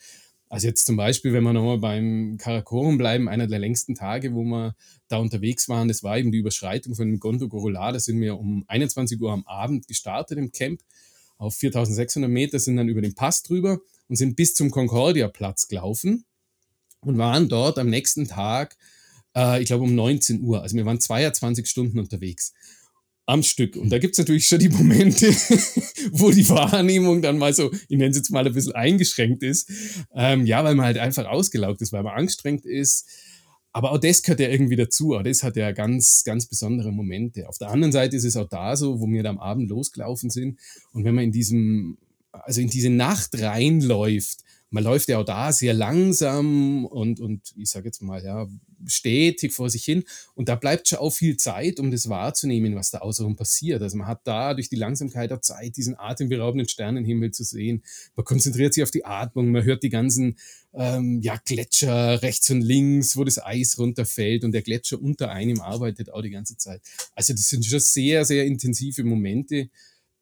also 0.49 0.67
jetzt 0.67 0.87
zum 0.87 0.97
Beispiel, 0.97 1.33
wenn 1.33 1.45
wir 1.45 1.53
nochmal 1.53 1.79
beim 1.79 2.37
Karakorum 2.37 2.99
bleiben, 2.99 3.29
einer 3.29 3.47
der 3.47 3.61
längsten 3.61 3.95
Tage, 3.95 4.35
wo 4.35 4.43
wir 4.43 4.75
da 5.07 5.19
unterwegs 5.19 5.69
waren, 5.69 5.87
das 5.87 6.03
war 6.03 6.19
eben 6.19 6.33
die 6.33 6.39
Überschreitung 6.39 6.97
von 6.97 7.21
Gondo 7.21 7.49
Gorola. 7.49 7.93
Da 7.93 8.01
sind 8.01 8.21
wir 8.21 8.39
um 8.39 8.65
21 8.67 9.21
Uhr 9.21 9.33
am 9.33 9.47
Abend 9.47 9.87
gestartet 9.87 10.37
im 10.37 10.51
Camp 10.51 10.81
auf 11.39 11.55
4600 11.55 12.31
Meter, 12.31 12.59
sind 12.59 12.77
dann 12.77 12.89
über 12.89 13.03
den 13.03 13.15
Pass 13.15 13.43
drüber 13.43 13.81
und 14.13 14.17
sind 14.17 14.37
bis 14.37 14.53
zum 14.53 14.71
Concordia-Platz 14.71 15.69
gelaufen 15.69 16.27
und 17.01 17.17
waren 17.17 17.49
dort 17.49 17.79
am 17.79 17.89
nächsten 17.89 18.29
Tag, 18.29 18.77
äh, 19.35 19.63
ich 19.63 19.69
glaube 19.69 19.85
um 19.85 19.95
19 19.95 20.43
Uhr. 20.43 20.61
Also 20.61 20.77
wir 20.77 20.85
waren 20.85 21.01
22 21.01 21.67
Stunden 21.67 21.99
unterwegs 21.99 22.53
am 23.25 23.43
Stück. 23.43 23.75
Und 23.75 23.89
da 23.89 23.99
gibt 23.99 24.13
es 24.13 24.19
natürlich 24.19 24.47
schon 24.47 24.59
die 24.59 24.69
Momente, 24.69 25.29
wo 26.13 26.31
die 26.31 26.47
Wahrnehmung 26.47 27.23
dann 27.23 27.39
mal 27.39 27.55
so, 27.55 27.73
ich 27.73 27.97
nenne 27.97 28.11
es 28.11 28.19
jetzt 28.19 28.29
mal 28.29 28.47
ein 28.47 28.53
bisschen 28.53 28.75
eingeschränkt 28.75 29.43
ist. 29.43 29.71
Ähm, 30.15 30.45
ja, 30.45 30.63
weil 30.63 30.75
man 30.75 30.85
halt 30.85 30.99
einfach 30.99 31.25
ausgelaugt 31.25 31.81
ist, 31.81 31.95
weil 31.95 32.03
man 32.03 32.13
angestrengt 32.13 32.67
ist. 32.67 33.09
Aber 33.73 33.93
auch 33.93 33.99
das 33.99 34.23
gehört 34.23 34.41
ja 34.41 34.49
irgendwie 34.51 34.77
dazu. 34.77 35.15
Auch 35.15 35.23
das 35.23 35.43
hat 35.43 35.57
ja 35.57 35.73
ganz, 35.73 36.23
ganz 36.23 36.45
besondere 36.45 36.93
Momente. 36.93 37.49
Auf 37.49 37.57
der 37.57 37.71
anderen 37.71 37.93
Seite 37.93 38.15
ist 38.15 38.25
es 38.25 38.37
auch 38.37 38.51
da 38.51 38.77
so, 38.77 39.01
wo 39.01 39.07
wir 39.07 39.23
da 39.23 39.31
am 39.31 39.39
Abend 39.39 39.71
losgelaufen 39.71 40.29
sind. 40.29 40.61
Und 40.93 41.07
wenn 41.07 41.15
man 41.15 41.25
in 41.25 41.33
diesem 41.33 41.97
also 42.33 42.61
in 42.61 42.69
diese 42.69 42.91
Nacht 42.91 43.41
reinläuft. 43.41 44.41
Man 44.71 44.85
läuft 44.85 45.09
ja 45.09 45.19
auch 45.19 45.25
da 45.25 45.53
sehr 45.53 45.75
langsam 45.75 46.87
und, 46.87 47.21
und 47.21 47.53
ich 47.57 47.69
sage 47.69 47.87
jetzt 47.87 48.01
mal, 48.01 48.25
ja, 48.25 48.49
stetig 48.87 49.53
vor 49.53 49.69
sich 49.69 49.85
hin. 49.85 50.03
Und 50.35 50.49
da 50.49 50.55
bleibt 50.55 50.89
schon 50.89 50.99
auch 50.99 51.11
viel 51.13 51.37
Zeit, 51.37 51.79
um 51.79 51.91
das 51.91 52.09
wahrzunehmen, 52.09 52.75
was 52.75 52.91
da 52.91 52.99
außenrum 52.99 53.37
passiert. 53.37 53.83
Also 53.83 53.99
man 53.99 54.07
hat 54.07 54.23
da 54.25 54.55
durch 54.55 54.71
die 54.71 54.77
Langsamkeit 54.77 55.31
auch 55.31 55.43
Zeit, 55.43 55.77
diesen 55.77 55.99
atemberaubenden 55.99 56.69
Sternenhimmel 56.69 57.33
zu 57.33 57.45
sehen. 57.45 57.83
Man 58.17 58.25
konzentriert 58.25 58.73
sich 58.73 58.83
auf 58.83 58.91
die 58.91 59.05
Atmung, 59.05 59.51
man 59.51 59.63
hört 59.63 59.83
die 59.83 59.91
ganzen 59.91 60.39
ähm, 60.73 61.21
ja, 61.21 61.37
Gletscher 61.45 62.23
rechts 62.23 62.49
und 62.51 62.63
links, 62.63 63.15
wo 63.17 63.25
das 63.25 63.45
Eis 63.45 63.79
runterfällt 63.79 64.43
und 64.43 64.53
der 64.53 64.63
Gletscher 64.63 65.01
unter 65.01 65.31
einem 65.31 65.61
arbeitet 65.61 66.11
auch 66.11 66.23
die 66.23 66.31
ganze 66.31 66.57
Zeit. 66.57 66.81
Also 67.15 67.35
das 67.35 67.49
sind 67.49 67.67
schon 67.67 67.81
sehr, 67.81 68.25
sehr 68.25 68.47
intensive 68.47 69.05
Momente, 69.05 69.69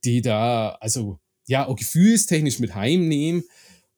die 0.05 0.23
da, 0.23 0.70
also 0.81 1.20
ja, 1.46 1.66
auch 1.66 1.76
gefühlstechnisch 1.76 2.59
mit 2.59 2.74
heimnehmen. 2.74 3.44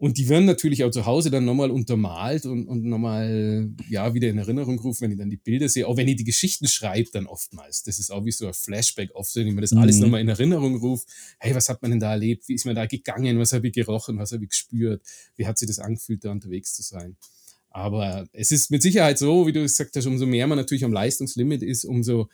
Und 0.02 0.18
die 0.18 0.28
werden 0.28 0.46
natürlich 0.46 0.82
auch 0.82 0.90
zu 0.90 1.06
Hause 1.06 1.30
dann 1.30 1.44
nochmal 1.44 1.70
untermalt 1.70 2.44
und, 2.44 2.66
und 2.66 2.82
nochmal, 2.82 3.70
ja, 3.88 4.12
wieder 4.14 4.28
in 4.30 4.36
Erinnerung 4.36 4.76
gerufen, 4.76 5.02
wenn 5.02 5.12
ich 5.12 5.18
dann 5.18 5.30
die 5.30 5.36
Bilder 5.36 5.68
sehe. 5.68 5.86
Auch 5.86 5.96
wenn 5.96 6.08
ich 6.08 6.16
die 6.16 6.24
Geschichten 6.24 6.66
schreibe, 6.66 7.08
dann 7.12 7.28
oftmals. 7.28 7.84
Das 7.84 8.00
ist 8.00 8.10
auch 8.10 8.24
wie 8.24 8.32
so 8.32 8.48
ein 8.48 8.52
Flashback 8.52 9.14
oft, 9.14 9.36
wenn 9.36 9.46
ich 9.46 9.54
mir 9.54 9.60
das 9.60 9.72
alles 9.72 9.96
mhm. 9.96 10.02
nochmal 10.02 10.20
in 10.22 10.28
Erinnerung 10.28 10.74
rufe. 10.74 11.06
Hey, 11.38 11.54
was 11.54 11.68
hat 11.68 11.82
man 11.82 11.92
denn 11.92 12.00
da 12.00 12.10
erlebt? 12.10 12.48
Wie 12.48 12.54
ist 12.54 12.66
man 12.66 12.74
da 12.74 12.86
gegangen? 12.86 13.38
Was 13.38 13.52
habe 13.52 13.68
ich 13.68 13.74
gerochen? 13.74 14.18
Was 14.18 14.32
habe 14.32 14.42
ich 14.42 14.50
gespürt? 14.50 15.02
Wie 15.36 15.46
hat 15.46 15.56
sich 15.56 15.68
das 15.68 15.78
angefühlt, 15.78 16.24
da 16.24 16.32
unterwegs 16.32 16.74
zu 16.74 16.82
sein? 16.82 17.16
Aber 17.74 18.26
es 18.32 18.50
ist 18.50 18.70
mit 18.70 18.82
Sicherheit 18.82 19.18
so, 19.18 19.46
wie 19.46 19.52
du 19.52 19.62
gesagt 19.62 19.96
hast, 19.96 20.06
umso 20.06 20.26
mehr 20.26 20.46
man 20.46 20.58
natürlich 20.58 20.84
am 20.84 20.92
Leistungslimit 20.92 21.62
ist, 21.62 21.84
umso 21.84 22.28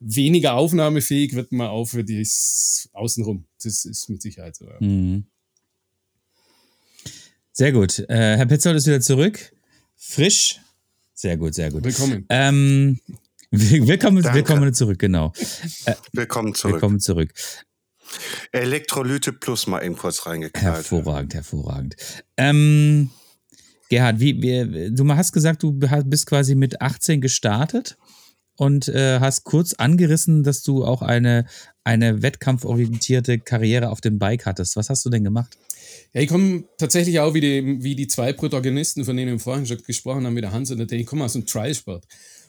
weniger 0.00 0.54
aufnahmefähig 0.54 1.34
wird 1.34 1.52
man 1.52 1.68
auch 1.68 1.86
für 1.86 2.04
das 2.04 2.88
Außenrum. 2.92 3.44
Das 3.62 3.84
ist 3.84 4.08
mit 4.08 4.20
Sicherheit 4.20 4.56
so. 4.56 4.66
Ja. 4.66 4.76
Mhm. 4.80 5.26
Sehr 7.52 7.72
gut. 7.72 7.98
Äh, 8.08 8.36
Herr 8.36 8.46
Petzold 8.46 8.76
ist 8.76 8.86
wieder 8.86 9.00
zurück. 9.00 9.52
Frisch. 9.96 10.60
Sehr 11.14 11.36
gut, 11.36 11.54
sehr 11.54 11.70
gut. 11.70 11.84
Willkommen. 11.84 12.24
Ähm, 12.30 12.98
willkommen, 13.50 14.24
willkommen 14.24 14.72
zurück, 14.72 14.98
genau. 14.98 15.32
Äh, 15.84 15.94
willkommen 16.12 16.54
zurück. 16.54 16.74
Willkommen 16.74 17.00
zurück. 17.00 17.32
Elektrolyte 18.52 19.32
Plus 19.32 19.66
mal 19.66 19.84
eben 19.84 19.96
kurz 19.96 20.26
reingeknallt. 20.26 20.76
Hervorragend, 20.76 21.34
hervorragend. 21.34 21.96
Ähm, 22.36 23.10
Gerhard, 23.90 24.20
wie, 24.20 24.40
wie, 24.40 24.90
du 24.94 25.08
hast 25.10 25.32
gesagt, 25.32 25.62
du 25.62 25.72
bist 25.72 26.26
quasi 26.26 26.54
mit 26.54 26.80
18 26.80 27.20
gestartet 27.20 27.98
und 28.56 28.88
äh, 28.88 29.18
hast 29.18 29.44
kurz 29.44 29.74
angerissen, 29.74 30.44
dass 30.44 30.62
du 30.62 30.84
auch 30.84 31.02
eine, 31.02 31.44
eine 31.82 32.22
wettkampforientierte 32.22 33.40
Karriere 33.40 33.90
auf 33.90 34.00
dem 34.00 34.18
Bike 34.18 34.46
hattest. 34.46 34.76
Was 34.76 34.90
hast 34.90 35.04
du 35.04 35.10
denn 35.10 35.24
gemacht? 35.24 35.58
Ja, 36.12 36.20
ich 36.20 36.28
komme 36.28 36.64
tatsächlich 36.78 37.18
auch 37.18 37.34
wie 37.34 37.40
die, 37.40 37.82
wie 37.82 37.96
die 37.96 38.06
zwei 38.06 38.32
Protagonisten, 38.32 39.04
von 39.04 39.16
denen 39.16 39.32
wir 39.32 39.38
vorhin 39.40 39.66
schon 39.66 39.78
gesprochen 39.78 40.24
haben, 40.24 40.34
mit 40.34 40.44
der 40.44 40.52
Hans 40.52 40.70
und 40.70 40.78
der 40.78 40.86
Danny, 40.86 41.02
ich 41.02 41.08
komme 41.08 41.24
aus 41.24 41.32
dem 41.32 41.46
Trialsport. 41.46 42.04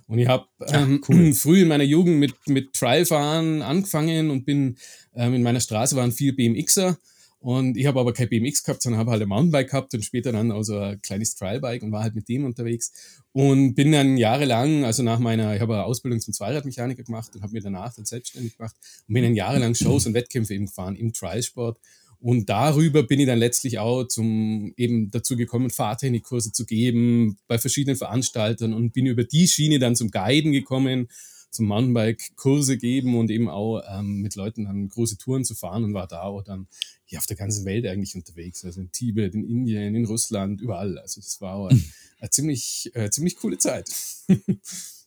Und 0.07 0.19
ich 0.19 0.27
habe 0.27 0.45
ähm, 0.67 1.01
cool. 1.09 1.33
früh 1.33 1.61
in 1.61 1.69
meiner 1.69 1.83
Jugend 1.83 2.17
mit, 2.19 2.35
mit 2.47 2.73
Trialfahren 2.73 3.63
angefangen 3.63 4.29
und 4.29 4.45
bin 4.45 4.77
ähm, 5.15 5.33
in 5.33 5.41
meiner 5.41 5.59
Straße 5.59 5.95
waren 5.95 6.11
vier 6.11 6.35
BMXer 6.35 6.97
und 7.41 7.75
ich 7.75 7.87
habe 7.87 7.99
aber 7.99 8.13
kein 8.13 8.29
BMX 8.29 8.63
gehabt, 8.63 8.83
sondern 8.83 8.99
habe 8.99 9.09
halt 9.09 9.23
ein 9.23 9.27
Mountainbike 9.27 9.71
gehabt 9.71 9.95
und 9.95 10.05
später 10.05 10.31
dann 10.31 10.51
also 10.51 10.77
ein 10.77 11.01
kleines 11.01 11.33
Trialbike 11.33 11.81
und 11.81 11.91
war 11.91 12.03
halt 12.03 12.13
mit 12.13 12.29
dem 12.29 12.45
unterwegs. 12.45 12.93
Und 13.31 13.73
bin 13.73 13.91
dann 13.91 14.17
jahrelang, 14.17 14.85
also 14.85 15.01
nach 15.01 15.17
meiner, 15.17 15.55
ich 15.55 15.61
habe 15.61 15.73
eine 15.73 15.85
Ausbildung 15.85 16.19
zum 16.19 16.35
Zweiradmechaniker 16.35 17.01
gemacht 17.01 17.31
und 17.33 17.41
habe 17.41 17.53
mir 17.53 17.61
danach 17.61 17.95
dann 17.95 18.05
selbstständig 18.05 18.57
gemacht 18.57 18.75
und 19.07 19.15
bin 19.15 19.23
dann 19.23 19.33
jahrelang 19.33 19.73
Shows 19.73 20.05
und 20.05 20.13
Wettkämpfe 20.13 20.53
eben 20.53 20.67
gefahren 20.67 20.95
im 20.95 21.13
Trialsport. 21.13 21.79
Und 22.19 22.47
darüber 22.47 23.01
bin 23.01 23.19
ich 23.19 23.25
dann 23.25 23.39
letztlich 23.39 23.79
auch 23.79 24.03
zum 24.03 24.73
eben 24.77 25.09
dazu 25.09 25.35
gekommen, 25.35 25.71
Fahrtechnikkurse 25.71 26.51
zu 26.51 26.67
geben 26.67 27.39
bei 27.47 27.57
verschiedenen 27.57 27.97
Veranstaltern 27.97 28.75
und 28.75 28.93
bin 28.93 29.07
über 29.07 29.23
die 29.23 29.47
Schiene 29.47 29.79
dann 29.79 29.95
zum 29.95 30.11
Guiden 30.11 30.51
gekommen 30.51 31.07
zum 31.51 31.67
Mountainbike-Kurse 31.67 32.77
geben 32.77 33.17
und 33.17 33.29
eben 33.29 33.49
auch 33.49 33.81
ähm, 33.87 34.21
mit 34.21 34.35
Leuten 34.35 34.65
dann 34.65 34.89
große 34.89 35.17
Touren 35.17 35.43
zu 35.43 35.53
fahren 35.53 35.83
und 35.83 35.93
war 35.93 36.07
da 36.07 36.21
auch 36.23 36.41
dann 36.41 36.67
ja, 37.07 37.19
auf 37.19 37.25
der 37.25 37.37
ganzen 37.37 37.65
Welt 37.65 37.85
eigentlich 37.85 38.15
unterwegs. 38.15 38.63
Also 38.63 38.81
in 38.81 38.91
Tibet, 38.91 39.35
in 39.35 39.43
Indien, 39.43 39.93
in 39.95 40.05
Russland, 40.05 40.61
überall. 40.61 40.97
Also 40.97 41.21
das 41.21 41.41
war 41.41 41.55
auch 41.55 41.67
eine, 41.67 41.81
eine 42.19 42.29
ziemlich, 42.29 42.89
äh, 42.93 43.09
ziemlich 43.09 43.35
coole 43.35 43.57
Zeit. 43.57 43.89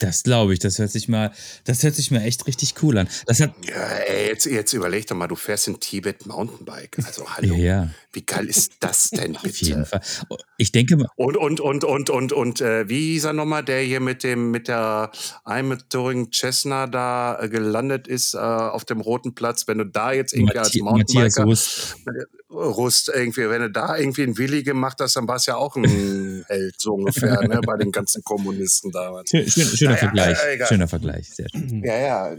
Das 0.00 0.22
glaube 0.22 0.54
ich, 0.54 0.58
das 0.58 0.78
hört 0.78 0.90
sich 0.90 1.08
mal, 1.08 1.30
das 1.64 1.82
hört 1.82 1.94
sich 1.94 2.10
mal 2.10 2.22
echt 2.22 2.46
richtig 2.46 2.74
cool 2.82 2.96
an. 2.98 3.08
Das 3.26 3.38
hat, 3.40 3.52
Ja, 3.68 3.86
ey, 4.08 4.28
jetzt, 4.28 4.46
jetzt 4.46 4.72
überleg 4.72 5.06
doch 5.06 5.14
mal, 5.14 5.28
du 5.28 5.36
fährst 5.36 5.68
in 5.68 5.78
Tibet 5.78 6.26
Mountainbike. 6.26 6.98
Also 7.04 7.28
hallo, 7.28 7.54
ja, 7.54 7.90
wie 8.12 8.22
geil 8.22 8.46
ist 8.46 8.72
das 8.80 9.10
denn 9.10 9.36
auf 9.36 9.44
jeden 9.44 9.84
bitte? 9.84 10.00
Fall. 10.00 10.38
Ich 10.56 10.72
denke 10.72 10.96
mal, 10.96 11.08
Und, 11.16 11.36
und, 11.36 11.60
und, 11.60 11.84
und, 11.84 12.10
und, 12.10 12.32
und, 12.32 12.60
äh, 12.60 12.88
wie 12.88 13.12
hieß 13.12 13.24
er 13.24 13.32
nochmal, 13.34 13.62
der 13.62 13.82
hier 13.82 14.00
mit 14.00 14.24
dem, 14.24 14.50
mit 14.50 14.68
der 14.68 15.12
Einmetouring 15.44 16.32
Cessna 16.32 16.86
da 16.86 17.38
äh, 17.40 17.48
gelandet 17.48 18.08
ist, 18.08 18.34
äh, 18.34 18.38
auf 18.38 18.84
dem 18.84 19.00
Roten 19.00 19.34
Platz, 19.34 19.68
wenn 19.68 19.78
du 19.78 19.84
da 19.84 20.12
jetzt 20.12 20.32
irgendwie 20.32 20.58
als 20.58 20.74
Matthias, 20.74 20.82
Matthias 20.84 21.36
Mountainbiker, 21.36 21.44
Rust, 21.44 21.96
äh, 22.06 22.52
Rust 22.52 23.12
irgendwie, 23.14 23.48
wenn 23.48 23.62
du 23.62 23.70
da 23.70 23.96
irgendwie 23.96 24.24
einen 24.24 24.36
Willi 24.38 24.62
gemacht 24.64 24.98
hast, 25.00 25.14
dann 25.14 25.28
warst 25.28 25.46
du 25.46 25.52
ja 25.52 25.56
auch 25.56 25.76
ein 25.76 26.44
Held, 26.48 26.80
so 26.80 26.94
ungefähr, 26.94 27.46
ne, 27.46 27.60
bei 27.64 27.76
den 27.76 27.92
ganzen 27.92 28.24
Kommunisten 28.24 28.90
damals. 28.90 29.30
schön, 29.30 29.48
schön, 29.48 29.89
schöner 29.96 30.12
Naja, 30.14 30.24
Vergleich, 30.24 30.38
äh, 30.44 30.54
egal. 30.54 30.68
schöner 30.68 30.88
Vergleich, 30.88 31.30
sehr 31.30 31.48
schön. 31.50 31.84
Ja, 31.84 31.98
ja, 31.98 32.34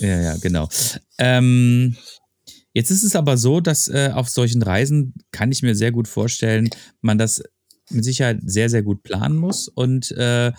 Ja, 0.00 0.20
ja, 0.20 0.36
genau. 0.36 0.68
Ähm, 1.18 1.96
jetzt 2.72 2.90
ist 2.90 3.02
es 3.02 3.16
aber 3.16 3.36
so, 3.36 3.60
dass 3.60 3.88
äh, 3.88 4.10
auf 4.12 4.28
solchen 4.28 4.62
Reisen 4.62 5.14
kann 5.30 5.52
ich 5.52 5.62
mir 5.62 5.74
sehr 5.74 5.92
gut 5.92 6.08
vorstellen, 6.08 6.70
man 7.00 7.18
das 7.18 7.42
mit 7.90 8.04
Sicherheit 8.04 8.38
sehr, 8.44 8.68
sehr 8.68 8.82
gut 8.82 9.02
planen 9.02 9.36
muss 9.36 9.68
und 9.68 10.10
äh, 10.12 10.52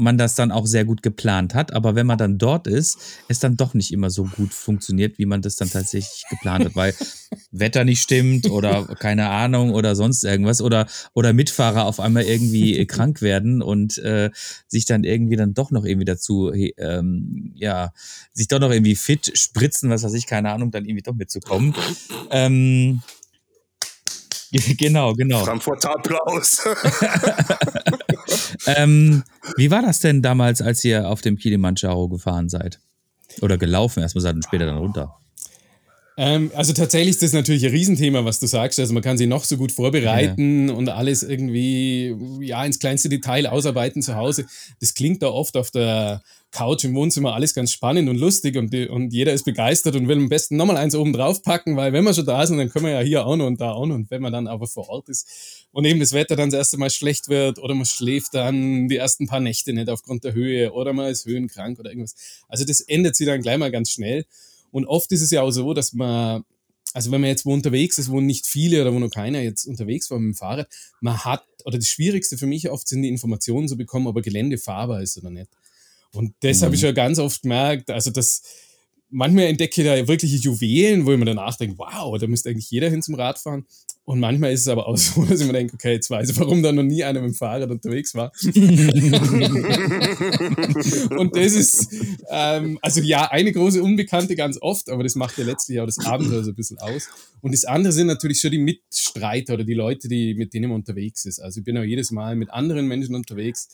man 0.00 0.18
das 0.18 0.34
dann 0.34 0.50
auch 0.50 0.66
sehr 0.66 0.84
gut 0.84 1.02
geplant 1.02 1.54
hat. 1.54 1.72
Aber 1.72 1.94
wenn 1.94 2.06
man 2.06 2.18
dann 2.18 2.38
dort 2.38 2.66
ist, 2.66 2.98
es 3.28 3.38
dann 3.38 3.56
doch 3.56 3.74
nicht 3.74 3.92
immer 3.92 4.10
so 4.10 4.24
gut 4.24 4.52
funktioniert, 4.52 5.18
wie 5.18 5.26
man 5.26 5.42
das 5.42 5.56
dann 5.56 5.70
tatsächlich 5.70 6.24
geplant 6.28 6.64
hat, 6.64 6.76
weil 6.76 6.94
Wetter 7.52 7.84
nicht 7.84 8.00
stimmt 8.00 8.50
oder 8.50 8.86
keine 8.98 9.28
Ahnung 9.28 9.72
oder 9.72 9.94
sonst 9.94 10.24
irgendwas 10.24 10.60
oder, 10.62 10.86
oder 11.14 11.32
Mitfahrer 11.32 11.84
auf 11.84 12.00
einmal 12.00 12.24
irgendwie 12.24 12.84
krank 12.88 13.22
werden 13.22 13.62
und 13.62 13.98
äh, 13.98 14.30
sich 14.66 14.84
dann 14.84 15.04
irgendwie 15.04 15.36
dann 15.36 15.54
doch 15.54 15.70
noch 15.70 15.84
irgendwie 15.84 16.04
dazu, 16.04 16.52
ähm, 16.52 17.52
ja, 17.54 17.92
sich 18.32 18.48
doch 18.48 18.60
noch 18.60 18.70
irgendwie 18.70 18.96
fit 18.96 19.32
spritzen, 19.34 19.90
was 19.90 20.02
weiß 20.02 20.14
ich, 20.14 20.26
keine 20.26 20.50
Ahnung, 20.50 20.70
dann 20.70 20.84
irgendwie 20.84 21.02
doch 21.02 21.14
mitzukommen. 21.14 21.74
Ähm, 22.30 23.02
genau, 24.78 25.14
genau. 25.14 25.44
Frankfurter 25.44 25.94
Applaus. 25.94 26.62
Ähm, 28.66 29.22
wie 29.56 29.70
war 29.70 29.82
das 29.82 30.00
denn 30.00 30.22
damals, 30.22 30.62
als 30.62 30.84
ihr 30.84 31.08
auf 31.08 31.20
dem 31.20 31.36
Kilimanjaro 31.36 32.08
gefahren 32.08 32.48
seid? 32.48 32.78
Oder 33.40 33.58
gelaufen 33.58 34.00
erstmal 34.00 34.22
seid 34.22 34.34
und 34.34 34.44
später 34.44 34.66
dann 34.66 34.78
runter? 34.78 35.16
Ähm, 36.16 36.50
also 36.54 36.72
tatsächlich 36.72 37.10
ist 37.10 37.22
das 37.22 37.32
natürlich 37.32 37.64
ein 37.64 37.70
Riesenthema, 37.70 38.24
was 38.24 38.40
du 38.40 38.46
sagst. 38.46 38.78
Also 38.78 38.92
man 38.92 39.02
kann 39.02 39.16
sich 39.16 39.28
noch 39.28 39.44
so 39.44 39.56
gut 39.56 39.72
vorbereiten 39.72 40.68
und 40.68 40.88
alles 40.88 41.22
irgendwie 41.22 42.14
ja 42.40 42.64
ins 42.64 42.78
kleinste 42.78 43.08
Detail 43.08 43.46
ausarbeiten 43.46 44.02
zu 44.02 44.16
Hause. 44.16 44.46
Das 44.80 44.94
klingt 44.94 45.22
da 45.22 45.28
oft 45.28 45.56
auf 45.56 45.70
der 45.70 46.22
Couch 46.52 46.82
im 46.84 46.94
Wohnzimmer 46.94 47.34
alles 47.34 47.54
ganz 47.54 47.70
spannend 47.70 48.08
und 48.08 48.16
lustig 48.16 48.56
und, 48.56 48.74
und 48.74 49.12
jeder 49.12 49.32
ist 49.32 49.44
begeistert 49.44 49.94
und 49.94 50.08
will 50.08 50.16
am 50.16 50.28
besten 50.28 50.56
nochmal 50.56 50.76
eins 50.76 50.96
oben 50.96 51.12
drauf 51.12 51.42
packen, 51.42 51.76
weil 51.76 51.92
wenn 51.92 52.02
wir 52.04 52.12
schon 52.12 52.26
da 52.26 52.44
sind, 52.44 52.58
dann 52.58 52.70
können 52.70 52.86
wir 52.86 52.92
ja 52.92 53.00
hier 53.00 53.26
auch 53.26 53.36
noch 53.36 53.46
und 53.46 53.60
da 53.60 53.72
auch 53.72 53.86
noch. 53.86 53.94
Und 53.94 54.10
wenn 54.10 54.20
man 54.20 54.32
dann 54.32 54.48
aber 54.48 54.66
vor 54.66 54.88
Ort 54.88 55.08
ist 55.08 55.66
und 55.70 55.84
eben 55.84 56.00
das 56.00 56.12
Wetter 56.12 56.34
dann 56.34 56.50
das 56.50 56.58
erste 56.58 56.76
Mal 56.76 56.90
schlecht 56.90 57.28
wird 57.28 57.60
oder 57.60 57.74
man 57.74 57.86
schläft 57.86 58.34
dann 58.34 58.88
die 58.88 58.96
ersten 58.96 59.28
paar 59.28 59.40
Nächte 59.40 59.72
nicht 59.72 59.88
aufgrund 59.88 60.24
der 60.24 60.34
Höhe 60.34 60.72
oder 60.72 60.92
man 60.92 61.08
ist 61.08 61.24
höhenkrank 61.24 61.78
oder 61.78 61.90
irgendwas. 61.90 62.16
Also 62.48 62.64
das 62.64 62.80
ändert 62.80 63.14
sich 63.14 63.26
dann 63.26 63.42
gleich 63.42 63.58
mal 63.58 63.70
ganz 63.70 63.90
schnell. 63.90 64.24
Und 64.72 64.86
oft 64.86 65.12
ist 65.12 65.22
es 65.22 65.30
ja 65.30 65.42
auch 65.42 65.50
so, 65.52 65.72
dass 65.72 65.92
man, 65.92 66.44
also 66.92 67.12
wenn 67.12 67.20
man 67.20 67.30
jetzt 67.30 67.46
wo 67.46 67.52
unterwegs 67.52 67.98
ist, 67.98 68.10
wo 68.10 68.20
nicht 68.20 68.46
viele 68.46 68.82
oder 68.82 68.92
wo 68.92 68.98
noch 68.98 69.10
keiner 69.10 69.40
jetzt 69.40 69.66
unterwegs 69.66 70.10
war 70.10 70.18
mit 70.18 70.34
dem 70.34 70.36
Fahrrad, 70.36 70.68
man 71.00 71.24
hat, 71.24 71.44
oder 71.64 71.78
das 71.78 71.88
Schwierigste 71.88 72.38
für 72.38 72.46
mich 72.46 72.70
oft 72.70 72.88
sind 72.88 73.02
die 73.02 73.08
Informationen 73.08 73.68
zu 73.68 73.76
bekommen, 73.76 74.08
ob 74.08 74.16
ein 74.16 74.22
Gelände 74.22 74.58
fahrbar 74.58 75.02
ist 75.02 75.16
oder 75.18 75.30
nicht. 75.30 75.48
Und 76.14 76.34
das 76.40 76.60
Mhm. 76.60 76.64
habe 76.66 76.74
ich 76.74 76.82
ja 76.82 76.92
ganz 76.92 77.18
oft 77.18 77.42
gemerkt, 77.42 77.90
also 77.90 78.10
das, 78.10 78.42
manchmal 79.10 79.44
entdecke 79.46 79.82
ich 79.82 79.86
da 79.86 80.08
wirkliche 80.08 80.36
Juwelen, 80.36 81.04
wo 81.06 81.12
ich 81.12 81.18
mir 81.18 81.24
danach 81.24 81.56
denke, 81.56 81.78
wow, 81.78 82.16
da 82.18 82.26
müsste 82.26 82.50
eigentlich 82.50 82.70
jeder 82.70 82.90
hin 82.90 83.02
zum 83.02 83.14
Radfahren. 83.16 83.66
Und 84.04 84.18
manchmal 84.18 84.52
ist 84.52 84.62
es 84.62 84.68
aber 84.68 84.88
auch 84.88 84.96
so, 85.06 85.24
dass 85.24 85.40
ich 85.40 85.46
mir 85.46 85.52
denke, 85.52 85.74
okay, 85.74 85.92
jetzt 85.92 86.10
weiß 86.10 86.30
ich, 86.30 86.38
warum 86.38 86.62
da 86.62 86.72
noch 86.72 86.82
nie 86.82 87.04
einer 87.04 87.20
mit 87.20 87.30
dem 87.30 87.34
Fahrrad 87.34 87.70
unterwegs 87.70 88.14
war. 88.14 88.32
Und 91.18 91.36
das 91.36 91.52
ist, 91.52 91.88
ähm, 92.30 92.78
also 92.82 93.00
ja, 93.00 93.30
eine 93.30 93.52
große 93.52 93.82
Unbekannte 93.82 94.36
ganz 94.36 94.58
oft, 94.60 94.88
aber 94.90 95.02
das 95.02 95.14
macht 95.14 95.38
ja 95.38 95.44
letztlich 95.44 95.80
auch 95.80 95.86
das 95.86 95.98
Abenteuer 96.04 96.44
so 96.44 96.50
ein 96.50 96.56
bisschen 96.56 96.78
aus. 96.78 97.08
Und 97.40 97.52
das 97.52 97.64
andere 97.64 97.92
sind 97.92 98.06
natürlich 98.06 98.40
schon 98.40 98.50
die 98.50 98.58
Mitstreiter 98.58 99.54
oder 99.54 99.64
die 99.64 99.74
Leute, 99.74 100.08
die, 100.08 100.34
mit 100.34 100.54
denen 100.54 100.70
man 100.70 100.80
unterwegs 100.80 101.24
ist. 101.24 101.40
Also 101.40 101.60
ich 101.60 101.64
bin 101.64 101.76
auch 101.78 101.82
jedes 101.84 102.10
Mal 102.10 102.36
mit 102.36 102.50
anderen 102.50 102.86
Menschen 102.86 103.14
unterwegs. 103.14 103.68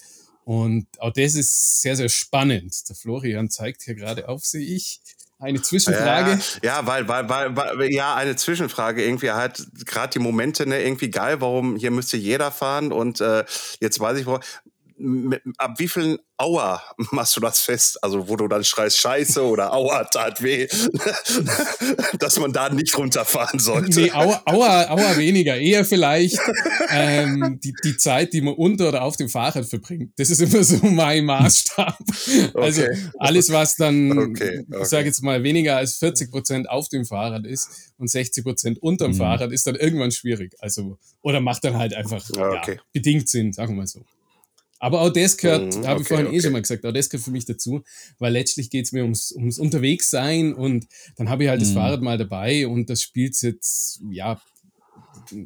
Und 0.46 0.86
auch 1.00 1.12
das 1.12 1.34
ist 1.34 1.82
sehr, 1.82 1.96
sehr 1.96 2.08
spannend. 2.08 2.88
Der 2.88 2.94
Florian 2.94 3.50
zeigt 3.50 3.82
hier 3.82 3.96
gerade 3.96 4.28
auf, 4.28 4.44
sehe 4.44 4.64
ich. 4.64 5.00
Eine 5.40 5.60
Zwischenfrage. 5.60 6.38
Ja, 6.62 6.78
ja 6.78 6.86
weil, 6.86 7.08
weil, 7.08 7.28
weil, 7.28 7.56
weil, 7.56 7.92
ja, 7.92 8.14
eine 8.14 8.36
Zwischenfrage. 8.36 9.04
Irgendwie 9.04 9.32
halt 9.32 9.66
gerade 9.84 10.12
die 10.12 10.20
Momente, 10.20 10.64
ne, 10.68 10.80
irgendwie 10.84 11.10
geil, 11.10 11.40
warum 11.40 11.74
hier 11.74 11.90
müsste 11.90 12.16
jeder 12.16 12.52
fahren 12.52 12.92
und 12.92 13.20
äh, 13.20 13.44
jetzt 13.80 13.98
weiß 13.98 14.18
ich, 14.18 14.26
wo, 14.26 14.38
mit, 14.98 15.42
ab 15.58 15.74
wie 15.78 15.88
vielen 15.88 16.18
Aua 16.38 16.82
machst 17.12 17.36
du 17.36 17.40
das 17.40 17.60
fest? 17.60 18.02
Also, 18.02 18.28
wo 18.28 18.36
du 18.36 18.46
dann 18.48 18.62
schreist 18.64 18.98
Scheiße 18.98 19.42
oder 19.42 19.72
Aua 19.72 20.04
tat 20.04 20.42
weh, 20.42 20.66
dass 22.18 22.38
man 22.38 22.52
da 22.52 22.68
nicht 22.68 22.96
runterfahren 22.96 23.58
sollte. 23.58 24.00
Nee, 24.00 24.10
Aua, 24.12 24.42
Aua, 24.46 24.90
Aua 24.90 25.16
weniger. 25.16 25.56
Eher 25.56 25.84
vielleicht 25.84 26.38
ähm, 26.90 27.58
die, 27.62 27.72
die 27.84 27.96
Zeit, 27.96 28.32
die 28.32 28.40
man 28.40 28.54
unter 28.54 28.88
oder 28.88 29.02
auf 29.02 29.16
dem 29.16 29.28
Fahrrad 29.28 29.66
verbringt. 29.66 30.12
Das 30.16 30.30
ist 30.30 30.40
immer 30.40 30.62
so 30.62 30.84
mein 30.86 31.24
Maßstab. 31.24 31.96
Also 32.54 32.82
Okay. 32.82 32.98
alles, 33.18 33.50
was 33.50 33.76
dann, 33.76 34.18
Okay, 34.18 34.64
okay. 34.70 34.82
ich 34.82 34.88
sage 34.88 35.06
jetzt 35.06 35.22
mal, 35.22 35.42
weniger 35.42 35.76
als 35.76 35.96
40 35.96 36.30
Prozent 36.30 36.68
auf 36.68 36.88
dem 36.88 37.04
Fahrrad 37.04 37.46
ist 37.46 37.92
und 37.98 38.08
60 38.10 38.44
Prozent 38.44 38.78
unterm 38.82 39.12
Mhm. 39.12 39.16
Fahrrad, 39.16 39.52
ist 39.52 39.66
dann 39.66 39.74
irgendwann 39.76 40.10
schwierig. 40.10 40.54
Also, 40.60 40.98
oder 41.22 41.40
macht 41.40 41.64
dann 41.64 41.76
halt 41.78 41.94
einfach 41.94 42.22
Ja, 42.36 42.60
bedingt 42.92 43.28
Sinn, 43.28 43.52
sagen 43.52 43.72
wir 43.74 43.78
mal 43.78 43.86
so. 43.86 44.04
Aber 44.78 45.00
auch 45.00 45.10
das 45.10 45.36
gehört, 45.36 45.74
Mhm, 45.74 45.86
habe 45.86 46.02
ich 46.02 46.06
okay, 46.06 46.08
vorhin 46.08 46.26
eh 46.26 46.28
okay. 46.28 46.40
schon 46.40 46.52
mal 46.52 46.62
gesagt, 46.62 46.84
auch 46.84 46.92
das 46.92 47.08
gehört 47.08 47.24
für 47.24 47.30
mich 47.30 47.44
dazu, 47.46 47.82
weil 48.18 48.32
letztlich 48.32 48.70
geht 48.70 48.84
es 48.86 48.92
mir 48.92 49.02
ums, 49.02 49.32
ums 49.32 49.58
Unterwegssein 49.58 50.54
und 50.54 50.86
dann 51.16 51.28
habe 51.30 51.44
ich 51.44 51.50
halt 51.50 51.60
das 51.62 51.70
Mhm. 51.70 51.74
Fahrrad 51.74 52.02
mal 52.02 52.18
dabei 52.18 52.66
und 52.66 52.90
das 52.90 53.02
spielt 53.02 53.40
jetzt, 53.42 54.00
ja, 54.10 54.40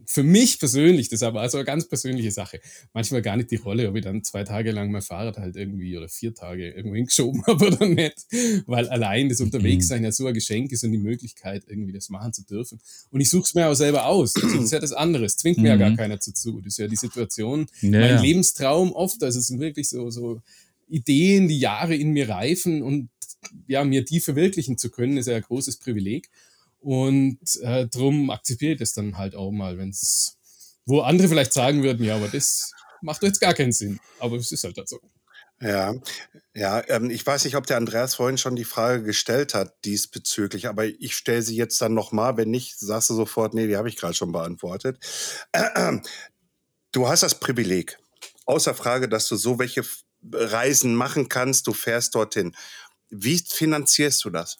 für 0.06 0.22
mich 0.22 0.58
persönlich, 0.58 1.08
das 1.08 1.18
ist 1.20 1.22
aber 1.22 1.40
also 1.40 1.58
eine 1.58 1.64
ganz 1.64 1.88
persönliche 1.88 2.30
Sache, 2.30 2.60
manchmal 2.92 3.22
gar 3.22 3.36
nicht 3.36 3.50
die 3.50 3.56
Rolle, 3.56 3.88
ob 3.88 3.96
ich 3.96 4.02
dann 4.04 4.22
zwei 4.24 4.44
Tage 4.44 4.72
lang 4.72 4.90
mein 4.90 5.02
Fahrrad 5.02 5.36
halt 5.38 5.56
irgendwie 5.56 5.96
oder 5.96 6.08
vier 6.08 6.34
Tage 6.34 6.70
irgendwo 6.70 6.94
hingeschoben 6.96 7.42
habe 7.46 7.66
oder 7.68 7.86
nicht, 7.86 8.26
weil 8.66 8.88
allein 8.88 9.28
das 9.28 9.40
Unterwegssein 9.40 10.04
ja 10.04 10.12
so 10.12 10.26
ein 10.26 10.34
Geschenk 10.34 10.72
ist 10.72 10.84
und 10.84 10.92
die 10.92 10.98
Möglichkeit, 10.98 11.64
irgendwie 11.66 11.92
das 11.92 12.08
machen 12.10 12.32
zu 12.32 12.44
dürfen. 12.44 12.80
Und 13.10 13.20
ich 13.20 13.30
suche 13.30 13.44
es 13.44 13.54
mir 13.54 13.66
auch 13.68 13.74
selber 13.74 14.06
aus. 14.06 14.34
Also 14.36 14.48
das 14.56 14.64
ist 14.64 14.72
ja 14.72 14.78
das 14.80 14.92
andere. 14.92 15.24
Es 15.24 15.36
zwingt 15.36 15.58
mir 15.58 15.68
ja 15.68 15.76
gar 15.76 15.90
Mhm. 15.90 15.96
keiner 15.96 16.16
dazu. 16.16 16.60
Das 16.60 16.74
ist 16.74 16.78
ja 16.78 16.88
die 16.88 16.96
Situation, 16.96 17.66
Ja, 17.80 17.90
mein. 17.90 18.22
Lebenstraum 18.22 18.92
oft. 18.92 19.22
Also 19.22 19.38
es 19.38 19.46
sind 19.48 19.60
wirklich 19.60 19.88
so, 19.88 20.10
so 20.10 20.40
Ideen, 20.88 21.48
die 21.48 21.58
Jahre 21.58 21.94
in 21.94 22.10
mir 22.10 22.28
reifen 22.28 22.82
und 22.82 23.08
ja, 23.66 23.84
mir 23.84 24.04
die 24.04 24.20
verwirklichen 24.20 24.76
zu 24.76 24.90
können, 24.90 25.16
ist 25.16 25.26
ja 25.26 25.36
ein 25.36 25.42
großes 25.42 25.78
Privileg. 25.78 26.28
Und 26.80 27.38
äh, 27.62 27.86
drum 27.86 28.30
akzeptiere 28.30 28.72
ich 28.72 28.78
das 28.78 28.94
dann 28.94 29.18
halt 29.18 29.34
auch 29.34 29.50
mal, 29.50 29.78
wenn 29.78 29.90
es, 29.90 30.38
wo 30.86 31.00
andere 31.00 31.28
vielleicht 31.28 31.52
sagen 31.52 31.82
würden, 31.82 32.04
ja, 32.04 32.16
aber 32.16 32.28
das 32.28 32.72
macht 33.02 33.22
jetzt 33.22 33.40
gar 33.40 33.54
keinen 33.54 33.72
Sinn. 33.72 34.00
Aber 34.18 34.36
es 34.36 34.50
ist 34.50 34.64
halt, 34.64 34.76
halt 34.76 34.88
so. 34.88 34.98
Ja, 35.62 35.94
ja, 36.54 36.82
ähm, 36.88 37.10
ich 37.10 37.26
weiß 37.26 37.44
nicht, 37.44 37.54
ob 37.56 37.66
der 37.66 37.76
Andreas 37.76 38.14
vorhin 38.14 38.38
schon 38.38 38.56
die 38.56 38.64
Frage 38.64 39.02
gestellt 39.02 39.52
hat 39.52 39.84
diesbezüglich, 39.84 40.68
aber 40.68 40.86
ich 40.86 41.14
stelle 41.14 41.42
sie 41.42 41.54
jetzt 41.54 41.78
dann 41.82 41.92
nochmal. 41.92 42.38
Wenn 42.38 42.50
nicht, 42.50 42.78
sagst 42.78 43.10
du 43.10 43.14
sofort, 43.14 43.52
nee, 43.52 43.66
die 43.66 43.76
habe 43.76 43.90
ich 43.90 43.96
gerade 43.96 44.14
schon 44.14 44.32
beantwortet. 44.32 44.98
Du 46.92 47.08
hast 47.08 47.22
das 47.22 47.38
Privileg, 47.38 47.98
außer 48.46 48.74
Frage, 48.74 49.06
dass 49.06 49.28
du 49.28 49.36
so 49.36 49.58
welche 49.58 49.84
Reisen 50.32 50.94
machen 50.94 51.28
kannst, 51.28 51.66
du 51.66 51.74
fährst 51.74 52.14
dorthin. 52.14 52.56
Wie 53.10 53.38
finanzierst 53.38 54.24
du 54.24 54.30
das? 54.30 54.58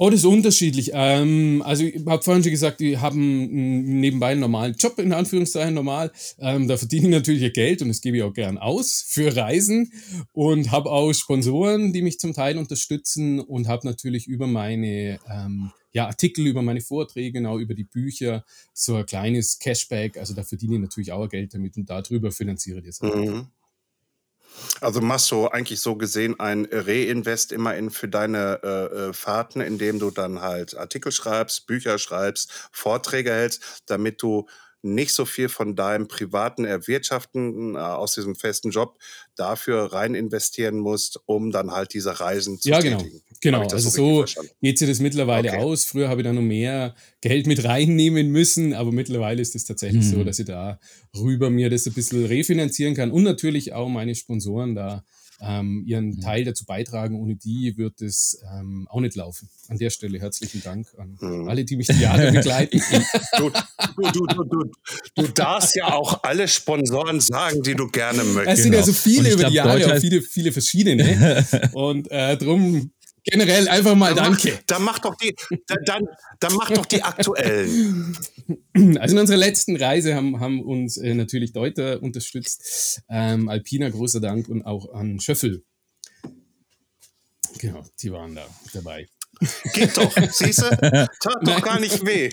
Oh, 0.00 0.10
das 0.10 0.20
ist 0.20 0.26
unterschiedlich. 0.26 0.92
Ähm, 0.94 1.60
also 1.66 1.82
ich 1.82 2.06
habe 2.06 2.22
vorhin 2.22 2.44
schon 2.44 2.52
gesagt, 2.52 2.78
die 2.78 2.98
haben 2.98 3.98
nebenbei 3.98 4.28
einen 4.28 4.40
normalen 4.40 4.76
Job, 4.78 4.96
in 5.00 5.12
Anführungszeichen 5.12 5.74
normal. 5.74 6.12
Ähm, 6.38 6.68
da 6.68 6.76
verdiene 6.76 7.08
ich 7.08 7.12
natürlich 7.12 7.42
ihr 7.42 7.50
Geld 7.50 7.82
und 7.82 7.88
das 7.88 8.00
gebe 8.00 8.16
ich 8.16 8.22
auch 8.22 8.32
gern 8.32 8.58
aus 8.58 9.04
für 9.08 9.34
Reisen 9.34 9.92
und 10.30 10.70
habe 10.70 10.92
auch 10.92 11.12
Sponsoren, 11.12 11.92
die 11.92 12.02
mich 12.02 12.20
zum 12.20 12.32
Teil 12.32 12.58
unterstützen 12.58 13.40
und 13.40 13.66
habe 13.66 13.88
natürlich 13.88 14.28
über 14.28 14.46
meine 14.46 15.18
ähm, 15.28 15.72
ja, 15.90 16.06
Artikel, 16.06 16.46
über 16.46 16.62
meine 16.62 16.80
Vorträge, 16.80 17.32
genau 17.32 17.58
über 17.58 17.74
die 17.74 17.82
Bücher 17.82 18.44
so 18.72 18.94
ein 18.94 19.06
kleines 19.06 19.58
Cashback. 19.58 20.16
Also 20.16 20.32
da 20.32 20.44
verdiene 20.44 20.76
ich 20.76 20.80
natürlich 20.80 21.10
auch 21.10 21.28
Geld 21.28 21.54
damit 21.54 21.76
und 21.76 21.90
darüber 21.90 22.30
finanziere 22.30 22.78
ich 22.78 22.86
das. 22.86 23.00
auch. 23.00 23.16
Mhm. 23.16 23.48
Also 24.80 25.00
machst 25.00 25.30
du 25.30 25.48
eigentlich 25.48 25.80
so 25.80 25.96
gesehen 25.96 26.38
ein 26.40 26.68
Reinvest 26.70 27.52
immer 27.52 27.74
in 27.76 27.90
für 27.90 28.08
deine 28.08 28.60
äh, 28.62 29.08
äh, 29.08 29.12
Fahrten, 29.12 29.60
indem 29.60 29.98
du 29.98 30.10
dann 30.10 30.40
halt 30.40 30.76
Artikel 30.76 31.12
schreibst, 31.12 31.66
Bücher 31.66 31.98
schreibst, 31.98 32.68
Vorträge 32.72 33.32
hältst, 33.32 33.82
damit 33.86 34.22
du 34.22 34.46
nicht 34.82 35.12
so 35.12 35.24
viel 35.24 35.48
von 35.48 35.74
deinem 35.74 36.08
privaten 36.08 36.64
Erwirtschaften 36.64 37.74
äh, 37.74 37.78
aus 37.78 38.14
diesem 38.14 38.34
festen 38.36 38.70
Job 38.70 38.98
dafür 39.34 39.92
rein 39.92 40.14
investieren 40.14 40.78
musst, 40.78 41.20
um 41.26 41.50
dann 41.50 41.70
halt 41.72 41.94
diese 41.94 42.20
Reisen 42.20 42.60
zu 42.60 42.68
ja, 42.68 42.80
genau. 42.80 42.98
tätigen. 42.98 43.22
Genau, 43.40 43.68
also 43.68 43.88
so 43.90 44.24
geht 44.60 44.78
sich 44.78 44.88
das 44.88 45.00
mittlerweile 45.00 45.48
Okay. 45.50 45.58
aus. 45.58 45.84
Früher 45.84 46.08
habe 46.08 46.20
ich 46.20 46.26
da 46.26 46.32
noch 46.32 46.42
mehr 46.42 46.94
Geld 47.20 47.46
mit 47.46 47.64
reinnehmen 47.64 48.30
müssen, 48.30 48.74
aber 48.74 48.90
mittlerweile 48.92 49.40
ist 49.42 49.54
es 49.54 49.64
tatsächlich 49.64 50.04
Mhm. 50.04 50.10
so, 50.10 50.24
dass 50.24 50.38
ich 50.38 50.46
da 50.46 50.80
rüber 51.16 51.50
mir 51.50 51.70
das 51.70 51.86
ein 51.86 51.92
bisschen 51.92 52.24
refinanzieren 52.26 52.94
kann 52.94 53.10
und 53.10 53.22
natürlich 53.22 53.72
auch 53.72 53.88
meine 53.88 54.14
Sponsoren 54.14 54.74
da 54.74 55.04
ähm, 55.40 55.84
ihren 55.86 56.10
Mhm. 56.10 56.20
Teil 56.20 56.44
dazu 56.44 56.64
beitragen. 56.64 57.14
Ohne 57.20 57.36
die 57.36 57.76
wird 57.76 58.00
es 58.02 58.40
ähm, 58.58 58.86
auch 58.90 59.00
nicht 59.00 59.14
laufen. 59.16 59.48
An 59.68 59.78
der 59.78 59.90
Stelle 59.90 60.18
herzlichen 60.18 60.62
Dank 60.62 60.88
an 60.98 61.16
Mhm. 61.20 61.48
alle, 61.48 61.64
die 61.64 61.76
mich 61.76 61.86
die 61.86 62.00
Jahre 62.00 62.32
begleiten. 62.32 62.80
Du, 63.36 63.50
du, 63.50 64.10
du, 64.12 64.26
du, 64.26 64.44
du, 64.44 64.70
du 65.14 65.28
darfst 65.28 65.76
ja 65.76 65.92
auch 65.92 66.22
alle 66.24 66.48
Sponsoren 66.48 67.20
sagen, 67.20 67.62
die 67.62 67.74
du 67.74 67.86
gerne 67.88 68.22
Es 68.22 68.26
möchtest. 68.34 68.62
sind 68.62 68.72
ja 68.72 68.82
so 68.82 68.92
viele 68.92 69.28
ich 69.28 69.34
über 69.34 69.50
glaub, 69.50 69.50
die 69.50 69.56
Jahre, 69.82 70.00
viele, 70.00 70.22
viele 70.22 70.52
verschiedene. 70.52 71.46
und 71.72 72.10
äh, 72.10 72.36
drum 72.36 72.90
generell 73.24 73.68
einfach 73.68 73.94
mal 73.94 74.14
Dann 74.14 74.32
mach, 74.32 74.40
danke. 74.40 74.58
dann 74.66 74.82
mach 74.82 74.98
doch 75.00 75.14
die, 75.16 75.34
dann, 75.66 75.78
dann, 75.84 76.04
dann 76.40 76.54
mach 76.54 76.70
doch 76.70 76.86
die 76.86 77.02
aktuellen. 77.02 78.16
Also 78.98 79.14
in 79.14 79.20
unserer 79.20 79.36
letzten 79.36 79.76
Reise 79.76 80.14
haben, 80.14 80.40
haben 80.40 80.62
uns 80.62 80.96
äh, 80.96 81.14
natürlich 81.14 81.52
Deuter 81.52 82.02
unterstützt, 82.02 83.02
ähm, 83.08 83.48
Alpina 83.48 83.88
großer 83.88 84.20
Dank 84.20 84.48
und 84.48 84.62
auch 84.62 84.92
an 84.92 85.20
Schöffel. 85.20 85.64
Genau, 87.58 87.84
die 88.00 88.12
waren 88.12 88.34
da 88.34 88.46
dabei. 88.72 89.08
Geht 89.74 89.96
doch, 89.96 90.12
siehst 90.30 90.62
du? 90.62 90.70
Tat 90.70 91.38
doch 91.42 91.62
gar 91.62 91.80
nicht 91.80 92.04
weh. 92.04 92.30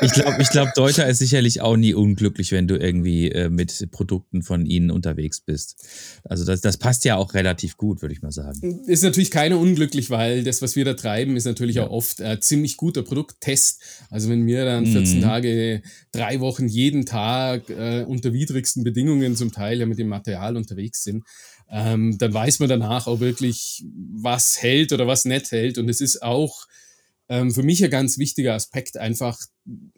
Ich 0.00 0.12
glaube, 0.12 0.42
ich 0.42 0.50
glaub, 0.50 0.72
Deuter 0.74 1.06
ist 1.08 1.18
sicherlich 1.18 1.60
auch 1.60 1.76
nie 1.76 1.94
unglücklich, 1.94 2.52
wenn 2.52 2.68
du 2.68 2.76
irgendwie 2.76 3.30
äh, 3.30 3.48
mit 3.48 3.88
Produkten 3.90 4.42
von 4.42 4.66
ihnen 4.66 4.90
unterwegs 4.90 5.40
bist. 5.40 5.84
Also 6.24 6.44
das, 6.44 6.60
das 6.60 6.76
passt 6.76 7.04
ja 7.04 7.16
auch 7.16 7.34
relativ 7.34 7.76
gut, 7.76 8.02
würde 8.02 8.14
ich 8.14 8.22
mal 8.22 8.32
sagen. 8.32 8.82
Ist 8.86 9.02
natürlich 9.02 9.30
keiner 9.30 9.58
unglücklich, 9.58 10.10
weil 10.10 10.44
das, 10.44 10.62
was 10.62 10.76
wir 10.76 10.84
da 10.84 10.94
treiben, 10.94 11.36
ist 11.36 11.44
natürlich 11.44 11.80
auch 11.80 11.90
oft 11.90 12.20
äh, 12.20 12.38
ziemlich 12.40 12.76
guter 12.76 13.02
Produkttest. 13.02 13.80
Also 14.10 14.28
wenn 14.28 14.46
wir 14.46 14.64
dann 14.64 14.86
14 14.86 15.18
Mhm. 15.18 15.22
Tage, 15.22 15.82
drei 16.12 16.40
Wochen 16.40 16.68
jeden 16.68 17.06
Tag 17.06 17.68
äh, 17.70 18.04
unter 18.06 18.32
widrigsten 18.32 18.84
Bedingungen 18.84 19.36
zum 19.36 19.52
Teil 19.52 19.78
ja 19.78 19.86
mit 19.86 19.98
dem 19.98 20.08
Material 20.08 20.56
unterwegs 20.56 21.04
sind, 21.04 21.24
ähm, 21.70 22.18
dann 22.18 22.32
weiß 22.32 22.60
man 22.60 22.68
danach 22.68 23.06
auch 23.06 23.20
wirklich, 23.20 23.84
was 24.12 24.60
hält 24.62 24.92
oder 24.92 25.06
was 25.06 25.24
nicht 25.24 25.50
hält. 25.50 25.78
Und 25.78 25.88
es 25.88 26.00
ist 26.00 26.22
auch 26.22 26.66
ähm, 27.28 27.50
für 27.50 27.62
mich 27.62 27.82
ein 27.82 27.90
ganz 27.90 28.18
wichtiger 28.18 28.54
Aspekt 28.54 28.96
einfach, 28.96 29.38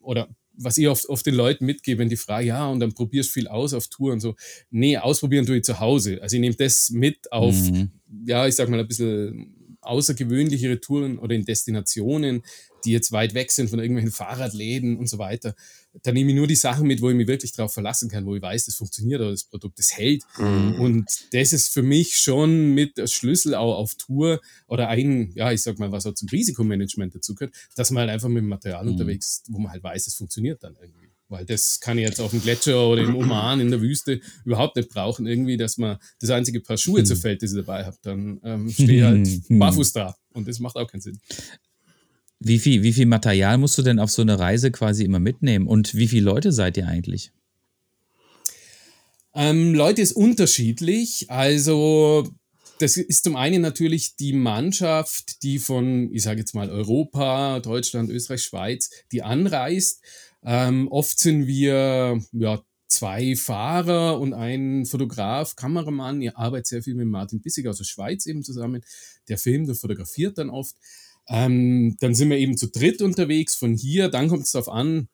oder 0.01 0.29
was 0.59 0.79
ich 0.79 0.89
oft, 0.89 1.07
oft 1.09 1.27
den 1.27 1.35
Leuten 1.35 1.67
mitgebe, 1.67 1.99
wenn 1.99 2.09
die 2.09 2.17
fragen, 2.17 2.47
ja, 2.47 2.67
und 2.67 2.81
dann 2.81 2.95
probierst 2.95 3.31
du 3.31 3.33
viel 3.35 3.49
aus 3.49 3.75
auf 3.75 3.89
Tour 3.89 4.13
und 4.13 4.21
so. 4.21 4.35
Nee, 4.71 4.97
ausprobieren 4.97 5.45
tue 5.45 5.59
ich 5.59 5.65
zu 5.65 5.81
Hause. 5.81 6.19
Also 6.23 6.37
ich 6.37 6.41
nehme 6.41 6.57
das 6.57 6.91
mit 6.91 7.31
auf, 7.31 7.55
Mhm. 7.55 7.91
ja, 8.27 8.47
ich 8.47 8.55
sag 8.57 8.69
mal, 8.69 8.81
ein 8.81 8.89
bisschen 8.89 9.79
außergewöhnlichere 9.83 10.81
Touren 10.81 11.19
oder 11.19 11.35
in 11.35 11.45
Destinationen, 11.45 12.43
die 12.87 12.93
jetzt 12.93 13.13
weit 13.13 13.35
weg 13.35 13.51
sind 13.53 13.69
von 13.69 13.79
irgendwelchen 13.79 14.13
Fahrradläden 14.13 14.97
und 14.97 15.09
so 15.09 15.19
weiter. 15.19 15.55
Da 16.03 16.13
nehme 16.13 16.31
ich 16.31 16.37
nur 16.37 16.47
die 16.47 16.55
Sachen 16.57 16.87
mit, 16.87 17.01
wo 17.03 17.11
ich 17.11 17.17
mich 17.17 17.27
wirklich 17.27 17.53
darauf 17.53 17.73
verlassen 17.73 18.09
kann, 18.09 18.27
wo 18.27 18.35
ich 18.37 18.43
weiß, 18.43 18.67
das 18.67 18.75
funktioniert 18.77 19.21
oder 19.21 19.31
das 19.31 19.45
Produkt, 19.45 19.79
das 19.79 19.97
hält. 19.97 20.25
Und 20.79 21.07
das 21.33 21.53
ist 21.53 21.69
für 21.73 21.83
mich 21.83 22.17
schon 22.17 22.75
mit 22.75 22.97
der 22.99 23.07
Schlüssel 23.07 23.55
auch 23.55 23.77
auf 23.77 23.95
Tour 23.95 24.41
oder 24.69 24.89
ein, 24.89 25.33
ja, 25.35 25.53
ich 25.53 25.63
sag 25.63 25.79
mal, 25.79 25.93
was 25.93 26.07
auch 26.07 26.15
zum 26.15 26.29
Risikomanagement 26.29 27.15
dazu 27.15 27.35
gehört, 27.35 27.55
dass 27.77 27.91
man 27.91 28.03
halt 28.03 28.11
einfach 28.11 28.29
mit 28.29 28.39
dem 28.43 28.49
Material 28.49 28.85
Mhm. 28.85 28.93
unterwegs 28.93 29.27
ist, 29.39 29.53
wo 29.53 29.59
man 29.59 29.73
halt 29.73 29.83
weiß, 29.83 30.07
es 30.07 30.15
funktioniert 30.15 30.63
dann 30.63 30.77
irgendwie. 30.81 31.07
Weil 31.29 31.45
das 31.45 31.81
kann 31.81 31.99
ich 31.99 32.05
jetzt 32.07 32.21
auf 32.21 32.31
dem 32.31 32.41
Gletscher 32.41 32.87
oder 32.89 33.03
im 33.03 33.17
Oman 33.17 33.59
in 33.59 33.71
der 33.71 33.81
Wüste 33.81 34.21
überhaupt 34.45 34.77
nicht 34.77 34.91
brauchen, 34.91 35.27
irgendwie, 35.27 35.57
dass 35.57 35.77
man 35.77 35.97
das 36.21 36.31
einzige 36.31 36.61
Paar 36.61 36.77
Schuhe 36.77 37.01
Mhm. 37.01 37.07
zerfällt, 37.07 37.43
das 37.43 37.51
ich 37.51 37.57
dabei 37.57 37.85
habe. 37.85 37.97
Dann 38.03 38.39
ähm, 38.45 38.71
stehe 38.71 38.99
ich 38.99 39.03
halt 39.03 39.27
Mhm. 39.51 39.59
barfuß 39.59 39.93
da. 39.93 40.15
Und 40.33 40.47
das 40.47 40.61
macht 40.61 40.77
auch 40.77 40.87
keinen 40.87 41.01
Sinn. 41.01 41.19
Wie 42.39 42.59
viel, 42.59 42.83
wie 42.83 42.93
viel 42.93 43.07
Material 43.07 43.59
musst 43.59 43.79
du 43.79 43.83
denn 43.83 43.99
auf 43.99 44.11
so 44.11 44.23
eine 44.23 44.39
Reise 44.39 44.71
quasi 44.71 45.05
immer 45.05 45.21
mitnehmen? 45.21 45.67
Und 45.67 45.95
wie 45.95 46.09
viele 46.09 46.25
Leute 46.25 46.53
seid 46.53 46.77
ihr 46.77 46.87
eigentlich? 46.87 47.33
Ähm, 49.35 49.75
Leute 49.75 50.03
ist 50.03 50.13
unterschiedlich. 50.13 51.31
Also 51.31 52.31
das 52.79 52.97
ist 52.97 53.25
zum 53.25 53.37
einen 53.37 53.63
natürlich 53.63 54.17
die 54.17 54.35
Mannschaft, 54.35 55.43
die 55.43 55.59
von, 55.59 56.13
ich 56.13 56.23
sage 56.23 56.41
jetzt 56.41 56.55
mal, 56.55 56.71
Europa, 56.71 57.61
Deutschland, 57.61 58.11
Österreich, 58.11 58.43
Schweiz, 58.43 58.91
die 59.13 59.23
anreist. 59.23 60.03
Ähm, 60.45 60.89
oft 60.89 61.19
sind 61.19 61.47
wir 61.47 62.21
ja, 62.33 62.63
zwei 62.87 63.35
Fahrer 63.35 64.21
und 64.21 64.33
ein 64.33 64.87
Fotograf, 64.87 65.57
Kameramann. 65.57 66.23
Ihr 66.23 66.39
arbeitet 66.39 66.67
sehr 66.67 66.83
viel 66.83 66.95
mit 66.95 67.07
Martin 67.07 67.41
Bissig 67.41 67.67
aus 67.67 67.79
der 67.79 67.85
Schweiz 67.85 68.27
eben 68.27 68.43
zusammen. 68.43 68.83
Der 69.29 69.39
filmt 69.39 69.69
und 69.69 69.77
fotografiert 69.77 70.39
dann 70.39 70.51
oft. 70.51 70.77
Ähm, 71.29 71.97
dann 72.01 72.15
sind 72.15 72.31
wir 72.31 72.39
eben 72.39 72.57
zu 72.57 72.69
dritt 72.69 73.03
unterwegs 73.03 73.55
von 73.55 73.75
hier. 73.75 74.09
Dann 74.09 74.29
kommt 74.29 74.45
es 74.45 74.53
darauf 74.53 74.69
an, 74.69 75.09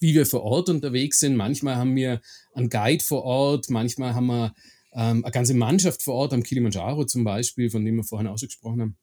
wie 0.00 0.14
wir 0.14 0.26
vor 0.26 0.42
Ort 0.42 0.68
unterwegs 0.68 1.20
sind. 1.20 1.36
Manchmal 1.36 1.76
haben 1.76 1.94
wir 1.94 2.20
einen 2.54 2.70
Guide 2.70 3.04
vor 3.04 3.22
Ort, 3.22 3.70
manchmal 3.70 4.14
haben 4.14 4.26
wir 4.26 4.54
ähm, 4.92 5.24
eine 5.24 5.30
ganze 5.30 5.54
Mannschaft 5.54 6.02
vor 6.02 6.14
Ort, 6.14 6.32
am 6.32 6.42
Kilimanjaro 6.42 7.04
zum 7.04 7.22
Beispiel, 7.22 7.70
von 7.70 7.84
dem 7.84 7.96
wir 7.96 8.04
vorhin 8.04 8.26
auch 8.26 8.38
schon 8.38 8.48
gesprochen 8.48 8.80
haben. 8.80 8.96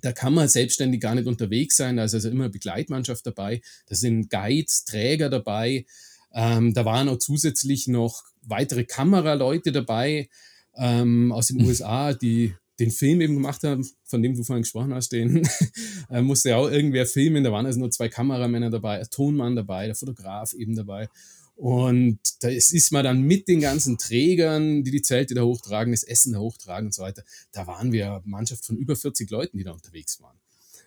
Da 0.00 0.12
kann 0.12 0.32
man 0.32 0.48
selbstständig 0.48 1.00
gar 1.00 1.14
nicht 1.14 1.26
unterwegs 1.26 1.76
sein, 1.76 1.98
da 1.98 2.04
ist 2.04 2.14
also 2.14 2.30
immer 2.30 2.44
eine 2.44 2.52
Begleitmannschaft 2.52 3.26
dabei, 3.26 3.60
da 3.86 3.94
sind 3.94 4.30
Guides, 4.30 4.84
Träger 4.84 5.28
dabei, 5.28 5.84
ähm, 6.32 6.72
da 6.72 6.86
waren 6.86 7.10
auch 7.10 7.18
zusätzlich 7.18 7.88
noch 7.88 8.22
weitere 8.40 8.84
Kameraleute 8.84 9.70
dabei 9.70 10.30
ähm, 10.76 11.30
aus 11.30 11.48
den 11.48 11.62
USA, 11.66 12.14
die 12.14 12.54
den 12.82 12.90
Film 12.90 13.20
eben 13.20 13.34
gemacht 13.34 13.62
haben, 13.62 13.88
von 14.04 14.22
dem 14.22 14.34
du 14.34 14.42
vorhin 14.42 14.62
gesprochen 14.62 14.92
hast, 14.92 15.10
den 15.12 15.48
äh, 16.10 16.20
musste 16.20 16.50
ja 16.50 16.56
auch 16.56 16.70
irgendwer 16.70 17.06
filmen. 17.06 17.44
Da 17.44 17.52
waren 17.52 17.66
also 17.66 17.78
nur 17.78 17.90
zwei 17.90 18.08
Kameramänner 18.08 18.70
dabei, 18.70 18.98
ein 18.98 19.08
Tonmann 19.10 19.56
dabei, 19.56 19.86
der 19.86 19.94
Fotograf 19.94 20.52
eben 20.52 20.74
dabei. 20.74 21.08
Und 21.54 22.18
da 22.40 22.48
ist, 22.48 22.90
man 22.92 23.04
dann 23.04 23.22
mit 23.22 23.46
den 23.46 23.60
ganzen 23.60 23.98
Trägern, 23.98 24.82
die 24.82 24.90
die 24.90 25.02
Zelte 25.02 25.34
da 25.34 25.42
hochtragen, 25.42 25.92
das 25.92 26.02
Essen 26.02 26.32
da 26.32 26.40
hochtragen 26.40 26.86
und 26.86 26.94
so 26.94 27.02
weiter. 27.02 27.22
Da 27.52 27.66
waren 27.66 27.92
wir 27.92 28.20
Mannschaft 28.24 28.64
von 28.64 28.76
über 28.76 28.96
40 28.96 29.30
Leuten, 29.30 29.58
die 29.58 29.64
da 29.64 29.70
unterwegs 29.72 30.20
waren. 30.20 30.36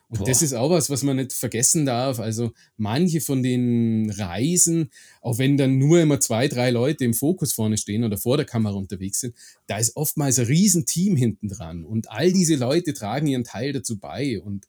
Und 0.08 0.20
Boah. 0.20 0.28
das 0.28 0.42
ist 0.42 0.54
auch 0.54 0.70
was, 0.70 0.90
was 0.90 1.02
man 1.04 1.16
nicht 1.18 1.34
vergessen 1.34 1.86
darf. 1.86 2.20
Also 2.20 2.52
manche 2.78 3.22
von 3.22 3.42
den 3.42 4.12
Reisen, 4.12 4.92
auch 5.22 5.40
wenn 5.40 5.58
dann 5.58 5.78
nur 5.78 6.00
immer 6.00 6.20
zwei, 6.20 6.48
drei 6.48 6.70
Leute 6.70 7.06
im 7.06 7.14
Fokus 7.14 7.54
vorne 7.54 7.78
stehen 7.78 8.04
oder 8.04 8.18
vor 8.18 8.38
der 8.38 8.46
Kamera 8.46 8.76
unterwegs 8.76 9.20
sind, 9.22 9.36
da 9.68 9.78
ist 9.78 9.96
oftmals 9.96 10.38
ein 10.38 10.46
Riesenteam 10.46 11.16
hinten 11.16 11.48
dran. 11.48 11.86
Und 11.86 12.12
all 12.12 12.32
diese 12.32 12.56
Leute 12.56 12.94
tragen 12.94 13.28
ihren 13.28 13.44
Teil 13.44 13.74
dazu 13.74 13.98
bei. 13.98 14.40
Und 14.40 14.68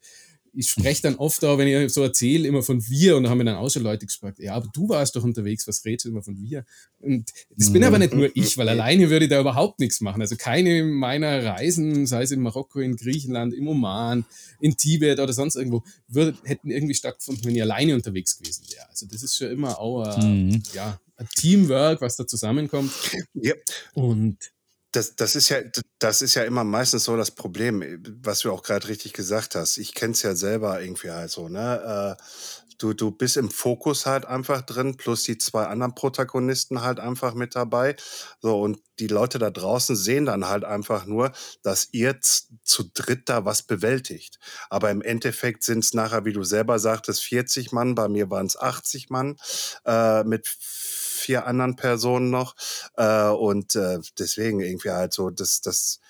ich 0.57 0.71
spreche 0.71 1.03
dann 1.03 1.16
oft 1.16 1.45
auch, 1.45 1.59
wenn 1.59 1.69
ich 1.69 1.92
so 1.92 2.03
erzähle, 2.03 2.49
immer 2.49 2.62
von 2.62 2.83
wir 2.88 3.16
und 3.16 3.25
da 3.25 3.31
haben 3.31 3.38
mir 3.38 3.45
dann 3.45 3.57
auch 3.57 3.71
schon 3.71 3.83
Leute 3.83 4.07
gefragt, 4.07 4.38
ja, 4.38 4.55
aber 4.55 4.69
du 4.73 4.88
warst 4.88 5.14
doch 5.14 5.23
unterwegs, 5.23 5.69
was 5.69 5.85
redest 5.85 6.07
du 6.07 6.09
immer 6.09 6.23
von 6.23 6.37
wir? 6.40 6.64
Und 6.99 7.31
das 7.57 7.73
bin 7.73 7.85
aber 7.85 7.99
nicht 7.99 8.14
nur 8.14 8.31
ich, 8.35 8.57
weil 8.57 8.69
alleine 8.69 9.11
würde 9.11 9.27
ich 9.27 9.31
da 9.31 9.38
überhaupt 9.40 9.81
nichts 9.81 10.01
machen. 10.01 10.23
Also 10.23 10.37
keine 10.37 10.83
meiner 10.85 11.45
Reisen, 11.45 12.07
sei 12.07 12.23
es 12.23 12.31
in 12.31 12.40
Marokko, 12.40 12.81
in 12.81 12.97
Griechenland, 12.97 13.53
im 13.53 13.69
Oman, 13.69 14.25
in 14.59 14.77
Tibet 14.77 15.21
oder 15.21 15.33
sonst 15.33 15.57
irgendwo, 15.57 15.85
würde, 16.09 16.37
hätten 16.45 16.71
irgendwie 16.71 16.95
stattgefunden, 16.95 17.45
wenn 17.45 17.55
ich 17.55 17.62
alleine 17.62 17.95
unterwegs 17.95 18.38
gewesen 18.38 18.64
wäre. 18.73 18.88
Also 18.88 19.07
das 19.07 19.23
ist 19.23 19.37
schon 19.37 19.51
immer 19.51 19.79
auch 19.79 20.03
ein, 20.03 20.47
Mhm. 20.49 20.62
ja, 20.75 20.99
ein 21.16 21.29
Teamwork, 21.37 22.01
was 22.01 22.16
da 22.16 22.27
zusammenkommt. 22.27 22.92
Ja, 23.35 23.55
Und 23.95 24.38
das, 24.97 25.15
das, 25.17 25.37
ist 25.37 25.51
ja, 25.51 25.59
das 25.99 26.23
ist 26.23 26.35
ja 26.35 26.45
immer 26.45 26.65
meistens 26.65 27.05
so 27.05 27.17
das 27.17 27.31
Problem, 27.31 28.03
was 28.23 28.41
du 28.41 28.53
auch 28.53 28.63
gerade 28.63 28.89
richtig 28.89 29.13
gesagt 29.13 29.55
hast. 29.55 29.79
Ich 29.79 29.95
kenne 29.95 30.13
es 30.13 30.23
ja 30.23 30.35
selber 30.35 30.81
irgendwie 30.81 31.11
halt 31.11 31.31
so, 31.31 31.49
ne? 31.49 32.17
Äh, 32.19 32.23
Du, 32.79 32.93
du 32.93 33.11
bist 33.11 33.37
im 33.39 33.51
Fokus 33.51 34.05
halt 34.05 34.27
einfach 34.27 34.61
drin, 34.61 34.97
plus 34.97 35.23
die 35.23 35.39
zwei 35.39 35.65
anderen 35.65 35.95
Protagonisten 35.95 36.83
halt 36.83 37.01
einfach 37.01 37.33
mit 37.35 37.55
dabei. 37.55 37.97
So, 38.43 38.61
und 38.61 38.81
die 38.99 39.07
Leute 39.07 39.39
da 39.39 39.51
draußen 39.51 39.97
sehen 39.97 40.27
dann 40.27 40.47
halt 40.47 40.65
einfach 40.65 41.07
nur, 41.07 41.33
dass 41.63 41.89
ihr 41.93 42.21
zu 42.21 42.91
dritt 42.93 43.29
da 43.29 43.45
was 43.45 43.63
bewältigt. 43.63 44.39
Aber 44.69 44.91
im 44.91 45.01
Endeffekt 45.01 45.63
sind 45.65 45.85
es 45.85 45.95
nachher, 45.95 46.25
wie 46.27 46.33
du 46.33 46.45
selber 46.45 46.79
sagtest, 46.79 47.23
40 47.23 47.73
Mann, 47.73 47.95
bei 47.95 48.09
mir 48.09 48.31
waren 48.31 48.47
es 48.47 48.59
80 48.59 49.09
Mann, 49.09 49.37
äh, 49.87 50.25
mit 50.25 50.47
vier 51.27 51.47
anderen 51.47 51.77
Personen 51.77 52.31
noch. 52.31 52.55
Äh, 52.97 53.29
und 53.29 53.75
äh, 53.75 53.99
deswegen 54.19 54.61
irgendwie 54.61 54.91
halt 54.91 55.12
so, 55.12 55.31
das, 55.31 55.61
das, 55.61 56.01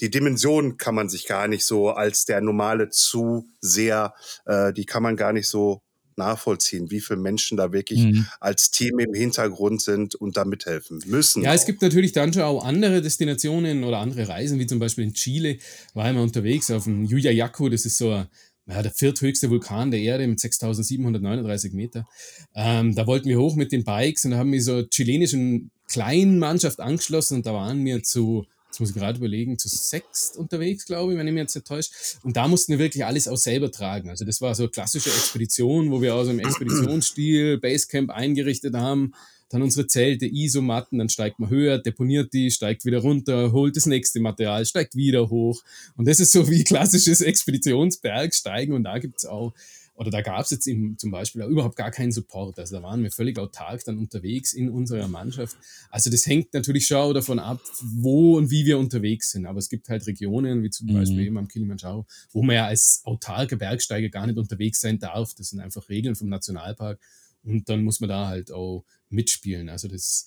die 0.00 0.10
Dimension 0.10 0.76
kann 0.76 0.94
man 0.94 1.08
sich 1.08 1.26
gar 1.26 1.48
nicht 1.48 1.64
so 1.64 1.90
als 1.90 2.24
der 2.24 2.40
normale 2.40 2.88
Zuseher, 2.90 4.14
äh, 4.46 4.72
die 4.72 4.86
kann 4.86 5.02
man 5.02 5.16
gar 5.16 5.32
nicht 5.32 5.48
so 5.48 5.82
nachvollziehen, 6.16 6.92
wie 6.92 7.00
viele 7.00 7.18
Menschen 7.18 7.56
da 7.56 7.72
wirklich 7.72 8.04
Mhm. 8.04 8.26
als 8.38 8.70
Team 8.70 9.00
im 9.00 9.14
Hintergrund 9.14 9.82
sind 9.82 10.14
und 10.14 10.36
da 10.36 10.44
mithelfen 10.44 11.02
müssen. 11.06 11.42
Ja, 11.42 11.54
es 11.54 11.66
gibt 11.66 11.82
natürlich 11.82 12.12
dann 12.12 12.32
schon 12.32 12.42
auch 12.42 12.64
andere 12.64 13.02
Destinationen 13.02 13.82
oder 13.82 13.98
andere 13.98 14.28
Reisen, 14.28 14.60
wie 14.60 14.66
zum 14.66 14.78
Beispiel 14.78 15.02
in 15.02 15.14
Chile 15.14 15.58
war 15.92 16.08
ich 16.08 16.14
mal 16.14 16.22
unterwegs 16.22 16.70
auf 16.70 16.84
dem 16.84 17.04
Yuyayaku, 17.04 17.68
das 17.68 17.84
ist 17.84 17.98
so 17.98 18.12
ein 18.12 18.28
ja, 18.66 18.82
der 18.82 18.92
vierthöchste 18.92 19.50
Vulkan 19.50 19.90
der 19.90 20.00
Erde 20.00 20.26
mit 20.26 20.40
6739 20.40 21.72
Meter. 21.72 22.06
Ähm, 22.54 22.94
da 22.94 23.06
wollten 23.06 23.28
wir 23.28 23.38
hoch 23.38 23.56
mit 23.56 23.72
den 23.72 23.84
Bikes 23.84 24.24
und 24.24 24.30
da 24.32 24.38
haben 24.38 24.52
wir 24.52 24.62
so 24.62 24.82
chilenischen 24.86 25.70
kleinen 25.86 26.38
Mannschaft 26.38 26.80
angeschlossen 26.80 27.36
und 27.36 27.46
da 27.46 27.52
waren 27.52 27.84
wir 27.84 28.02
zu, 28.02 28.46
jetzt 28.68 28.80
muss 28.80 28.88
ich 28.88 28.94
gerade 28.94 29.18
überlegen, 29.18 29.58
zu 29.58 29.68
sechst 29.68 30.38
unterwegs, 30.38 30.86
glaube 30.86 31.12
ich, 31.12 31.18
wenn 31.18 31.26
ich 31.26 31.34
mich 31.34 31.42
jetzt 31.42 31.70
nicht. 31.70 32.18
Und 32.22 32.36
da 32.36 32.48
mussten 32.48 32.72
wir 32.72 32.78
wirklich 32.78 33.04
alles 33.04 33.28
auch 33.28 33.36
selber 33.36 33.70
tragen. 33.70 34.08
Also 34.08 34.24
das 34.24 34.40
war 34.40 34.54
so 34.54 34.68
klassische 34.68 35.10
Expedition, 35.10 35.90
wo 35.90 36.00
wir 36.00 36.14
aus 36.14 36.28
dem 36.28 36.38
Expeditionsstil 36.38 37.58
Basecamp 37.58 38.10
eingerichtet 38.10 38.74
haben 38.74 39.12
dann 39.48 39.62
unsere 39.62 39.86
Zelte, 39.86 40.26
Isomatten, 40.26 40.98
dann 40.98 41.08
steigt 41.08 41.38
man 41.38 41.50
höher, 41.50 41.78
deponiert 41.78 42.32
die, 42.32 42.50
steigt 42.50 42.84
wieder 42.84 42.98
runter, 42.98 43.52
holt 43.52 43.76
das 43.76 43.86
nächste 43.86 44.20
Material, 44.20 44.64
steigt 44.66 44.96
wieder 44.96 45.30
hoch. 45.30 45.62
Und 45.96 46.08
das 46.08 46.20
ist 46.20 46.32
so 46.32 46.48
wie 46.48 46.64
klassisches 46.64 47.20
Expeditionsbergsteigen 47.20 48.74
und 48.74 48.84
da 48.84 48.98
gibt's 48.98 49.26
auch 49.26 49.52
oder 49.96 50.10
da 50.10 50.22
gab 50.22 50.44
es 50.44 50.50
jetzt 50.50 50.66
eben 50.66 50.98
zum 50.98 51.10
Beispiel 51.10 51.42
auch 51.42 51.48
überhaupt 51.48 51.76
gar 51.76 51.90
keinen 51.90 52.10
Support. 52.10 52.58
Also 52.58 52.76
da 52.76 52.82
waren 52.82 53.02
wir 53.02 53.12
völlig 53.12 53.38
autark 53.38 53.84
dann 53.84 53.98
unterwegs 53.98 54.52
in 54.52 54.68
unserer 54.68 55.06
Mannschaft. 55.06 55.56
Also 55.88 56.10
das 56.10 56.26
hängt 56.26 56.52
natürlich 56.52 56.86
schon 56.86 57.14
davon 57.14 57.38
ab, 57.38 57.60
wo 57.80 58.36
und 58.36 58.50
wie 58.50 58.66
wir 58.66 58.78
unterwegs 58.78 59.30
sind. 59.30 59.46
Aber 59.46 59.58
es 59.58 59.68
gibt 59.68 59.88
halt 59.88 60.06
Regionen, 60.06 60.64
wie 60.64 60.70
zum 60.70 60.88
mhm. 60.88 60.94
Beispiel 60.94 61.20
eben 61.20 61.38
am 61.38 61.46
Kilimanjaro, 61.46 62.06
wo 62.32 62.42
man 62.42 62.56
ja 62.56 62.66
als 62.66 63.02
autarker 63.04 63.56
Bergsteiger 63.56 64.08
gar 64.08 64.26
nicht 64.26 64.38
unterwegs 64.38 64.80
sein 64.80 64.98
darf. 64.98 65.34
Das 65.34 65.50
sind 65.50 65.60
einfach 65.60 65.88
Regeln 65.88 66.16
vom 66.16 66.28
Nationalpark. 66.28 66.98
Und 67.44 67.68
dann 67.68 67.84
muss 67.84 68.00
man 68.00 68.08
da 68.08 68.26
halt 68.28 68.50
auch 68.50 68.84
mitspielen. 69.08 69.68
Also 69.68 69.88
das 69.88 70.26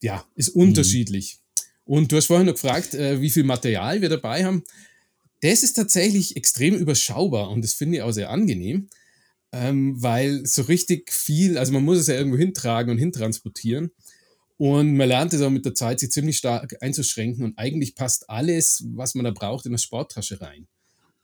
ja, 0.00 0.24
ist 0.34 0.50
unterschiedlich. 0.50 1.38
Mhm. 1.38 1.94
Und 1.94 2.12
du 2.12 2.16
hast 2.16 2.26
vorhin 2.26 2.46
noch 2.46 2.54
gefragt, 2.54 2.94
äh, 2.94 3.20
wie 3.20 3.30
viel 3.30 3.44
Material 3.44 4.02
wir 4.02 4.08
dabei 4.08 4.44
haben. 4.44 4.62
Das 5.40 5.62
ist 5.62 5.74
tatsächlich 5.74 6.36
extrem 6.36 6.74
überschaubar 6.74 7.50
und 7.50 7.62
das 7.62 7.72
finde 7.72 7.98
ich 7.98 8.02
auch 8.02 8.10
sehr 8.10 8.30
angenehm, 8.30 8.88
ähm, 9.52 10.02
weil 10.02 10.44
so 10.44 10.62
richtig 10.62 11.12
viel, 11.12 11.56
also 11.56 11.72
man 11.72 11.84
muss 11.84 11.98
es 11.98 12.08
ja 12.08 12.14
irgendwo 12.14 12.36
hintragen 12.36 12.90
und 12.90 12.98
hintransportieren. 12.98 13.90
Und 14.56 14.96
man 14.96 15.08
lernt 15.08 15.32
es 15.32 15.40
auch 15.40 15.50
mit 15.50 15.64
der 15.64 15.74
Zeit, 15.74 16.00
sich 16.00 16.10
ziemlich 16.10 16.36
stark 16.36 16.82
einzuschränken 16.82 17.44
und 17.44 17.56
eigentlich 17.58 17.94
passt 17.94 18.28
alles, 18.28 18.84
was 18.88 19.14
man 19.14 19.24
da 19.24 19.30
braucht, 19.30 19.64
in 19.66 19.70
eine 19.70 19.78
Sporttasche 19.78 20.40
rein. 20.40 20.66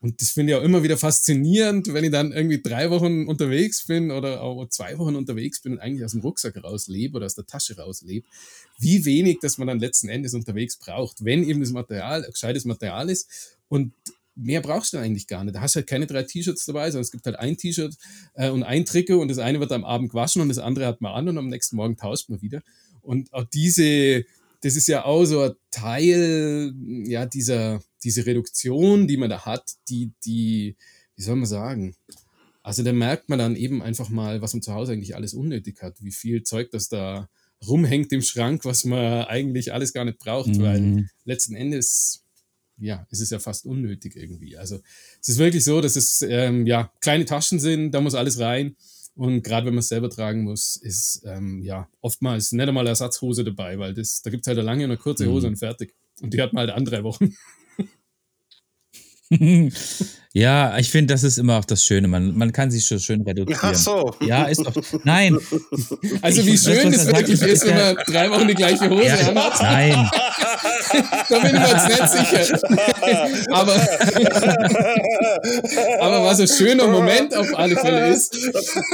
Und 0.04 0.20
das 0.20 0.32
finde 0.32 0.52
ich 0.52 0.58
auch 0.58 0.62
immer 0.62 0.82
wieder 0.82 0.98
faszinierend, 0.98 1.94
wenn 1.94 2.04
ich 2.04 2.10
dann 2.10 2.30
irgendwie 2.30 2.60
drei 2.60 2.90
Wochen 2.90 3.26
unterwegs 3.26 3.86
bin 3.86 4.10
oder 4.10 4.42
auch 4.42 4.68
zwei 4.68 4.98
Wochen 4.98 5.16
unterwegs 5.16 5.62
bin 5.62 5.72
und 5.72 5.78
eigentlich 5.78 6.04
aus 6.04 6.10
dem 6.10 6.20
Rucksack 6.20 6.62
rauslebe 6.62 7.16
oder 7.16 7.24
aus 7.24 7.36
der 7.36 7.46
Tasche 7.46 7.78
rauslebe, 7.78 8.26
wie 8.78 9.06
wenig, 9.06 9.38
dass 9.40 9.56
man 9.56 9.66
dann 9.66 9.78
letzten 9.78 10.10
Endes 10.10 10.34
unterwegs 10.34 10.76
braucht, 10.76 11.24
wenn 11.24 11.42
eben 11.42 11.60
das 11.60 11.70
Material 11.70 12.22
gescheites 12.30 12.66
Material 12.66 13.08
ist 13.08 13.56
und 13.68 13.94
mehr 14.34 14.60
brauchst 14.60 14.92
du 14.92 14.98
eigentlich 14.98 15.26
gar 15.26 15.42
nicht. 15.42 15.56
Da 15.56 15.62
hast 15.62 15.74
du 15.74 15.78
halt 15.78 15.86
keine 15.86 16.06
drei 16.06 16.24
T-Shirts 16.24 16.66
dabei, 16.66 16.90
sondern 16.90 17.04
es 17.04 17.10
gibt 17.10 17.24
halt 17.24 17.38
ein 17.38 17.56
T-Shirt 17.56 17.96
äh, 18.34 18.50
und 18.50 18.62
ein 18.62 18.84
Trikot 18.84 19.22
und 19.22 19.28
das 19.28 19.38
eine 19.38 19.58
wird 19.58 19.72
am 19.72 19.86
Abend 19.86 20.10
gewaschen 20.10 20.42
und 20.42 20.50
das 20.50 20.58
andere 20.58 20.84
hat 20.84 21.00
man 21.00 21.14
an 21.14 21.30
und 21.30 21.38
am 21.38 21.48
nächsten 21.48 21.76
Morgen 21.76 21.96
tauscht 21.96 22.28
man 22.28 22.42
wieder. 22.42 22.60
Und 23.00 23.32
auch 23.32 23.44
diese, 23.44 24.26
das 24.64 24.76
ist 24.76 24.88
ja 24.88 25.04
auch 25.04 25.26
so 25.26 25.42
ein 25.42 25.52
Teil 25.70 26.74
ja, 27.04 27.26
dieser, 27.26 27.82
diese 28.02 28.24
Reduktion, 28.24 29.06
die 29.06 29.18
man 29.18 29.28
da 29.28 29.44
hat, 29.44 29.74
die, 29.90 30.12
die, 30.24 30.76
wie 31.16 31.22
soll 31.22 31.36
man 31.36 31.46
sagen? 31.46 31.94
Also 32.62 32.82
da 32.82 32.94
merkt 32.94 33.28
man 33.28 33.38
dann 33.38 33.56
eben 33.56 33.82
einfach 33.82 34.08
mal, 34.08 34.40
was 34.40 34.54
man 34.54 34.62
zu 34.62 34.72
Hause 34.72 34.92
eigentlich 34.92 35.14
alles 35.14 35.34
unnötig 35.34 35.82
hat, 35.82 36.02
wie 36.02 36.12
viel 36.12 36.44
Zeug 36.44 36.70
das 36.70 36.88
da 36.88 37.28
rumhängt 37.66 38.10
im 38.12 38.22
Schrank, 38.22 38.64
was 38.64 38.86
man 38.86 39.26
eigentlich 39.26 39.74
alles 39.74 39.92
gar 39.92 40.06
nicht 40.06 40.18
braucht, 40.18 40.48
mhm. 40.48 40.60
weil 40.60 41.10
letzten 41.24 41.54
Endes 41.54 42.24
ja, 42.78 43.06
ist 43.10 43.20
es 43.20 43.28
ja 43.28 43.38
fast 43.38 43.66
unnötig 43.66 44.16
irgendwie. 44.16 44.56
Also 44.56 44.80
es 45.20 45.28
ist 45.28 45.38
wirklich 45.38 45.62
so, 45.62 45.82
dass 45.82 45.94
es 45.94 46.22
ähm, 46.22 46.66
ja 46.66 46.90
kleine 47.02 47.26
Taschen 47.26 47.60
sind, 47.60 47.92
da 47.92 48.00
muss 48.00 48.14
alles 48.14 48.38
rein. 48.38 48.76
Und 49.16 49.42
gerade 49.42 49.66
wenn 49.66 49.74
man 49.74 49.80
es 49.80 49.88
selber 49.88 50.10
tragen 50.10 50.42
muss, 50.42 50.76
ist 50.76 51.22
ähm, 51.24 51.62
ja 51.62 51.88
oftmals 52.00 52.52
nicht 52.52 52.68
einmal 52.68 52.86
Ersatzhose 52.86 53.44
dabei, 53.44 53.78
weil 53.78 53.94
das, 53.94 54.22
da 54.22 54.30
gibt 54.30 54.42
es 54.42 54.48
halt 54.48 54.58
eine 54.58 54.66
lange 54.66 54.84
und 54.84 54.90
eine 54.90 54.98
kurze 54.98 55.26
Hose 55.26 55.46
mhm. 55.46 55.52
und 55.52 55.58
fertig. 55.58 55.94
Und 56.20 56.34
die 56.34 56.42
hat 56.42 56.52
man 56.52 56.66
halt 56.66 56.76
an 56.76 56.84
drei 56.84 57.04
Wochen. 57.04 57.34
ja, 60.32 60.78
ich 60.78 60.90
finde, 60.90 61.14
das 61.14 61.22
ist 61.22 61.38
immer 61.38 61.58
auch 61.58 61.64
das 61.64 61.84
Schöne. 61.84 62.08
Man, 62.08 62.36
man 62.36 62.52
kann 62.52 62.70
sich 62.70 62.86
schon 62.86 63.00
schön 63.00 63.22
reduzieren. 63.22 63.60
Ach 63.62 63.74
so. 63.74 64.14
Ja, 64.20 64.44
ist 64.44 64.64
doch. 64.64 64.74
Nein. 65.04 65.38
Also, 66.22 66.44
wie 66.46 66.56
schön 66.56 66.92
es 66.92 67.06
wirklich 67.06 67.40
ist, 67.42 67.66
wenn 67.66 67.76
man 67.76 67.96
drei 68.06 68.30
Wochen 68.30 68.48
die 68.48 68.54
gleiche 68.54 68.88
Hose 68.88 69.04
ja, 69.04 69.16
anhat. 69.16 69.60
Nein. 69.60 70.10
da 71.28 71.38
bin 71.38 71.46
ich 71.46 71.52
mir 71.52 71.68
jetzt 71.68 71.88
nicht 71.88 72.08
sicher. 72.08 72.60
aber, 73.50 73.74
aber 76.00 76.24
was 76.24 76.40
ein 76.40 76.48
schöner 76.48 76.86
Moment 76.86 77.34
auf 77.34 77.54
alle 77.54 77.76
Fälle 77.76 78.08
ist, 78.08 78.34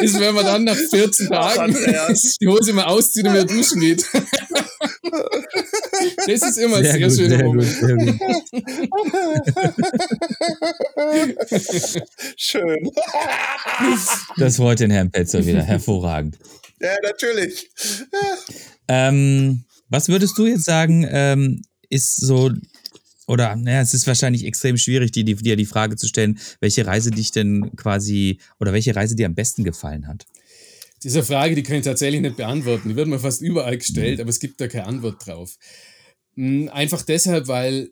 ist, 0.00 0.20
wenn 0.20 0.34
man 0.34 0.44
dann 0.44 0.64
nach 0.64 0.76
14 0.76 1.28
Tagen 1.28 1.76
die 2.40 2.48
Hose 2.48 2.72
mal 2.72 2.84
auszieht 2.84 3.26
und 3.26 3.34
wieder 3.34 3.44
duschen 3.44 3.80
geht. 3.80 4.04
Das 6.16 6.42
ist 6.42 6.58
immer 6.58 6.82
sehr 6.82 6.92
sehr, 6.92 7.08
gut, 7.08 7.16
schöner 7.16 7.44
Moment. 7.44 7.80
Gut, 7.80 9.12
Schön. 12.36 12.90
Das 14.36 14.56
freut 14.56 14.80
den 14.80 14.90
Herrn 14.90 15.10
Petzer 15.10 15.44
wieder. 15.44 15.62
Hervorragend. 15.62 16.38
Ja, 16.80 16.94
natürlich. 17.02 17.70
Ähm, 18.88 19.64
was 19.88 20.08
würdest 20.08 20.38
du 20.38 20.46
jetzt 20.46 20.64
sagen, 20.64 21.06
ähm, 21.08 21.62
ist 21.88 22.16
so, 22.16 22.50
oder 23.26 23.56
naja, 23.56 23.80
es 23.80 23.94
ist 23.94 24.06
wahrscheinlich 24.06 24.44
extrem 24.44 24.76
schwierig, 24.76 25.12
dir 25.12 25.24
die, 25.24 25.34
die, 25.34 25.56
die 25.56 25.66
Frage 25.66 25.96
zu 25.96 26.06
stellen, 26.06 26.38
welche 26.60 26.86
Reise 26.86 27.10
dich 27.10 27.32
denn 27.32 27.74
quasi, 27.76 28.38
oder 28.58 28.72
welche 28.72 28.94
Reise 28.96 29.14
dir 29.14 29.26
am 29.26 29.34
besten 29.34 29.64
gefallen 29.64 30.06
hat? 30.06 30.26
Diese 31.02 31.22
Frage, 31.22 31.54
die 31.54 31.62
kann 31.62 31.76
ich 31.76 31.84
tatsächlich 31.84 32.20
nicht 32.20 32.36
beantworten. 32.36 32.90
Die 32.90 32.96
wird 32.96 33.08
mir 33.08 33.18
fast 33.18 33.40
überall 33.40 33.78
gestellt, 33.78 34.18
mhm. 34.18 34.22
aber 34.22 34.30
es 34.30 34.38
gibt 34.38 34.60
da 34.60 34.68
keine 34.68 34.86
Antwort 34.86 35.26
drauf. 35.26 35.56
Hm, 36.40 36.70
einfach 36.70 37.02
deshalb, 37.02 37.48
weil, 37.48 37.90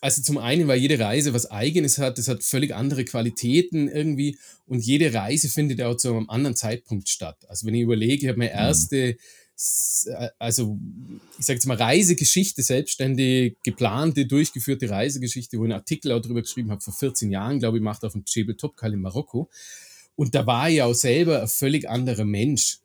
also 0.00 0.20
zum 0.20 0.38
einen, 0.38 0.66
weil 0.66 0.80
jede 0.80 0.98
Reise 0.98 1.32
was 1.32 1.52
Eigenes 1.52 1.98
hat, 1.98 2.18
das 2.18 2.26
hat 2.26 2.42
völlig 2.42 2.74
andere 2.74 3.04
Qualitäten 3.04 3.86
irgendwie 3.86 4.38
und 4.66 4.84
jede 4.84 5.14
Reise 5.14 5.48
findet 5.48 5.78
ja 5.78 5.86
auch 5.86 5.96
zu 5.96 6.08
einem 6.08 6.28
anderen 6.28 6.56
Zeitpunkt 6.56 7.08
statt. 7.08 7.38
Also 7.48 7.64
wenn 7.64 7.76
ich 7.76 7.82
überlege, 7.82 8.24
ich 8.24 8.28
habe 8.28 8.38
meine 8.38 8.50
mhm. 8.50 8.58
erste, 8.58 9.16
also 10.40 10.80
ich 11.38 11.46
sage 11.46 11.58
jetzt 11.58 11.66
mal 11.66 11.76
Reisegeschichte, 11.76 12.60
selbstständig 12.60 13.54
geplante, 13.62 14.26
durchgeführte 14.26 14.90
Reisegeschichte, 14.90 15.56
wo 15.56 15.62
ich 15.62 15.70
einen 15.70 15.78
Artikel 15.78 16.10
auch 16.10 16.20
darüber 16.20 16.42
geschrieben 16.42 16.72
habe, 16.72 16.80
vor 16.80 16.92
14 16.92 17.30
Jahren, 17.30 17.60
glaube 17.60 17.78
ich, 17.78 17.84
macht 17.84 18.04
auf 18.04 18.14
dem 18.14 18.24
Jebel 18.26 18.56
Topkal 18.56 18.94
in 18.94 19.00
Marokko. 19.00 19.48
Und 20.16 20.34
da 20.34 20.44
war 20.44 20.68
ich 20.68 20.82
auch 20.82 20.92
selber 20.92 21.40
ein 21.40 21.48
völlig 21.48 21.88
anderer 21.88 22.24
Mensch. 22.24 22.80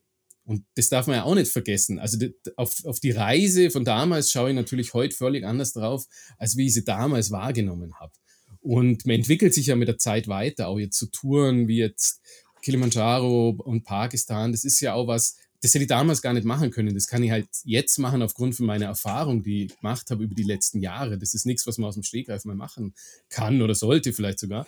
Und 0.52 0.66
das 0.76 0.90
darf 0.90 1.08
man 1.08 1.16
ja 1.16 1.24
auch 1.24 1.34
nicht 1.34 1.50
vergessen. 1.50 1.98
Also 1.98 2.18
auf, 2.58 2.84
auf 2.84 3.00
die 3.00 3.12
Reise 3.12 3.72
von 3.72 3.86
damals 3.86 4.32
schaue 4.32 4.50
ich 4.50 4.56
natürlich 4.56 4.94
heute 4.94 5.16
völlig 5.16 5.46
anders 5.46 5.72
drauf, 5.72 6.08
als 6.38 6.58
wie 6.58 6.66
ich 6.66 6.74
sie 6.74 6.84
damals 6.84 7.32
wahrgenommen 7.32 7.98
habe. 8.02 8.12
Und 8.60 9.06
man 9.06 9.16
entwickelt 9.16 9.54
sich 9.54 9.68
ja 9.68 9.78
mit 9.78 9.88
der 9.88 9.98
Zeit 9.98 10.28
weiter, 10.28 10.68
auch 10.68 10.78
jetzt 10.78 10.98
zu 10.98 11.10
Touren 11.10 11.70
wie 11.70 11.78
jetzt 11.78 12.20
Kilimanjaro 12.62 13.52
und 13.64 13.86
Pakistan. 13.86 14.52
Das 14.52 14.66
ist 14.66 14.82
ja 14.82 14.94
auch 14.94 15.08
was, 15.08 15.38
das 15.62 15.74
hätte 15.74 15.86
ich 15.86 15.90
damals 15.90 16.22
gar 16.22 16.34
nicht 16.34 16.44
machen 16.44 16.70
können. 16.70 16.94
Das 16.94 17.08
kann 17.08 17.24
ich 17.24 17.32
halt 17.32 17.48
jetzt 17.64 17.98
machen 17.98 18.22
aufgrund 18.22 18.54
von 18.54 18.66
meiner 18.66 18.88
Erfahrung, 18.88 19.44
die 19.44 19.68
ich 19.68 19.78
gemacht 19.78 20.12
habe 20.12 20.26
über 20.26 20.36
die 20.36 20.44
letzten 20.44 20.82
Jahre. 20.82 21.18
Das 21.18 21.34
ist 21.34 21.46
nichts, 21.46 21.66
was 21.66 21.78
man 21.78 21.88
aus 21.88 21.94
dem 21.94 22.04
Stegreif 22.04 22.44
mal 22.44 22.58
machen 22.58 22.94
kann 23.30 23.62
oder 23.62 23.74
sollte 23.74 24.12
vielleicht 24.12 24.40
sogar. 24.40 24.68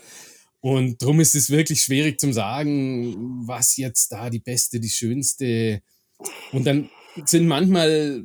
Und 0.63 1.01
darum 1.01 1.19
ist 1.19 1.35
es 1.35 1.49
wirklich 1.49 1.83
schwierig 1.83 2.21
zu 2.21 2.31
sagen, 2.31 3.45
was 3.45 3.75
jetzt 3.75 4.13
da 4.13 4.29
die 4.29 4.39
beste, 4.39 4.79
die 4.79 4.89
schönste. 4.89 5.81
Und 6.53 6.63
dann 6.63 6.89
sind 7.25 7.47
manchmal, 7.47 8.23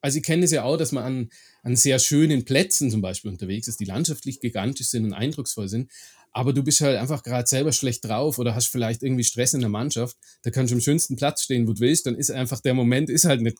also 0.00 0.18
ich 0.18 0.22
kenne 0.22 0.44
es 0.44 0.52
ja 0.52 0.62
auch, 0.62 0.76
dass 0.76 0.92
man 0.92 1.02
an, 1.02 1.30
an 1.64 1.74
sehr 1.74 1.98
schönen 1.98 2.44
Plätzen 2.44 2.92
zum 2.92 3.00
Beispiel 3.00 3.32
unterwegs 3.32 3.66
ist, 3.66 3.80
die 3.80 3.86
landschaftlich 3.86 4.38
gigantisch 4.38 4.86
sind 4.86 5.04
und 5.04 5.14
eindrucksvoll 5.14 5.66
sind. 5.66 5.90
Aber 6.30 6.52
du 6.52 6.62
bist 6.62 6.80
halt 6.80 6.96
einfach 6.96 7.24
gerade 7.24 7.48
selber 7.48 7.72
schlecht 7.72 8.04
drauf 8.04 8.38
oder 8.38 8.54
hast 8.54 8.68
vielleicht 8.68 9.02
irgendwie 9.02 9.24
Stress 9.24 9.52
in 9.52 9.60
der 9.62 9.68
Mannschaft. 9.68 10.16
Da 10.42 10.52
kannst 10.52 10.70
du 10.70 10.76
am 10.76 10.80
schönsten 10.80 11.16
Platz 11.16 11.42
stehen, 11.42 11.66
wo 11.66 11.72
du 11.72 11.80
willst. 11.80 12.06
Dann 12.06 12.14
ist 12.14 12.30
einfach 12.30 12.60
der 12.60 12.74
Moment 12.74 13.10
ist 13.10 13.24
halt 13.24 13.40
nicht 13.40 13.58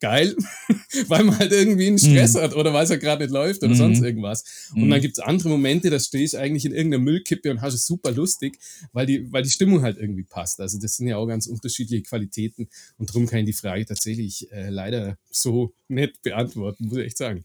geil, 0.00 0.36
weil 1.08 1.24
man 1.24 1.38
halt 1.38 1.52
irgendwie 1.52 1.86
einen 1.86 1.98
Stress 1.98 2.34
mhm. 2.34 2.40
hat 2.40 2.54
oder 2.54 2.72
weil 2.72 2.84
es 2.84 2.90
ja 2.90 2.96
gerade 2.96 3.24
nicht 3.24 3.32
läuft 3.32 3.62
oder 3.62 3.72
mhm. 3.72 3.78
sonst 3.78 4.02
irgendwas. 4.02 4.70
Und 4.74 4.84
mhm. 4.84 4.90
dann 4.90 5.00
gibt 5.00 5.18
es 5.18 5.24
andere 5.24 5.48
Momente, 5.48 5.90
da 5.90 5.98
stehst 5.98 6.34
du 6.34 6.38
eigentlich 6.38 6.64
in 6.64 6.72
irgendeiner 6.72 7.02
Müllkippe 7.02 7.50
und 7.50 7.62
hast 7.62 7.74
es 7.74 7.86
super 7.86 8.10
lustig, 8.10 8.58
weil 8.92 9.06
die, 9.06 9.32
weil 9.32 9.42
die 9.42 9.50
Stimmung 9.50 9.82
halt 9.82 9.98
irgendwie 9.98 10.24
passt. 10.24 10.60
Also 10.60 10.78
das 10.78 10.96
sind 10.96 11.08
ja 11.08 11.16
auch 11.16 11.26
ganz 11.26 11.46
unterschiedliche 11.46 12.02
Qualitäten 12.02 12.68
und 12.98 13.08
darum 13.10 13.26
kann 13.26 13.40
ich 13.40 13.46
die 13.46 13.52
Frage 13.52 13.86
tatsächlich 13.86 14.50
äh, 14.52 14.68
leider 14.70 15.18
so 15.30 15.72
nett 15.88 16.20
beantworten, 16.22 16.86
muss 16.88 16.98
ich 16.98 17.06
echt 17.06 17.18
sagen. 17.18 17.44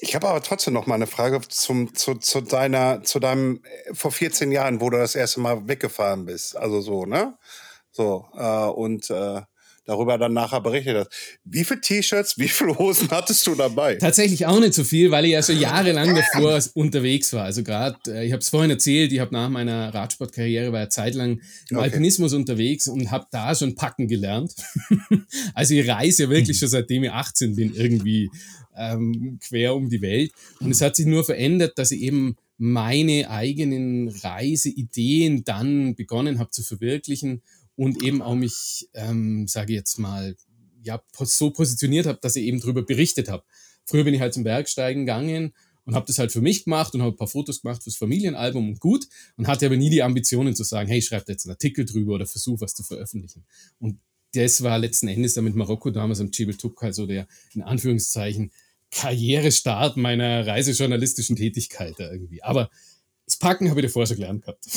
Ich 0.00 0.14
habe 0.14 0.28
aber 0.28 0.42
trotzdem 0.42 0.74
noch 0.74 0.86
mal 0.86 0.96
eine 0.96 1.06
Frage 1.06 1.40
zum, 1.48 1.94
zu, 1.94 2.16
zu, 2.16 2.40
deiner, 2.40 3.02
zu 3.04 3.20
deinem 3.20 3.62
äh, 3.64 3.94
vor 3.94 4.12
14 4.12 4.52
Jahren, 4.52 4.80
wo 4.80 4.90
du 4.90 4.98
das 4.98 5.14
erste 5.14 5.40
Mal 5.40 5.66
weggefahren 5.66 6.26
bist. 6.26 6.56
Also 6.56 6.80
so, 6.80 7.06
ne? 7.06 7.38
So, 7.90 8.26
äh, 8.34 8.66
und 8.66 9.08
äh, 9.10 9.42
darüber 9.84 10.18
dann 10.18 10.32
nachher 10.32 10.60
berichtet 10.60 10.96
hast. 10.96 11.10
Wie 11.44 11.64
viele 11.64 11.80
T-Shirts, 11.80 12.38
wie 12.38 12.48
viele 12.48 12.78
Hosen 12.78 13.10
hattest 13.10 13.46
du 13.46 13.54
dabei? 13.54 13.96
Tatsächlich 13.96 14.46
auch 14.46 14.60
nicht 14.60 14.74
so 14.74 14.84
viel, 14.84 15.10
weil 15.10 15.24
ich 15.26 15.32
ja 15.32 15.42
schon 15.42 15.58
jahrelang 15.58 16.14
davor 16.14 16.58
unterwegs 16.74 17.32
war. 17.32 17.44
Also 17.44 17.62
gerade, 17.62 17.98
äh, 18.08 18.26
ich 18.26 18.32
habe 18.32 18.40
es 18.40 18.48
vorhin 18.48 18.70
erzählt, 18.70 19.12
ich 19.12 19.20
habe 19.20 19.32
nach 19.32 19.48
meiner 19.48 19.92
Radsportkarriere 19.92 20.72
war 20.72 20.80
ja 20.80 20.88
zeitlang 20.88 21.40
im 21.70 21.76
Okay. 21.76 21.84
Alpinismus 21.84 22.32
unterwegs 22.32 22.88
und 22.88 23.10
habe 23.10 23.26
da 23.30 23.54
schon 23.54 23.74
packen 23.74 24.08
gelernt. 24.08 24.54
also 25.54 25.74
ich 25.74 25.88
reise 25.88 26.24
ja 26.24 26.30
wirklich 26.30 26.58
schon 26.58 26.68
seitdem 26.68 27.04
ich 27.04 27.10
18 27.10 27.54
bin 27.54 27.74
irgendwie 27.74 28.30
ähm, 28.76 29.38
quer 29.46 29.74
um 29.74 29.88
die 29.88 30.02
Welt. 30.02 30.32
Und 30.60 30.70
es 30.70 30.80
hat 30.80 30.96
sich 30.96 31.06
nur 31.06 31.24
verändert, 31.24 31.78
dass 31.78 31.90
ich 31.90 32.00
eben 32.00 32.36
meine 32.56 33.30
eigenen 33.30 34.08
Reiseideen 34.08 35.44
dann 35.44 35.94
begonnen 35.94 36.38
habe 36.38 36.50
zu 36.50 36.62
verwirklichen 36.62 37.42
und 37.76 38.02
eben 38.02 38.22
auch 38.22 38.34
mich, 38.34 38.88
ähm, 38.94 39.46
sage 39.48 39.72
ich 39.72 39.76
jetzt 39.78 39.98
mal, 39.98 40.36
ja, 40.82 41.02
so 41.20 41.50
positioniert 41.50 42.06
habe, 42.06 42.18
dass 42.20 42.36
ich 42.36 42.44
eben 42.44 42.60
darüber 42.60 42.82
berichtet 42.82 43.28
habe. 43.28 43.44
Früher 43.86 44.04
bin 44.04 44.14
ich 44.14 44.20
halt 44.20 44.34
zum 44.34 44.44
Bergsteigen 44.44 45.06
gegangen 45.06 45.54
und 45.84 45.94
habe 45.94 46.06
das 46.06 46.18
halt 46.18 46.32
für 46.32 46.40
mich 46.40 46.64
gemacht 46.64 46.94
und 46.94 47.02
habe 47.02 47.14
ein 47.14 47.16
paar 47.16 47.28
Fotos 47.28 47.62
gemacht 47.62 47.82
fürs 47.82 47.96
Familienalbum 47.96 48.68
und 48.68 48.80
gut 48.80 49.06
und 49.36 49.46
hatte 49.46 49.66
aber 49.66 49.76
nie 49.76 49.90
die 49.90 50.02
Ambitionen 50.02 50.54
zu 50.54 50.64
sagen, 50.64 50.88
hey, 50.88 50.98
ich 50.98 51.06
schreibe 51.06 51.24
da 51.26 51.32
jetzt 51.32 51.46
einen 51.46 51.52
Artikel 51.52 51.84
drüber 51.84 52.14
oder 52.14 52.26
versuche 52.26 52.62
was 52.62 52.74
zu 52.74 52.82
veröffentlichen. 52.82 53.44
Und 53.78 53.98
das 54.34 54.62
war 54.62 54.78
letzten 54.78 55.08
Endes 55.08 55.34
dann 55.34 55.44
mit 55.44 55.54
Marokko 55.54 55.90
damals 55.90 56.20
am 56.20 56.30
Jebel 56.32 56.56
Touk 56.56 56.82
also 56.82 57.06
der, 57.06 57.28
in 57.54 57.62
Anführungszeichen, 57.62 58.50
Karrierestart 58.90 59.96
meiner 59.96 60.46
reisejournalistischen 60.46 61.36
Tätigkeit 61.36 61.94
da 61.98 62.10
irgendwie. 62.10 62.42
Aber 62.42 62.70
das 63.26 63.36
Packen 63.38 63.70
habe 63.70 63.80
ich 63.80 63.86
davor 63.86 64.06
schon 64.06 64.16
gelernt 64.16 64.42
gehabt. 64.42 64.64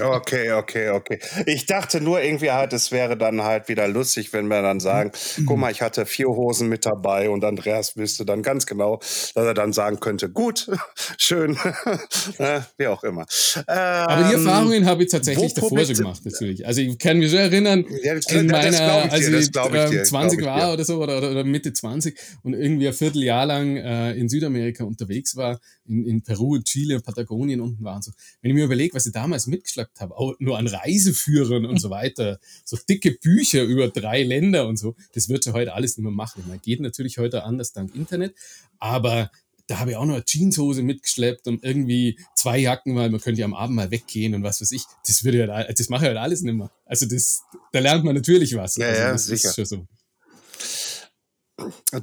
Okay, 0.00 0.52
okay, 0.52 0.88
okay. 0.90 1.18
Ich 1.46 1.66
dachte 1.66 2.00
nur 2.00 2.22
irgendwie 2.22 2.50
halt, 2.50 2.72
es 2.72 2.90
wäre 2.92 3.16
dann 3.18 3.42
halt 3.42 3.68
wieder 3.68 3.86
lustig, 3.88 4.32
wenn 4.32 4.48
wir 4.48 4.62
dann 4.62 4.80
sagen, 4.80 5.12
guck 5.46 5.58
mal, 5.58 5.70
ich 5.70 5.82
hatte 5.82 6.06
vier 6.06 6.28
Hosen 6.28 6.68
mit 6.68 6.86
dabei 6.86 7.28
und 7.28 7.44
Andreas 7.44 7.96
wüsste 7.96 8.24
dann 8.24 8.42
ganz 8.42 8.64
genau, 8.66 8.96
dass 8.98 9.32
er 9.34 9.54
dann 9.54 9.72
sagen 9.74 10.00
könnte, 10.00 10.30
gut, 10.30 10.70
schön, 11.18 11.58
Ne, 12.38 12.64
wie 12.76 12.86
auch 12.86 13.02
immer. 13.04 13.26
Aber 13.66 14.28
die 14.28 14.34
Ähm, 14.34 14.46
Erfahrungen 14.46 14.86
habe 14.86 15.04
ich 15.04 15.10
tatsächlich 15.10 15.54
davor 15.54 15.84
schon 15.84 15.94
gemacht, 15.96 16.24
natürlich. 16.24 16.66
Also 16.66 16.80
ich 16.80 16.98
kann 16.98 17.18
mich 17.18 17.30
schon 17.30 17.40
erinnern, 17.40 17.84
Ja, 18.02 18.14
das- 18.14 18.26
in 18.32 18.46
meiner, 18.46 18.70
dir, 18.70 19.12
als 19.12 19.20
ich 19.20 19.26
ähm, 19.26 19.90
dir, 19.90 20.04
20 20.04 20.38
glaub 20.38 20.56
ich 20.56 20.62
war 20.62 20.72
oder 20.72 20.84
so, 20.84 21.02
oder, 21.02 21.18
oder, 21.18 21.44
Mitte 21.44 21.72
20 21.72 22.18
und 22.42 22.54
irgendwie 22.54 22.88
ein 22.88 22.94
Vierteljahr 22.94 23.46
lang 23.46 23.76
äh, 23.76 24.12
in 24.14 24.28
Südamerika 24.28 24.84
unterwegs 24.84 25.36
war, 25.36 25.60
in, 25.86 26.04
in 26.06 26.22
Peru, 26.22 26.56
in 26.56 26.64
Chile, 26.64 26.87
Patagonien 27.00 27.60
unten 27.60 27.84
war 27.84 27.96
und 27.96 28.04
so. 28.04 28.12
Wenn 28.40 28.50
ich 28.50 28.54
mir 28.54 28.64
überlege, 28.64 28.94
was 28.94 29.06
ich 29.06 29.12
damals 29.12 29.46
mitgeschleppt 29.46 30.00
habe, 30.00 30.16
auch 30.16 30.34
nur 30.38 30.58
an 30.58 30.66
Reiseführern 30.66 31.66
und 31.66 31.80
so 31.80 31.90
weiter, 31.90 32.38
so 32.64 32.76
dicke 32.88 33.12
Bücher 33.12 33.62
über 33.64 33.88
drei 33.88 34.22
Länder 34.22 34.66
und 34.66 34.76
so, 34.78 34.96
das 35.12 35.28
wird 35.28 35.46
ja 35.46 35.52
heute 35.52 35.74
alles 35.74 35.96
nicht 35.96 36.04
mehr 36.04 36.12
machen. 36.12 36.44
Man 36.48 36.60
geht 36.60 36.80
natürlich 36.80 37.18
heute 37.18 37.44
anders 37.44 37.72
dank 37.72 37.94
Internet, 37.94 38.34
aber 38.78 39.30
da 39.68 39.78
habe 39.80 39.90
ich 39.90 39.96
auch 39.96 40.06
noch 40.06 40.14
eine 40.14 40.24
Jeanshose 40.24 40.82
mitgeschleppt 40.82 41.46
und 41.46 41.62
irgendwie 41.62 42.18
zwei 42.34 42.58
Jacken, 42.58 42.96
weil 42.96 43.10
man 43.10 43.20
könnte 43.20 43.40
ja 43.40 43.44
am 43.44 43.54
Abend 43.54 43.76
mal 43.76 43.90
weggehen 43.90 44.34
und 44.34 44.42
was 44.42 44.62
weiß 44.62 44.72
ich. 44.72 44.84
Das 45.06 45.24
würde 45.24 45.38
ja, 45.38 45.72
das 45.72 45.88
mache 45.90 46.04
ich 46.04 46.08
halt 46.08 46.16
alles 46.16 46.40
nicht 46.40 46.54
mehr. 46.54 46.70
Also 46.86 47.06
das, 47.06 47.42
da 47.72 47.80
lernt 47.80 48.02
man 48.02 48.14
natürlich 48.14 48.56
was. 48.56 48.76
Ja, 48.76 48.86
also 48.86 49.00
ja, 49.00 49.18
sicher. 49.18 49.48
ist 49.50 49.54
schon 49.54 49.64
so. 49.66 49.86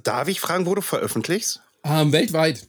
Darf 0.04 0.28
ich 0.28 0.40
fragen, 0.40 0.68
wo 0.68 0.76
du 0.76 0.82
veröffentlichst? 0.82 1.62
Ähm, 1.84 2.12
weltweit. 2.12 2.68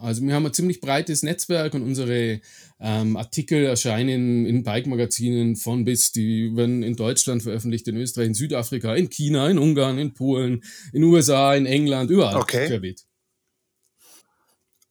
Also 0.00 0.22
wir 0.22 0.34
haben 0.34 0.46
ein 0.46 0.52
ziemlich 0.52 0.80
breites 0.80 1.22
Netzwerk 1.22 1.74
und 1.74 1.82
unsere 1.82 2.40
ähm, 2.80 3.16
Artikel 3.16 3.64
erscheinen 3.64 4.46
in 4.46 4.62
Bike-Magazinen 4.62 5.56
von 5.56 5.84
bis. 5.84 6.12
Die 6.12 6.56
werden 6.56 6.82
in 6.82 6.96
Deutschland 6.96 7.42
veröffentlicht, 7.42 7.86
in 7.88 7.96
Österreich, 7.96 8.28
in 8.28 8.34
Südafrika, 8.34 8.94
in 8.94 9.10
China, 9.10 9.48
in 9.48 9.58
Ungarn, 9.58 9.98
in 9.98 10.14
Polen, 10.14 10.64
in 10.92 11.04
USA, 11.04 11.54
in 11.54 11.66
England, 11.66 12.10
überall. 12.10 12.36
Okay. 12.36 12.66
querbeet. 12.66 13.04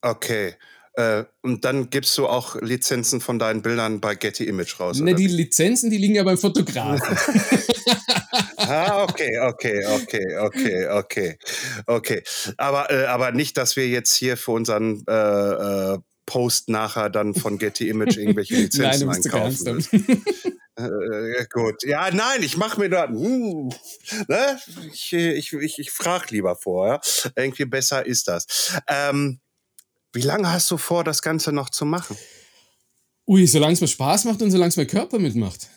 Okay. 0.02 0.54
Äh, 0.94 1.24
und 1.42 1.64
dann 1.64 1.90
gibst 1.90 2.16
du 2.18 2.26
auch 2.26 2.60
Lizenzen 2.60 3.20
von 3.20 3.38
deinen 3.38 3.62
Bildern 3.62 4.00
bei 4.00 4.14
Getty 4.14 4.44
Image 4.44 4.78
raus. 4.80 4.98
Ne, 4.98 5.14
die? 5.14 5.26
Lizenzen, 5.26 5.90
die 5.90 5.98
liegen 5.98 6.14
ja 6.14 6.24
beim 6.24 6.38
Fotografen. 6.38 7.16
Ah, 8.70 9.02
okay, 9.02 9.38
okay, 9.38 9.84
okay, 9.86 10.36
okay, 10.38 10.86
okay, 10.88 11.38
okay. 11.86 12.22
Aber, 12.56 12.90
äh, 12.90 13.06
aber 13.06 13.32
nicht, 13.32 13.56
dass 13.56 13.76
wir 13.76 13.88
jetzt 13.88 14.14
hier 14.14 14.36
für 14.36 14.52
unseren 14.52 15.04
äh, 15.08 15.12
äh, 15.94 15.98
Post 16.26 16.68
nachher 16.68 17.10
dann 17.10 17.34
von 17.34 17.58
Getty 17.58 17.88
Image 17.88 18.16
irgendwelche 18.16 18.54
Nein, 18.54 18.62
Lizenzen 18.62 19.08
ernst 19.34 19.68
einkaufen. 19.68 20.24
Äh, 20.80 21.46
gut. 21.52 21.82
Ja, 21.84 22.10
nein, 22.10 22.42
ich 22.42 22.56
mache 22.56 22.80
mir 22.80 22.88
da. 22.88 23.06
Hm, 23.06 23.70
ne? 24.28 24.58
Ich, 24.90 25.12
ich, 25.12 25.52
ich, 25.52 25.78
ich 25.78 25.90
frage 25.90 26.26
lieber 26.30 26.56
vorher. 26.56 27.00
Irgendwie 27.36 27.66
besser 27.66 28.06
ist 28.06 28.28
das. 28.28 28.46
Ähm, 28.86 29.40
wie 30.14 30.22
lange 30.22 30.50
hast 30.50 30.70
du 30.70 30.78
vor, 30.78 31.04
das 31.04 31.20
Ganze 31.20 31.52
noch 31.52 31.68
zu 31.68 31.84
machen? 31.84 32.16
Ui, 33.26 33.46
solange 33.46 33.74
es 33.74 33.80
mir 33.80 33.88
Spaß 33.88 34.24
macht 34.24 34.40
und 34.42 34.50
solange 34.50 34.70
es 34.70 34.76
mein 34.76 34.86
Körper 34.86 35.18
mitmacht. 35.18 35.68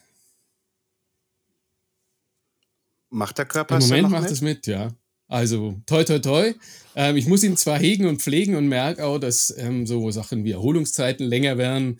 Macht 3.14 3.38
der 3.38 3.46
Körper 3.46 3.78
Im 3.78 3.84
Moment 3.84 4.10
macht 4.10 4.24
mit? 4.24 4.32
es 4.32 4.42
mit, 4.42 4.68
ja. 4.68 4.92
Also 5.28 5.80
toi 5.86 6.04
toi 6.04 6.20
toi. 6.20 6.54
Ähm, 6.96 7.16
ich 7.16 7.28
muss 7.28 7.44
ihn 7.44 7.56
zwar 7.58 7.78
hegen 7.78 8.08
und 8.08 8.22
pflegen 8.22 8.56
und 8.56 8.68
merke 8.68 9.06
auch, 9.06 9.20
dass 9.20 9.54
ähm, 9.58 9.86
so 9.86 10.10
Sachen 10.10 10.44
wie 10.44 10.52
Erholungszeiten 10.52 11.26
länger 11.26 11.58
werden 11.58 12.00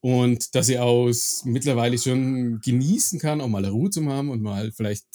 und 0.00 0.54
dass 0.54 0.68
ich 0.68 0.78
aus 0.78 1.42
mittlerweile 1.44 1.98
schon 1.98 2.60
genießen 2.60 3.18
kann, 3.18 3.40
auch 3.40 3.48
mal 3.48 3.64
eine 3.64 3.70
Ruhe 3.70 3.90
zu 3.90 4.04
haben 4.06 4.30
und 4.30 4.42
mal 4.42 4.70
vielleicht 4.70 5.06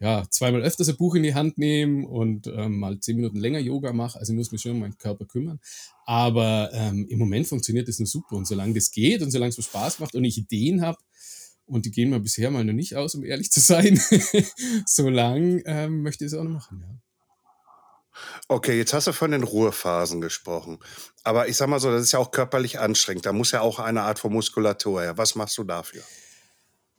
ja 0.00 0.24
zweimal 0.30 0.62
öfters 0.62 0.88
ein 0.88 0.96
Buch 0.96 1.16
in 1.16 1.24
die 1.24 1.34
Hand 1.34 1.58
nehmen 1.58 2.04
und 2.04 2.46
ähm, 2.46 2.78
mal 2.78 3.00
zehn 3.00 3.16
Minuten 3.16 3.38
länger 3.38 3.58
Yoga 3.58 3.92
mache. 3.92 4.18
Also 4.18 4.32
ich 4.32 4.36
muss 4.36 4.52
mich 4.52 4.60
schon 4.60 4.72
um 4.72 4.80
meinen 4.80 4.96
Körper 4.96 5.24
kümmern. 5.24 5.58
Aber 6.06 6.70
ähm, 6.72 7.04
im 7.08 7.18
Moment 7.18 7.48
funktioniert 7.48 7.88
das 7.88 7.98
nur 7.98 8.06
super 8.06 8.36
und 8.36 8.46
solange 8.46 8.74
das 8.74 8.92
geht 8.92 9.22
und 9.22 9.32
solange 9.32 9.50
es 9.50 9.56
mir 9.56 9.64
Spaß 9.64 9.98
macht 9.98 10.14
und 10.14 10.24
ich 10.24 10.38
Ideen 10.38 10.82
habe, 10.82 10.98
und 11.68 11.86
die 11.86 11.90
gehen 11.90 12.10
mir 12.10 12.20
bisher 12.20 12.50
mal 12.50 12.64
noch 12.64 12.72
nicht 12.72 12.96
aus, 12.96 13.14
um 13.14 13.24
ehrlich 13.24 13.50
zu 13.50 13.60
sein. 13.60 14.00
Solange 14.86 15.62
ähm, 15.66 16.02
möchte 16.02 16.24
ich 16.24 16.32
es 16.32 16.38
auch 16.38 16.44
noch 16.44 16.50
machen, 16.50 16.80
ja. 16.80 16.98
Okay, 18.48 18.76
jetzt 18.76 18.92
hast 18.92 19.06
du 19.06 19.12
von 19.12 19.30
den 19.30 19.44
Ruhephasen 19.44 20.20
gesprochen. 20.20 20.78
Aber 21.22 21.48
ich 21.48 21.56
sag 21.56 21.68
mal 21.68 21.78
so, 21.78 21.90
das 21.90 22.02
ist 22.02 22.12
ja 22.12 22.18
auch 22.18 22.30
körperlich 22.30 22.80
anstrengend. 22.80 23.26
Da 23.26 23.32
muss 23.32 23.52
ja 23.52 23.60
auch 23.60 23.78
eine 23.78 24.02
Art 24.02 24.18
von 24.18 24.32
Muskulatur 24.32 25.02
her. 25.02 25.18
Was 25.18 25.34
machst 25.34 25.56
du 25.58 25.64
dafür? 25.64 26.02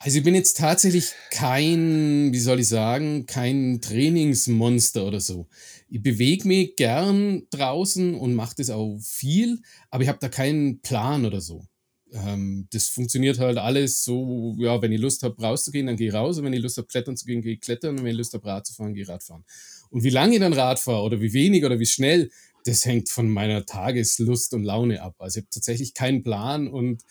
Also 0.02 0.20
ich 0.20 0.24
bin 0.24 0.34
jetzt 0.34 0.58
tatsächlich 0.58 1.12
kein, 1.30 2.32
wie 2.32 2.40
soll 2.40 2.62
ich 2.62 2.70
sagen, 2.70 3.26
kein 3.26 3.82
Trainingsmonster 3.82 5.06
oder 5.06 5.20
so. 5.20 5.50
Ich 5.90 6.02
bewege 6.02 6.48
mich 6.48 6.78
gern 6.78 7.48
draußen 7.50 8.16
und 8.16 8.34
mache 8.34 8.56
das 8.56 8.70
auch 8.70 8.98
viel, 9.02 9.62
aber 9.90 10.04
ich 10.04 10.10
habe 10.10 10.20
da 10.22 10.30
keinen 10.30 10.82
Plan 10.82 11.26
oder 11.26 11.42
so. 11.42 11.66
Ähm, 12.14 12.68
das 12.72 12.88
funktioniert 12.88 13.40
halt 13.40 13.58
alles 13.58 14.04
so, 14.04 14.56
ja, 14.58 14.82
wenn 14.82 14.92
ich 14.92 15.00
Lust 15.00 15.24
habe, 15.24 15.42
rauszugehen, 15.42 15.88
dann 15.88 15.96
gehe 15.96 16.10
ich 16.10 16.14
raus. 16.14 16.38
Und 16.38 16.46
wenn 16.46 16.54
ich 16.54 16.62
Lust 16.62 16.78
habe, 16.78 16.88
klettern 16.88 17.18
zu 17.18 17.26
gehen, 17.26 17.42
gehe 17.42 17.54
ich 17.54 17.62
klettern. 17.62 17.98
Und 17.98 18.04
wenn 18.04 18.12
ich 18.12 18.18
Lust 18.18 18.34
habe, 18.34 18.46
Rad 18.46 18.66
zu 18.66 18.74
fahren, 18.74 18.94
gehe 18.94 19.04
ich 19.04 19.10
Rad 19.10 19.24
fahren. 19.24 19.44
Und 19.90 20.04
wie 20.04 20.10
lange 20.10 20.36
ich 20.36 20.40
dann 20.40 20.54
Rad 20.54 20.80
fahre 20.80 21.04
oder 21.04 21.22
wie 21.22 21.34
wenig 21.34 21.66
oder 21.66 21.80
wie 21.80 21.86
schnell, 21.86 22.30
das 22.66 22.86
hängt 22.86 23.10
von 23.10 23.30
meiner 23.30 23.66
Tageslust 23.66 24.54
und 24.54 24.64
Laune 24.64 25.02
ab. 25.02 25.16
Also 25.20 25.40
ich 25.40 25.44
habe 25.44 25.50
tatsächlich 25.52 25.94
keinen 25.94 26.24
Plan 26.24 26.68
und 26.68 27.04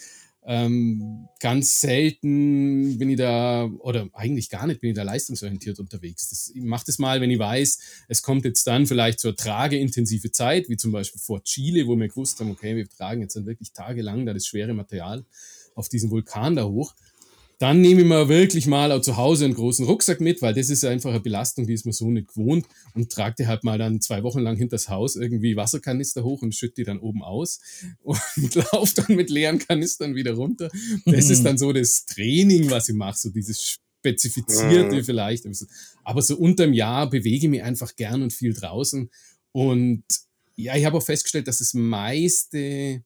ähm, 0.50 1.28
ganz 1.40 1.82
selten 1.82 2.98
bin 2.98 3.10
ich 3.10 3.18
da, 3.18 3.66
oder 3.80 4.08
eigentlich 4.14 4.48
gar 4.48 4.66
nicht, 4.66 4.80
bin 4.80 4.90
ich 4.90 4.96
da 4.96 5.02
leistungsorientiert 5.02 5.78
unterwegs. 5.78 6.30
Das, 6.30 6.50
ich 6.54 6.62
mache 6.62 6.86
das 6.86 6.98
mal, 6.98 7.20
wenn 7.20 7.30
ich 7.30 7.38
weiß, 7.38 7.78
es 8.08 8.22
kommt 8.22 8.46
jetzt 8.46 8.66
dann 8.66 8.86
vielleicht 8.86 9.20
zur 9.20 9.36
trageintensive 9.36 10.32
Zeit, 10.32 10.70
wie 10.70 10.78
zum 10.78 10.90
Beispiel 10.90 11.20
vor 11.20 11.42
Chile, 11.44 11.86
wo 11.86 11.96
wir 11.96 12.08
gewusst 12.08 12.40
haben, 12.40 12.50
okay, 12.50 12.76
wir 12.76 12.88
tragen 12.88 13.20
jetzt 13.20 13.36
dann 13.36 13.44
wirklich 13.44 13.72
tagelang 13.74 14.24
da 14.24 14.32
das 14.32 14.46
schwere 14.46 14.72
Material 14.72 15.26
auf 15.74 15.90
diesen 15.90 16.10
Vulkan 16.10 16.56
da 16.56 16.64
hoch. 16.64 16.94
Dann 17.58 17.80
nehme 17.80 18.02
ich 18.02 18.06
mir 18.06 18.28
wirklich 18.28 18.66
mal 18.68 18.92
auch 18.92 19.00
zu 19.00 19.16
Hause 19.16 19.44
einen 19.44 19.54
großen 19.54 19.84
Rucksack 19.84 20.20
mit, 20.20 20.42
weil 20.42 20.54
das 20.54 20.70
ist 20.70 20.84
einfach 20.84 21.10
eine 21.10 21.20
Belastung, 21.20 21.66
die 21.66 21.72
ist 21.74 21.84
man 21.84 21.92
so 21.92 22.08
nicht 22.08 22.28
gewohnt 22.28 22.66
und 22.94 23.10
trage 23.10 23.34
die 23.40 23.46
halt 23.48 23.64
mal 23.64 23.78
dann 23.78 24.00
zwei 24.00 24.22
Wochen 24.22 24.40
lang 24.40 24.56
hinters 24.56 24.88
Haus 24.88 25.16
irgendwie 25.16 25.56
Wasserkanister 25.56 26.22
hoch 26.22 26.42
und 26.42 26.54
schütte 26.54 26.76
die 26.76 26.84
dann 26.84 27.00
oben 27.00 27.22
aus 27.22 27.60
und 28.02 28.54
laufe 28.54 29.02
dann 29.02 29.16
mit 29.16 29.30
leeren 29.30 29.58
Kanistern 29.58 30.14
wieder 30.14 30.34
runter. 30.34 30.70
Das 31.04 31.30
ist 31.30 31.44
dann 31.44 31.58
so 31.58 31.72
das 31.72 32.04
Training, 32.04 32.70
was 32.70 32.88
ich 32.88 32.94
mache, 32.94 33.18
so 33.18 33.30
dieses 33.30 33.78
Spezifizierte 34.00 34.96
Mhm. 34.96 35.04
vielleicht. 35.04 35.46
Aber 36.04 36.22
so 36.22 36.36
unterm 36.36 36.72
Jahr 36.72 37.10
bewege 37.10 37.46
ich 37.46 37.50
mich 37.50 37.62
einfach 37.62 37.96
gern 37.96 38.22
und 38.22 38.32
viel 38.32 38.54
draußen. 38.54 39.10
Und 39.52 40.04
ja, 40.54 40.76
ich 40.76 40.84
habe 40.84 40.96
auch 40.96 41.02
festgestellt, 41.02 41.48
dass 41.48 41.58
das 41.58 41.74
meiste 41.74 43.02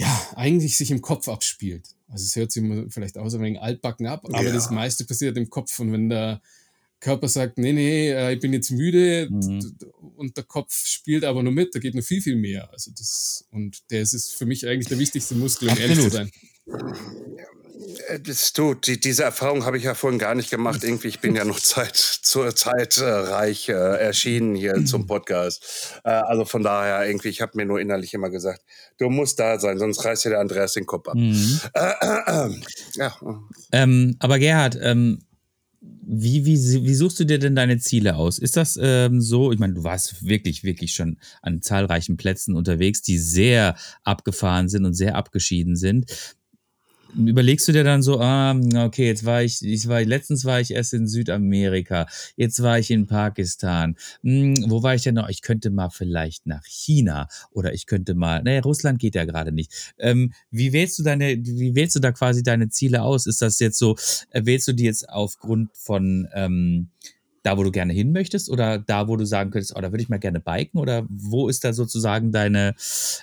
ja, 0.00 0.28
eigentlich 0.34 0.76
sich 0.78 0.90
im 0.90 1.02
Kopf 1.02 1.28
abspielt. 1.28 1.88
Also 2.08 2.24
es 2.24 2.34
hört 2.34 2.50
sich 2.52 2.64
vielleicht 2.88 3.18
auch 3.18 3.28
so 3.28 3.36
ein 3.36 3.42
wenig 3.44 3.60
altbacken 3.60 4.06
ab, 4.06 4.22
aber 4.24 4.42
Ja. 4.42 4.52
das 4.52 4.70
meiste 4.70 5.04
passiert 5.04 5.36
im 5.36 5.50
Kopf. 5.50 5.78
Und 5.78 5.92
wenn 5.92 6.08
der 6.08 6.40
Körper 7.00 7.28
sagt, 7.28 7.58
nee, 7.58 7.72
nee, 7.72 8.10
äh, 8.10 8.32
ich 8.34 8.40
bin 8.40 8.52
jetzt 8.54 8.70
müde 8.70 9.28
Mhm. 9.30 9.76
und 10.16 10.36
der 10.36 10.44
Kopf 10.44 10.86
spielt 10.86 11.24
aber 11.24 11.42
nur 11.42 11.52
mit, 11.52 11.74
da 11.74 11.78
geht 11.78 11.94
noch 11.94 12.02
viel, 12.02 12.22
viel 12.22 12.36
mehr. 12.36 12.70
Also 12.72 12.90
das, 12.96 13.44
und 13.50 13.90
der 13.90 14.00
ist 14.00 14.32
für 14.32 14.46
mich 14.46 14.66
eigentlich 14.66 14.88
der 14.88 14.98
wichtigste 14.98 15.34
Muskel, 15.34 15.68
um 15.68 15.76
ehrlich 15.78 15.98
zu 15.98 16.06
Absolut. 16.06 16.30
sein. 16.30 17.59
Äh, 18.08 18.20
Das, 18.20 18.52
du, 18.52 18.74
die, 18.74 19.00
diese 19.00 19.24
Erfahrung 19.24 19.64
habe 19.64 19.78
ich 19.78 19.84
ja 19.84 19.94
vorhin 19.94 20.18
gar 20.18 20.34
nicht 20.34 20.50
gemacht. 20.50 20.82
Irgendwie, 20.84 21.08
ich 21.08 21.20
bin 21.20 21.34
ja 21.34 21.44
noch 21.44 21.60
Zeit, 21.60 21.96
zur 21.96 22.54
Zeit 22.54 22.98
äh, 22.98 23.04
reich 23.04 23.68
äh, 23.68 23.72
erschienen 23.72 24.54
hier 24.54 24.84
zum 24.84 25.06
Podcast. 25.06 26.00
Äh, 26.04 26.10
also 26.10 26.44
von 26.44 26.62
daher, 26.62 27.06
irgendwie, 27.06 27.28
ich 27.28 27.40
habe 27.40 27.52
mir 27.56 27.66
nur 27.66 27.80
innerlich 27.80 28.14
immer 28.14 28.30
gesagt, 28.30 28.62
du 28.98 29.10
musst 29.10 29.38
da 29.38 29.58
sein, 29.58 29.78
sonst 29.78 30.04
reißt 30.04 30.24
dir 30.24 30.30
der 30.30 30.40
Andreas 30.40 30.72
den 30.74 30.86
Kopf 30.86 31.08
ab. 31.08 31.16
Mhm. 31.16 31.60
Ja, 32.94 33.16
Ähm, 33.72 34.16
aber 34.18 34.38
Gerhard, 34.38 34.78
ähm, 34.80 35.20
wie, 35.80 36.44
wie, 36.44 36.56
wie 36.56 36.94
suchst 36.94 37.20
du 37.20 37.24
dir 37.24 37.38
denn 37.38 37.54
deine 37.54 37.78
Ziele 37.78 38.16
aus? 38.16 38.38
Ist 38.38 38.56
das 38.56 38.78
ähm, 38.80 39.20
so? 39.20 39.52
Ich 39.52 39.58
meine, 39.58 39.74
du 39.74 39.84
warst 39.84 40.26
wirklich, 40.26 40.64
wirklich 40.64 40.92
schon 40.92 41.18
an 41.40 41.62
zahlreichen 41.62 42.16
Plätzen 42.16 42.56
unterwegs, 42.56 43.00
die 43.00 43.18
sehr 43.18 43.76
abgefahren 44.02 44.68
sind 44.68 44.84
und 44.84 44.94
sehr 44.94 45.14
abgeschieden 45.14 45.76
sind. 45.76 46.10
Überlegst 47.16 47.66
du 47.68 47.72
dir 47.72 47.84
dann 47.84 48.02
so, 48.02 48.20
ah, 48.20 48.54
okay, 48.84 49.06
jetzt 49.06 49.24
war 49.24 49.42
ich, 49.42 49.62
ich 49.62 49.88
war, 49.88 50.02
letztens 50.02 50.44
war 50.44 50.60
ich 50.60 50.72
erst 50.72 50.94
in 50.94 51.06
Südamerika, 51.06 52.06
jetzt 52.36 52.62
war 52.62 52.78
ich 52.78 52.90
in 52.90 53.06
Pakistan. 53.06 53.96
Hm, 54.22 54.66
wo 54.68 54.82
war 54.82 54.94
ich 54.94 55.02
denn 55.02 55.14
noch? 55.14 55.28
Ich 55.28 55.42
könnte 55.42 55.70
mal 55.70 55.90
vielleicht 55.90 56.46
nach 56.46 56.64
China 56.64 57.28
oder 57.50 57.72
ich 57.74 57.86
könnte 57.86 58.14
mal, 58.14 58.42
naja, 58.42 58.60
Russland 58.60 58.98
geht 58.98 59.14
ja 59.14 59.24
gerade 59.24 59.52
nicht. 59.52 59.94
Ähm, 59.98 60.32
wie 60.50 60.72
wählst 60.72 60.98
du 60.98 61.02
deine, 61.02 61.36
wie 61.44 61.74
wählst 61.74 61.96
du 61.96 62.00
da 62.00 62.12
quasi 62.12 62.42
deine 62.42 62.68
Ziele 62.68 63.02
aus? 63.02 63.26
Ist 63.26 63.42
das 63.42 63.58
jetzt 63.58 63.78
so, 63.78 63.96
äh, 64.30 64.44
wählst 64.44 64.68
du 64.68 64.72
die 64.72 64.84
jetzt 64.84 65.08
aufgrund 65.08 65.70
von 65.76 66.28
ähm, 66.34 66.90
da, 67.42 67.56
wo 67.56 67.62
du 67.62 67.70
gerne 67.70 67.92
hin 67.92 68.12
möchtest 68.12 68.50
oder 68.50 68.78
da, 68.78 69.08
wo 69.08 69.16
du 69.16 69.24
sagen 69.24 69.50
könntest, 69.50 69.74
oh, 69.76 69.80
da 69.80 69.90
würde 69.92 70.02
ich 70.02 70.08
mal 70.08 70.18
gerne 70.18 70.40
biken 70.40 70.78
oder 70.80 71.06
wo 71.08 71.48
ist 71.48 71.64
da 71.64 71.72
sozusagen 71.72 72.32
deine, 72.32 72.74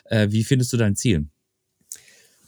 äh, 0.06 0.28
wie 0.32 0.44
findest 0.44 0.74
du 0.74 0.78
dein 0.78 0.96
Ziel? 0.96 1.28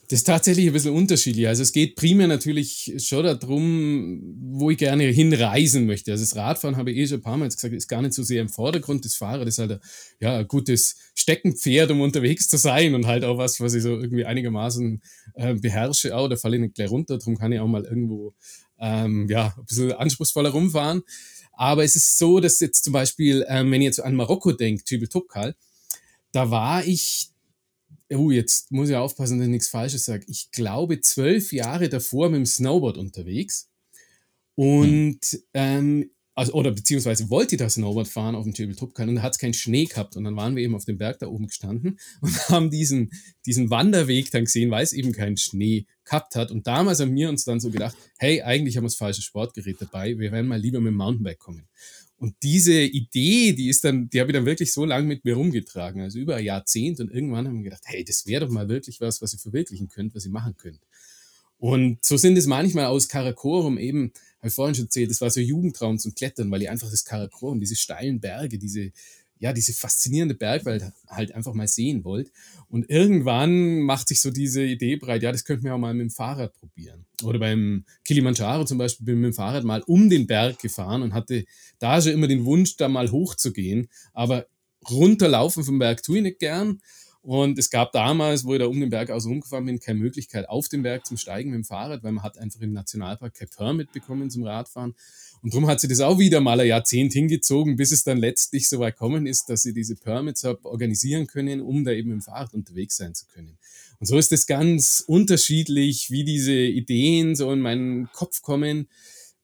Das 0.09 0.21
ist 0.21 0.23
tatsächlich 0.23 0.65
ein 0.65 0.73
bisschen 0.73 0.95
unterschiedlich. 0.95 1.47
Also 1.47 1.61
es 1.61 1.71
geht 1.71 1.95
primär 1.95 2.25
natürlich 2.25 2.95
schon 2.97 3.23
darum, 3.25 4.19
wo 4.41 4.71
ich 4.71 4.79
gerne 4.79 5.03
hinreisen 5.03 5.85
möchte. 5.85 6.11
Also 6.11 6.23
das 6.23 6.35
Radfahren 6.35 6.77
habe 6.77 6.89
ich 6.89 6.97
eh 6.97 7.07
schon 7.07 7.19
ein 7.19 7.21
paar 7.21 7.37
Mal 7.37 7.47
gesagt, 7.47 7.75
ist 7.75 7.87
gar 7.87 8.01
nicht 8.01 8.15
so 8.15 8.23
sehr 8.23 8.41
im 8.41 8.49
Vordergrund. 8.49 9.05
Das 9.05 9.13
Fahrrad 9.13 9.47
ist 9.47 9.59
halt 9.59 9.73
ein, 9.73 9.79
ja, 10.19 10.37
ein 10.39 10.47
gutes 10.47 10.95
Steckenpferd, 11.13 11.91
um 11.91 12.01
unterwegs 12.01 12.47
zu 12.47 12.57
sein 12.57 12.95
und 12.95 13.05
halt 13.05 13.23
auch 13.23 13.37
was, 13.37 13.59
was 13.59 13.75
ich 13.75 13.83
so 13.83 13.99
irgendwie 13.99 14.25
einigermaßen 14.25 14.99
äh, 15.35 15.53
beherrsche. 15.53 16.17
Auch, 16.17 16.27
da 16.27 16.37
falle 16.37 16.55
ich 16.55 16.61
nicht 16.63 16.73
gleich 16.73 16.89
runter, 16.89 17.19
darum 17.19 17.37
kann 17.37 17.51
ich 17.51 17.59
auch 17.59 17.67
mal 17.67 17.85
irgendwo 17.85 18.33
ähm, 18.79 19.27
ja, 19.29 19.53
ein 19.55 19.65
bisschen 19.65 19.91
anspruchsvoller 19.91 20.49
rumfahren. 20.49 21.03
Aber 21.53 21.83
es 21.83 21.95
ist 21.95 22.17
so, 22.17 22.39
dass 22.39 22.59
jetzt 22.61 22.83
zum 22.83 22.93
Beispiel, 22.93 23.45
ähm, 23.47 23.71
wenn 23.71 23.81
ich 23.81 23.85
jetzt 23.85 24.03
an 24.03 24.15
Marokko 24.15 24.53
denke, 24.53 24.83
Tübel 24.83 25.07
Topkal, 25.07 25.55
da 26.31 26.49
war 26.49 26.83
ich 26.83 27.29
Oh, 28.11 28.31
jetzt 28.31 28.71
muss 28.71 28.89
ich 28.89 28.95
aufpassen, 28.95 29.37
dass 29.37 29.45
ich 29.45 29.51
nichts 29.51 29.69
Falsches 29.69 30.05
sage. 30.05 30.25
Ich 30.27 30.51
glaube, 30.51 30.99
zwölf 31.01 31.51
Jahre 31.51 31.89
davor 31.89 32.29
mit 32.29 32.37
dem 32.37 32.45
Snowboard 32.45 32.97
unterwegs. 32.97 33.69
Und, 34.55 35.19
ähm, 35.53 36.09
also, 36.35 36.53
oder 36.53 36.71
beziehungsweise 36.71 37.29
wollte 37.29 37.55
ich 37.55 37.59
das 37.59 37.73
Snowboard 37.73 38.07
fahren 38.07 38.35
auf 38.35 38.45
dem 38.45 38.53
Jebel 38.53 38.75
Topkan 38.75 39.09
und 39.09 39.15
da 39.15 39.21
hat 39.21 39.33
es 39.33 39.39
keinen 39.39 39.53
Schnee 39.53 39.85
gehabt. 39.85 40.15
Und 40.15 40.23
dann 40.23 40.37
waren 40.37 40.55
wir 40.55 40.63
eben 40.63 40.73
auf 40.73 40.85
dem 40.85 40.97
Berg 40.97 41.19
da 41.19 41.27
oben 41.27 41.47
gestanden 41.47 41.99
und 42.21 42.49
haben 42.49 42.69
diesen, 42.69 43.11
diesen 43.45 43.69
Wanderweg 43.69 44.31
dann 44.31 44.45
gesehen, 44.45 44.71
weil 44.71 44.83
es 44.83 44.93
eben 44.93 45.11
keinen 45.11 45.37
Schnee 45.37 45.85
gehabt 46.05 46.35
hat. 46.35 46.49
Und 46.49 46.65
damals 46.65 47.01
haben 47.01 47.13
wir 47.13 47.29
uns 47.29 47.43
dann 47.43 47.59
so 47.59 47.69
gedacht, 47.69 47.95
hey, 48.17 48.41
eigentlich 48.41 48.77
haben 48.77 48.83
wir 48.83 48.87
das 48.87 48.95
falsche 48.95 49.21
Sportgerät 49.21 49.77
dabei. 49.79 50.17
Wir 50.17 50.31
werden 50.31 50.47
mal 50.47 50.59
lieber 50.59 50.79
mit 50.79 50.91
dem 50.91 50.97
Mountainbike 50.97 51.39
kommen. 51.39 51.67
Und 52.19 52.35
diese 52.43 52.81
Idee, 52.81 53.53
die 53.53 53.69
ist 53.69 53.85
dann, 53.85 54.09
die 54.09 54.19
habe 54.19 54.29
ich 54.29 54.35
dann 54.35 54.45
wirklich 54.45 54.73
so 54.73 54.83
lange 54.83 55.07
mit 55.07 55.23
mir 55.23 55.35
rumgetragen, 55.35 56.01
also 56.01 56.19
über 56.19 56.35
ein 56.35 56.43
Jahrzehnt. 56.43 56.99
Und 56.99 57.09
irgendwann 57.11 57.47
haben 57.47 57.57
wir 57.57 57.63
gedacht, 57.63 57.83
hey, 57.85 58.03
das 58.03 58.27
wäre 58.27 58.45
doch 58.45 58.51
mal 58.51 58.67
wirklich 58.67 58.99
was, 58.99 59.21
was 59.21 59.33
ihr 59.33 59.39
verwirklichen 59.39 59.87
könnt, 59.87 60.13
was 60.13 60.25
ihr 60.25 60.31
machen 60.31 60.55
könnt. 60.57 60.81
Und 61.59 62.03
so 62.03 62.17
sind 62.17 62.37
es 62.37 62.45
manchmal 62.45 62.85
aus 62.85 63.07
Karakorum 63.07 63.77
eben, 63.77 64.11
habe 64.39 64.47
ich 64.49 64.53
vorhin 64.53 64.75
schon 64.75 64.85
erzählt, 64.85 65.11
das 65.11 65.21
war 65.21 65.29
so 65.29 65.39
Jugendtraum 65.39 65.97
zum 65.97 66.13
Klettern, 66.13 66.51
weil 66.51 66.61
ich 66.61 66.69
einfach 66.69 66.89
das 66.89 67.05
Karakorum, 67.05 67.59
diese 67.59 67.75
steilen 67.75 68.19
Berge, 68.19 68.57
diese, 68.57 68.91
ja, 69.39 69.53
diese 69.53 69.73
faszinierende 69.73 70.35
Bergwelt 70.35 70.91
halt 71.07 71.33
einfach 71.33 71.53
mal 71.53 71.67
sehen 71.67 72.03
wollt. 72.03 72.31
Und 72.67 72.89
irgendwann 72.89 73.79
macht 73.79 74.09
sich 74.09 74.19
so 74.21 74.31
diese 74.31 74.63
Idee 74.63 74.97
breit, 74.97 75.23
ja, 75.23 75.31
das 75.31 75.45
könnten 75.45 75.63
wir 75.63 75.73
auch 75.73 75.79
mal 75.79 75.93
mit 75.93 76.01
dem 76.01 76.09
Fahrrad 76.11 76.53
probieren. 76.53 77.05
Oder 77.23 77.39
beim 77.39 77.85
Kilimanjaro 78.03 78.65
zum 78.65 78.77
Beispiel 78.77 79.05
bin 79.05 79.15
ich 79.15 79.21
mit 79.21 79.33
dem 79.33 79.35
Fahrrad 79.35 79.63
mal 79.63 79.81
um 79.83 80.09
den 80.09 80.27
Berg 80.27 80.59
gefahren 80.59 81.01
und 81.01 81.13
hatte 81.13 81.45
da 81.79 82.01
schon 82.01 82.11
immer 82.11 82.27
den 82.27 82.45
Wunsch, 82.45 82.75
da 82.75 82.89
mal 82.89 83.11
hochzugehen. 83.11 83.87
Aber 84.13 84.45
runterlaufen 84.89 85.63
vom 85.63 85.79
Berg 85.79 86.03
tue 86.03 86.17
ich 86.17 86.23
nicht 86.23 86.39
gern. 86.39 86.81
Und 87.21 87.59
es 87.59 87.69
gab 87.69 87.91
damals, 87.91 88.45
wo 88.45 88.53
ich 88.53 88.59
da 88.59 88.65
um 88.65 88.79
den 88.79 88.89
Berg 88.89 89.09
aus 89.09 89.25
rumgefahren 89.25 89.65
bin, 89.65 89.79
keine 89.79 89.99
Möglichkeit 89.99 90.47
auf 90.47 90.69
den 90.69 90.83
Berg 90.83 91.05
zum 91.05 91.17
Steigen 91.17 91.51
mit 91.51 91.57
dem 91.57 91.65
Fahrrad, 91.65 92.01
weil 92.01 92.13
man 92.13 92.23
hat 92.23 92.37
einfach 92.37 92.61
im 92.61 92.71
Nationalpark 92.71 93.33
kein 93.33 93.49
Permit 93.49 93.91
bekommen 93.91 94.29
zum 94.29 94.43
Radfahren. 94.43 94.95
Und 95.41 95.53
darum 95.53 95.67
hat 95.67 95.79
sie 95.79 95.87
das 95.87 96.01
auch 96.01 96.19
wieder 96.19 96.41
mal 96.41 96.59
ein 96.59 96.67
Jahrzehnt 96.67 97.13
hingezogen, 97.13 97.77
bis 97.77 97.91
es 97.91 98.03
dann 98.03 98.17
letztlich 98.17 98.67
so 98.67 98.79
weit 98.79 98.95
gekommen 98.95 99.25
ist, 99.25 99.49
dass 99.49 99.63
sie 99.63 99.73
diese 99.73 99.95
Permits 99.95 100.43
habe 100.43 100.65
organisieren 100.65 101.27
können, 101.27 101.61
um 101.61 101.83
da 101.83 101.91
eben 101.91 102.11
im 102.11 102.21
Fahrrad 102.21 102.53
unterwegs 102.53 102.97
sein 102.97 103.15
zu 103.15 103.25
können. 103.27 103.57
Und 103.99 104.07
so 104.07 104.17
ist 104.17 104.31
es 104.31 104.47
ganz 104.47 105.03
unterschiedlich, 105.05 106.11
wie 106.11 106.23
diese 106.23 106.53
Ideen 106.53 107.35
so 107.35 107.51
in 107.51 107.59
meinen 107.59 108.09
Kopf 108.11 108.41
kommen. 108.41 108.87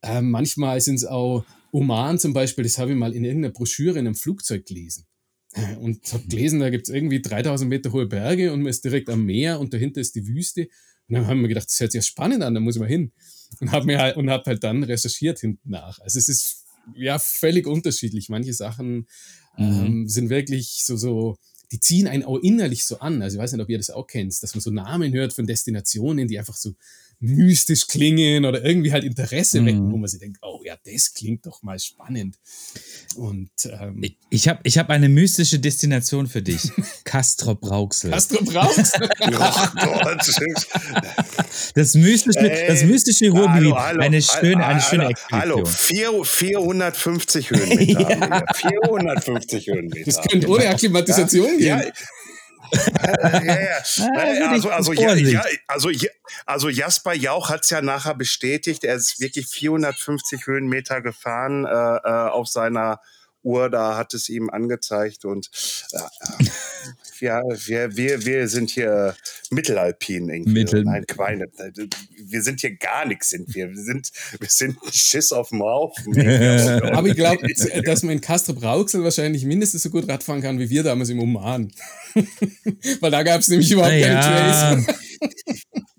Äh, 0.01 0.21
manchmal 0.21 0.81
sind 0.81 0.95
es 0.95 1.05
auch 1.05 1.45
Oman 1.71 2.19
zum 2.19 2.33
Beispiel, 2.33 2.63
das 2.63 2.77
habe 2.77 2.91
ich 2.91 2.97
mal 2.97 3.13
in 3.13 3.25
irgendeiner 3.25 3.53
Broschüre 3.53 3.99
in 3.99 4.07
einem 4.07 4.15
Flugzeug 4.15 4.65
gelesen. 4.65 5.05
Und 5.79 6.11
habe 6.11 6.27
gelesen, 6.27 6.59
da 6.59 6.69
gibt 6.69 6.89
es 6.89 6.93
irgendwie 6.93 7.21
3000 7.21 7.69
Meter 7.69 7.93
hohe 7.93 8.07
Berge 8.07 8.51
und 8.51 8.61
man 8.61 8.69
ist 8.69 8.83
direkt 8.83 9.09
am 9.09 9.25
Meer 9.25 9.59
und 9.61 9.73
dahinter 9.73 10.01
ist 10.01 10.15
die 10.15 10.27
Wüste. 10.27 10.67
Und 11.07 11.15
dann 11.15 11.27
haben 11.27 11.41
wir 11.41 11.47
gedacht, 11.47 11.67
das 11.69 11.79
hört 11.79 11.93
sich 11.93 11.99
ja 11.99 12.03
spannend 12.03 12.43
an, 12.43 12.53
da 12.53 12.59
muss 12.59 12.75
ich 12.75 12.81
mal 12.81 12.89
hin. 12.89 13.13
Und 13.59 13.71
habe 13.71 13.85
mir 13.85 13.99
halt, 13.99 14.17
und 14.17 14.29
hab 14.29 14.45
halt 14.45 14.63
dann 14.63 14.83
recherchiert 14.83 15.39
hinten 15.39 15.69
nach. 15.69 15.99
Also 15.99 16.19
es 16.19 16.29
ist 16.29 16.65
ja 16.93 17.17
völlig 17.19 17.67
unterschiedlich. 17.67 18.29
Manche 18.29 18.53
Sachen 18.53 19.07
ähm, 19.57 20.01
Mhm. 20.01 20.09
sind 20.09 20.29
wirklich 20.29 20.83
so, 20.85 20.97
so, 20.97 21.37
die 21.71 21.79
ziehen 21.79 22.07
einen 22.07 22.23
auch 22.23 22.37
innerlich 22.37 22.85
so 22.85 22.99
an. 22.99 23.21
Also 23.21 23.37
ich 23.37 23.41
weiß 23.41 23.53
nicht, 23.53 23.61
ob 23.61 23.69
ihr 23.69 23.77
das 23.77 23.89
auch 23.89 24.05
kennt, 24.07 24.41
dass 24.43 24.53
man 24.53 24.61
so 24.61 24.69
Namen 24.71 25.13
hört 25.13 25.33
von 25.33 25.47
Destinationen, 25.47 26.27
die 26.27 26.37
einfach 26.37 26.55
so 26.55 26.75
mystisch 27.19 27.87
klingen 27.87 28.45
oder 28.45 28.63
irgendwie 28.63 28.91
halt 28.91 29.03
Interesse 29.03 29.61
Mhm. 29.61 29.65
wecken, 29.65 29.91
wo 29.91 29.97
man 29.97 30.07
sich 30.07 30.19
denkt, 30.19 30.39
oh 30.41 30.61
ja, 30.65 30.75
das 30.85 31.13
klingt 31.13 31.45
doch 31.45 31.63
mal 31.63 31.79
spannend. 31.79 32.37
Und 33.15 33.49
ähm, 33.65 34.01
Ich, 34.03 34.17
ich 34.29 34.47
habe 34.47 34.59
ich 34.63 34.77
hab 34.77 34.89
eine 34.89 35.09
mystische 35.09 35.59
Destination 35.59 36.27
für 36.27 36.41
dich. 36.41 36.71
Castrop 37.03 37.63
Rauxel. 37.69 38.11
Castro 38.11 38.43
Brauchs. 38.43 38.91
Oh 39.27 39.99
Gott. 40.03 40.27
Das 41.75 41.95
mystische, 41.95 42.39
Ey, 42.51 42.67
das 42.67 42.83
mystische 42.83 43.29
Ruhrgebiet. 43.29 43.73
Hallo, 43.73 43.79
hallo, 43.79 44.01
eine 44.01 44.21
schöne, 44.21 44.65
eine 44.65 44.67
hallo, 44.67 44.81
schöne 44.81 45.09
Hallo, 45.31 45.59
Expedition. 45.61 46.25
vier, 46.25 46.25
450 46.25 47.51
Höhenmeter. 47.51 48.07
hier. 48.07 48.45
450 48.71 49.67
Höhenmeter. 49.67 50.05
Das 50.05 50.21
könnte 50.27 50.47
ohne 50.47 50.69
Akklimatisation 50.69 51.59
ja, 51.59 51.77
gehen. 51.79 51.87
ja, 51.87 51.93
ja, 52.71 53.61
ja. 53.61 54.49
Also, 54.49 54.69
also, 54.69 54.91
mit 54.91 54.99
ja, 54.99 55.15
ja, 55.15 55.43
also, 55.67 55.89
also 56.45 56.69
Jasper 56.69 57.13
Jauch 57.13 57.49
hat 57.49 57.63
es 57.63 57.69
ja 57.69 57.81
nachher 57.81 58.15
bestätigt. 58.15 58.83
Er 58.83 58.95
ist 58.95 59.19
wirklich 59.19 59.47
450 59.47 60.45
Höhenmeter 60.45 61.01
gefahren 61.01 61.65
äh, 61.65 61.69
äh, 61.69 62.29
auf 62.29 62.47
seiner 62.47 62.99
Uhr. 63.45 63.69
Da 63.69 63.97
hat 63.97 64.13
es 64.13 64.27
ihm 64.29 64.49
angezeigt. 64.49 65.23
Und 65.25 65.49
äh, 65.93 66.45
ja, 67.19 67.41
wir, 67.65 67.95
wir, 67.95 68.25
wir 68.25 68.47
sind 68.49 68.69
hier 68.69 69.15
Mittelalpin 69.51 70.29
irgendwie. 70.29 70.51
Mittel- 70.51 70.83
Nein, 70.83 71.05
Quine. 71.07 71.45
Wir 72.25 72.41
sind 72.41 72.61
hier 72.61 72.75
gar 72.75 73.05
nichts, 73.05 73.29
sind 73.29 73.53
wir. 73.55 73.69
Wir 73.69 73.81
sind, 73.83 74.11
wir 74.39 74.49
sind 74.49 74.77
ein 74.83 74.91
Schiss 74.93 75.31
auf 75.31 75.49
dem 75.49 75.61
Haufen. 75.61 76.13
Aber 76.93 77.07
ich 77.07 77.15
glaube, 77.15 77.47
dass 77.85 78.03
man 78.03 78.15
in 78.15 78.21
Castro 78.21 78.53
Brauxel 78.53 79.03
wahrscheinlich 79.03 79.45
mindestens 79.45 79.83
so 79.83 79.89
gut 79.89 80.07
Radfahren 80.09 80.41
kann 80.41 80.59
wie 80.59 80.69
wir 80.69 80.83
damals 80.83 81.09
im 81.09 81.19
Oman. 81.19 81.71
Weil 82.99 83.11
da 83.11 83.23
gab 83.23 83.41
es 83.41 83.47
nämlich 83.47 83.71
überhaupt 83.71 83.91
keine 83.91 84.13
Naja, 84.15 84.75
Trails. 84.75 84.87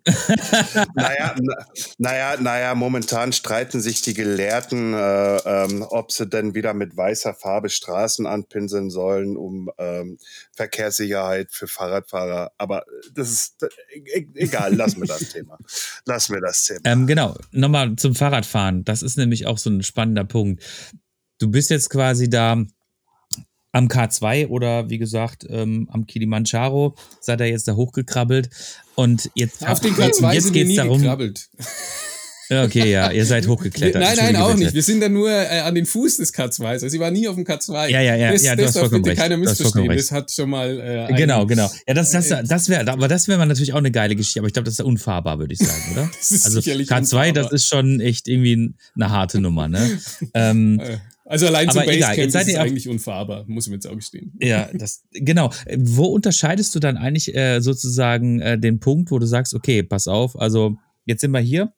naja, 0.95 1.35
na, 1.41 1.67
naja, 1.99 2.37
naja, 2.41 2.75
momentan 2.75 3.33
streiten 3.33 3.81
sich 3.81 4.03
die 4.03 4.15
Gelehrten, 4.15 4.95
äh, 4.95 5.37
ähm, 5.37 5.85
ob 5.89 6.13
sie 6.13 6.27
denn 6.27 6.55
wieder 6.55 6.75
mit 6.75 6.97
weißer 6.97 7.35
Farbe 7.35 7.69
Straßen 7.69 8.27
anpinseln 8.27 8.91
sollen, 8.91 9.37
um 9.37 9.71
ähm, 9.79 10.19
Verkehrssicherheit 10.53 11.49
für 11.53 11.67
Fahrradfahrer. 11.67 12.53
Aber 12.59 12.85
das 13.15 13.31
ist 13.31 13.63
e 13.93 14.27
egal, 14.35 14.75
lass 14.75 14.97
mir 14.97 15.07
das 15.07 15.29
Thema. 15.31 15.59
Lass 16.05 16.29
mir 16.29 16.41
das 16.41 16.65
Thema. 16.65 16.81
ähm, 16.85 17.07
genau, 17.07 17.37
nochmal 17.51 17.97
zum 17.97 18.15
Fahrradfahren. 18.15 18.85
Das 18.85 19.03
ist 19.03 19.17
nämlich 19.17 19.47
auch 19.47 19.59
so 19.59 19.71
ein 19.71 19.83
spannender 19.83 20.25
Punkt. 20.25 20.63
Du 21.39 21.51
bist 21.51 21.71
jetzt 21.71 21.91
quasi 21.91 22.31
da 22.31 22.65
am 23.77 23.89
K2 23.89 24.49
oder 24.49 24.89
wie 24.89 24.99
gesagt 24.99 25.47
ähm, 25.51 25.89
am 25.93 26.07
Kilimanjaro, 26.07 26.95
seid 27.21 27.41
ihr 27.41 27.49
jetzt 27.49 27.69
da 27.69 27.75
hochgekrabbelt 27.75 28.49
und 28.95 29.31
jetzt, 29.35 29.67
Auf 29.67 29.81
den 29.81 29.91
und 29.95 30.01
K2 30.01 30.33
jetzt 30.35 30.45
sind 30.45 30.55
wir 30.55 30.63
geht's 30.65 30.69
nie 30.71 30.77
darum, 30.77 30.99
gekrabbelt. 31.01 31.49
Ja, 32.49 32.63
Okay, 32.63 32.89
ja, 32.93 33.11
ihr 33.11 33.27
seid 33.27 33.49
hochgeklettert. 33.49 34.01
Nein, 34.01 34.17
nein, 34.17 34.37
auch 34.37 34.55
nicht. 34.55 34.73
Wir 34.73 34.83
sind 34.83 35.01
da 35.01 35.09
nur 35.09 35.29
äh, 35.29 35.59
an 35.61 35.75
den 35.75 35.85
Fuß 35.85 36.19
des 36.19 36.33
K2s. 36.33 36.65
Also 36.65 36.87
ich 36.87 37.01
war 37.01 37.11
nie 37.11 37.27
auf 37.27 37.35
dem 37.35 37.45
K2. 37.45 37.89
Ja, 37.89 38.01
ja, 38.01 38.15
ja, 38.15 38.31
das, 38.31 38.45
ja, 38.45 38.55
du 38.55 38.63
das 38.63 38.69
hast 38.77 38.83
darf 38.83 38.91
bitte 38.91 39.11
recht. 39.11 39.21
keiner 39.21 39.37
missverstehen. 39.37 39.89
Das 39.89 40.13
hat 40.13 40.31
schon 40.31 40.51
mal. 40.51 40.79
Äh, 40.79 41.07
ein- 41.07 41.17
Genau, 41.17 41.45
genau. 41.45 41.69
Ja, 41.89 41.95
das, 41.95 42.13
das, 42.13 42.29
das 42.29 42.69
wäre, 42.69 42.87
aber 42.89 43.09
das 43.09 43.27
wäre 43.27 43.45
natürlich 43.45 43.73
auch 43.73 43.79
eine 43.79 43.91
geile 43.91 44.15
Geschichte, 44.15 44.39
aber 44.39 44.47
ich 44.47 44.53
glaube, 44.53 44.67
das 44.67 44.75
ist 44.75 44.81
unfahrbar, 44.85 45.41
würde 45.41 45.55
ich 45.55 45.59
sagen, 45.59 45.83
oder? 45.93 46.09
Das 46.17 46.31
ist 46.31 46.45
also 46.47 46.61
sicherlich 46.61 46.89
K2, 46.89 46.99
unfahrbar. 47.01 47.33
das 47.33 47.53
ist 47.53 47.67
schon 47.67 47.99
echt 48.01 48.29
irgendwie 48.29 48.75
eine 48.95 49.11
harte 49.11 49.41
Nummer, 49.41 49.67
ne? 49.67 49.99
ähm, 50.35 50.79
Äh, 50.79 50.99
Also 51.27 51.47
allein 51.49 51.69
zum 51.69 51.85
Basecamp 51.85 52.19
ist 52.19 52.35
es 52.35 52.55
eigentlich 52.55 52.89
unfahrbar, 52.89 53.45
muss 53.49 53.67
ich 53.67 53.71
mir 53.71 53.77
jetzt 53.77 53.87
auch 53.87 53.97
gestehen. 53.97 54.33
Ja, 54.41 54.69
das 54.73 55.03
genau. 55.11 55.51
Wo 55.77 56.07
unterscheidest 56.07 56.75
du 56.75 56.79
dann 56.79 56.97
eigentlich 56.97 57.35
äh, 57.35 57.61
sozusagen 57.61 58.41
äh, 58.41 58.59
den 58.59 58.79
Punkt, 58.79 59.11
wo 59.11 59.19
du 59.19 59.27
sagst, 59.27 59.53
okay, 59.53 59.83
pass 59.83 60.07
auf, 60.07 60.39
also 60.39 60.77
jetzt 61.05 61.21
sind 61.21 61.33
wir 61.33 61.41
hier, 61.41 61.73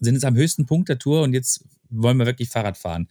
sind 0.00 0.14
jetzt 0.14 0.24
am 0.24 0.34
höchsten 0.34 0.66
Punkt 0.66 0.88
der 0.88 0.98
Tour 0.98 1.22
und 1.22 1.34
jetzt 1.34 1.64
wollen 1.88 2.16
wir 2.16 2.26
wirklich 2.26 2.48
Fahrrad 2.48 2.76
fahren. 2.76 3.08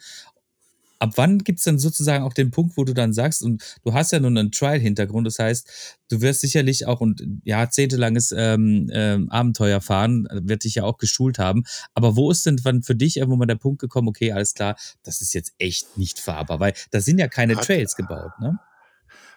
Ab 1.03 1.17
wann 1.17 1.39
gibt's 1.39 1.63
dann 1.63 1.79
sozusagen 1.79 2.23
auch 2.23 2.31
den 2.31 2.49
Punkt, 2.49 2.77
wo 2.77 2.85
du 2.85 2.93
dann 2.93 3.11
sagst, 3.11 3.43
und 3.43 3.61
du 3.83 3.93
hast 3.93 4.13
ja 4.13 4.21
nun 4.21 4.37
einen 4.37 4.53
Trial-Hintergrund, 4.53 5.27
das 5.27 5.37
heißt, 5.37 5.69
du 6.09 6.21
wirst 6.21 6.39
sicherlich 6.39 6.87
auch 6.87 7.01
und 7.01 7.21
jahrzehntelanges 7.43 8.33
ähm, 8.37 8.89
ähm, 8.93 9.29
Abenteuer 9.29 9.81
fahren, 9.81 10.29
wird 10.31 10.63
dich 10.63 10.75
ja 10.75 10.83
auch 10.85 10.97
geschult 10.97 11.39
haben. 11.39 11.63
Aber 11.93 12.15
wo 12.15 12.31
ist 12.31 12.45
denn 12.45 12.57
wann 12.63 12.83
für 12.83 12.95
dich 12.95 13.17
irgendwo 13.17 13.35
mal 13.35 13.47
der 13.47 13.55
Punkt 13.55 13.81
gekommen, 13.81 14.07
okay, 14.07 14.31
alles 14.31 14.53
klar, 14.53 14.77
das 15.03 15.19
ist 15.19 15.33
jetzt 15.33 15.51
echt 15.57 15.97
nicht 15.97 16.19
fahrbar, 16.19 16.61
weil 16.61 16.73
da 16.91 17.01
sind 17.01 17.17
ja 17.17 17.27
keine 17.27 17.57
Hat- 17.57 17.65
Trails 17.65 17.97
gebaut, 17.97 18.31
ne? 18.39 18.57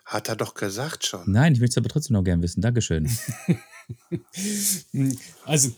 Hat 0.05 0.29
er 0.29 0.37
doch 0.37 0.55
gesagt 0.55 1.05
schon. 1.05 1.23
Nein, 1.27 1.55
ich 1.55 1.59
möchte 1.59 1.73
es 1.73 1.79
aber 1.79 1.89
trotzdem 1.89 2.15
noch 2.15 2.23
gern 2.23 2.41
wissen. 2.43 2.61
Dankeschön. 2.61 3.11
Also, 5.45 5.71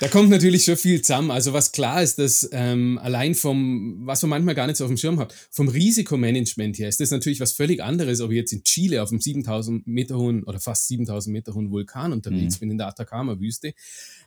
da 0.00 0.08
kommt 0.08 0.30
natürlich 0.30 0.64
schon 0.64 0.76
viel 0.76 1.02
zusammen. 1.02 1.30
Also, 1.30 1.52
was 1.52 1.72
klar 1.72 2.02
ist, 2.02 2.18
dass 2.18 2.48
ähm, 2.52 2.98
allein 3.02 3.34
vom, 3.34 4.06
was 4.06 4.22
man 4.22 4.30
manchmal 4.30 4.54
gar 4.54 4.66
nicht 4.66 4.76
so 4.76 4.84
auf 4.84 4.90
dem 4.90 4.96
Schirm 4.96 5.18
hat, 5.18 5.34
vom 5.50 5.68
Risikomanagement 5.68 6.78
her 6.78 6.88
ist 6.88 7.00
das 7.00 7.10
natürlich 7.10 7.40
was 7.40 7.52
völlig 7.52 7.82
anderes, 7.82 8.20
ob 8.20 8.30
ich 8.30 8.36
jetzt 8.36 8.52
in 8.52 8.62
Chile 8.62 9.02
auf 9.02 9.10
einem 9.10 9.20
7000 9.20 9.86
Meter 9.86 10.16
hohen 10.16 10.44
oder 10.44 10.60
fast 10.60 10.86
7000 10.88 11.32
Meter 11.32 11.54
hohen 11.54 11.70
Vulkan 11.70 12.12
unterwegs 12.12 12.56
Mhm. 12.56 12.60
bin, 12.60 12.70
in 12.72 12.78
der 12.78 12.88
Atacama-Wüste, 12.88 13.74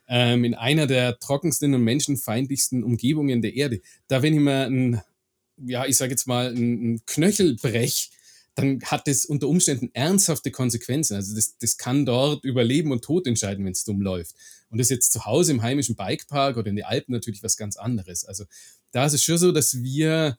ähm, 0.08 0.44
in 0.44 0.54
einer 0.54 0.88
der 0.88 1.18
trockensten 1.20 1.74
und 1.74 1.84
menschenfeindlichsten 1.84 2.84
Umgebungen 2.84 3.42
der 3.42 3.56
Erde. 3.56 3.82
Da, 4.08 4.22
wenn 4.22 4.34
ich 4.34 4.40
mir 4.40 4.66
ein, 4.66 5.02
ja, 5.58 5.86
ich 5.86 5.98
sage 5.98 6.12
jetzt 6.12 6.28
mal, 6.28 6.50
ein, 6.54 6.96
ein 6.96 7.02
Knöchel 7.06 7.56
brech, 7.56 8.10
dann 8.56 8.82
hat 8.84 9.08
das 9.08 9.26
unter 9.26 9.48
Umständen 9.48 9.90
ernsthafte 9.94 10.50
Konsequenzen. 10.50 11.16
Also 11.16 11.36
das, 11.36 11.58
das 11.58 11.78
kann 11.78 12.06
dort 12.06 12.44
über 12.46 12.64
Leben 12.64 12.92
und 12.92 13.04
Tod 13.04 13.28
entscheiden, 13.28 13.66
wenn 13.66 13.74
es 13.74 13.84
dumm 13.84 14.02
läuft. 14.02 14.36
Und 14.70 14.80
das 14.80 14.90
jetzt 14.90 15.12
zu 15.12 15.26
Hause 15.26 15.52
im 15.52 15.62
heimischen 15.62 15.96
Bikepark 15.96 16.58
oder 16.58 16.70
in 16.70 16.78
den 16.78 16.86
Alpen 16.86 17.12
natürlich 17.12 17.44
was 17.44 17.58
ganz 17.58 17.76
anderes. 17.76 18.26
Also 18.26 18.46
da 18.92 19.06
ist 19.06 19.14
es 19.14 19.24
schon 19.24 19.38
so, 19.38 19.52
dass 19.52 19.84
wir 19.84 20.38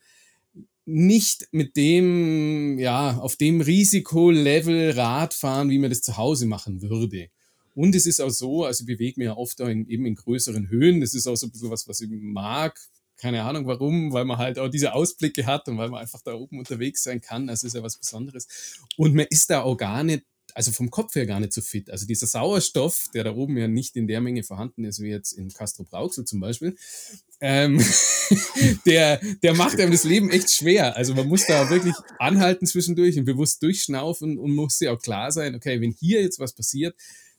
nicht 0.86 1.48
mit 1.52 1.76
dem, 1.76 2.78
ja, 2.78 3.18
auf 3.18 3.36
dem 3.36 3.60
Risikolevel 3.60 4.92
Rad 4.92 5.34
fahren, 5.34 5.68
wie 5.68 5.78
man 5.78 5.90
das 5.90 6.00
zu 6.00 6.16
Hause 6.16 6.46
machen 6.46 6.80
würde. 6.80 7.28
Und 7.74 7.94
es 7.94 8.06
ist 8.06 8.20
auch 8.20 8.30
so, 8.30 8.64
also 8.64 8.82
ich 8.82 8.86
bewege 8.86 9.20
mich 9.20 9.26
ja 9.26 9.36
oft 9.36 9.60
in, 9.60 9.86
eben 9.88 10.06
in 10.06 10.14
größeren 10.14 10.70
Höhen. 10.70 11.02
Das 11.02 11.12
ist 11.12 11.26
auch 11.26 11.36
so 11.36 11.46
ein 11.46 11.50
bisschen 11.50 11.70
was, 11.70 11.86
was 11.86 12.00
ich 12.00 12.08
mag. 12.10 12.80
Keine 13.16 13.42
Ahnung 13.42 13.66
warum, 13.66 14.12
weil 14.12 14.24
man 14.24 14.38
halt 14.38 14.58
auch 14.58 14.68
diese 14.68 14.92
Ausblicke 14.92 15.46
hat 15.46 15.68
und 15.68 15.78
weil 15.78 15.88
man 15.88 16.00
einfach 16.00 16.20
da 16.22 16.34
oben 16.34 16.58
unterwegs 16.58 17.02
sein 17.02 17.20
kann. 17.20 17.46
Das 17.46 17.64
ist 17.64 17.74
ja 17.74 17.82
was 17.82 17.96
Besonderes. 17.96 18.46
Und 18.96 19.14
man 19.14 19.26
ist 19.30 19.50
da 19.50 19.62
auch 19.62 19.76
gar 19.76 20.04
nicht, 20.04 20.24
also 20.54 20.70
vom 20.70 20.90
Kopf 20.90 21.14
her 21.14 21.26
gar 21.26 21.40
nicht 21.40 21.52
so 21.52 21.60
fit. 21.60 21.90
Also 21.90 22.06
dieser 22.06 22.26
Sauerstoff, 22.26 23.10
der 23.14 23.24
da 23.24 23.34
oben 23.34 23.56
ja 23.56 23.68
nicht 23.68 23.96
in 23.96 24.06
der 24.06 24.20
Menge 24.20 24.42
vorhanden 24.42 24.84
ist, 24.84 25.00
wie 25.00 25.08
jetzt 25.08 25.32
in 25.32 25.48
Castro 25.48 25.84
Brauxel 25.84 26.24
zum 26.24 26.40
Beispiel, 26.40 26.76
ähm, 27.40 27.82
der, 28.86 29.20
der 29.42 29.54
macht 29.54 29.78
einem 29.80 29.92
das 29.92 30.04
Leben 30.04 30.30
echt 30.30 30.50
schwer. 30.52 30.96
Also 30.96 31.14
man 31.14 31.28
muss 31.28 31.46
da 31.46 31.68
wirklich 31.70 31.94
anhalten 32.18 32.66
zwischendurch 32.66 33.18
und 33.18 33.24
bewusst 33.24 33.62
durchschnaufen 33.62 34.38
und 34.38 34.54
muss 34.54 34.78
sich 34.78 34.88
auch 34.88 35.00
klar 35.00 35.32
sein, 35.32 35.54
okay, 35.54 35.80
wenn 35.80 35.92
hier 35.92 36.22
jetzt 36.22 36.38
was 36.38 36.54
passiert, 36.54 36.94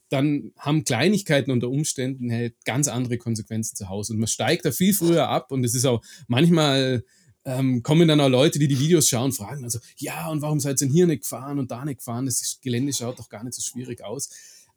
dann 0.10 0.52
haben 0.58 0.84
Kleinigkeiten 0.84 1.52
unter 1.52 1.70
Umständen 1.70 2.32
halt 2.32 2.56
ganz 2.66 2.88
andere 2.88 3.18
Konsequenzen 3.18 3.76
zu 3.76 3.90
Hause. 3.90 4.14
Und 4.14 4.20
man 4.20 4.28
steigt 4.28 4.66
da 4.66 4.72
viel 4.72 4.94
früher 4.94 5.28
ab 5.30 5.52
und 5.52 5.64
es 5.64 5.76
ist 5.76 5.86
auch 5.86 6.02
manchmal 6.28 7.04
ähm, 7.46 7.82
kommen 7.82 8.08
dann 8.10 8.20
auch 8.20 8.28
Leute, 8.28 8.60
die 8.60 8.68
die 8.68 8.80
Videos 8.80 9.08
schauen, 9.08 9.32
fragen 9.32 9.64
also, 9.64 9.80
ja, 9.98 10.28
und 10.30 10.42
warum 10.42 10.60
seid 10.60 10.82
ihr 10.82 10.88
denn 10.88 10.90
hier 10.90 11.08
nicht 11.08 11.22
gefahren 11.22 11.60
und 11.60 11.72
da 11.72 11.86
nicht 11.86 12.00
gefahren? 12.00 12.26
Das 12.26 12.60
Gelände 12.62 12.92
schaut 12.92 13.20
doch 13.20 13.30
gar 13.30 13.44
nicht 13.46 13.54
so 13.54 13.62
schwierig 13.62 14.04
aus. 14.04 14.30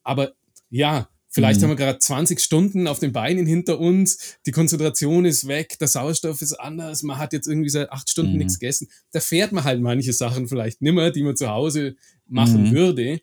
Aber 0.05 0.35
ja, 0.68 1.09
vielleicht 1.28 1.59
Mhm. 1.61 1.64
haben 1.64 1.70
wir 1.70 1.76
gerade 1.76 1.99
20 1.99 2.39
Stunden 2.39 2.87
auf 2.87 3.01
den 3.01 3.12
Beinen 3.12 3.45
hinter 3.45 3.81
uns, 3.81 4.37
die 4.47 4.53
Konzentration 4.53 5.24
ist 5.24 5.49
weg, 5.49 5.78
der 5.81 5.89
Sauerstoff 5.89 6.43
ist 6.43 6.53
anders, 6.55 7.03
man 7.03 7.18
hat 7.18 7.33
jetzt 7.33 7.49
irgendwie 7.49 7.70
seit 7.70 7.91
acht 7.91 8.09
Stunden 8.09 8.33
Mhm. 8.33 8.39
nichts 8.39 8.61
gegessen. 8.61 8.89
Da 9.11 9.18
fährt 9.18 9.51
man 9.51 9.64
halt 9.64 9.81
manche 9.81 10.12
Sachen 10.12 10.47
vielleicht 10.47 10.81
nimmer, 10.81 11.11
die 11.11 11.24
man 11.24 11.37
zu 11.37 11.49
Hause 11.49 11.97
machen 12.28 12.68
Mhm. 12.68 12.72
würde. 12.72 13.20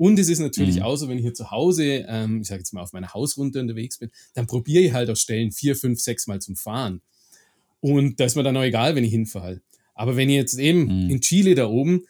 Und 0.00 0.18
es 0.18 0.30
ist 0.30 0.38
natürlich 0.38 0.76
Mhm. 0.76 0.82
auch 0.82 0.96
so, 0.96 1.08
wenn 1.08 1.18
ich 1.18 1.24
hier 1.24 1.34
zu 1.34 1.50
Hause, 1.50 2.06
ähm, 2.08 2.40
ich 2.40 2.48
sage 2.48 2.60
jetzt 2.60 2.72
mal 2.72 2.80
auf 2.80 2.94
meiner 2.94 3.12
Hausrunde 3.12 3.60
unterwegs 3.60 3.98
bin, 3.98 4.10
dann 4.32 4.46
probiere 4.46 4.82
ich 4.84 4.92
halt 4.94 5.10
auf 5.10 5.18
Stellen 5.18 5.52
vier, 5.52 5.76
fünf, 5.76 6.00
sechs 6.00 6.26
Mal 6.26 6.40
zum 6.40 6.56
Fahren. 6.56 7.02
Und 7.80 8.18
da 8.18 8.24
ist 8.24 8.34
mir 8.34 8.42
dann 8.42 8.56
auch 8.56 8.62
egal, 8.62 8.94
wenn 8.94 9.04
ich 9.04 9.10
hinfall. 9.10 9.60
Aber 9.94 10.16
wenn 10.16 10.30
ich 10.30 10.36
jetzt 10.36 10.58
eben 10.58 10.84
Mhm. 11.04 11.10
in 11.10 11.20
Chile 11.20 11.54
da 11.54 11.66
oben, 11.68 12.06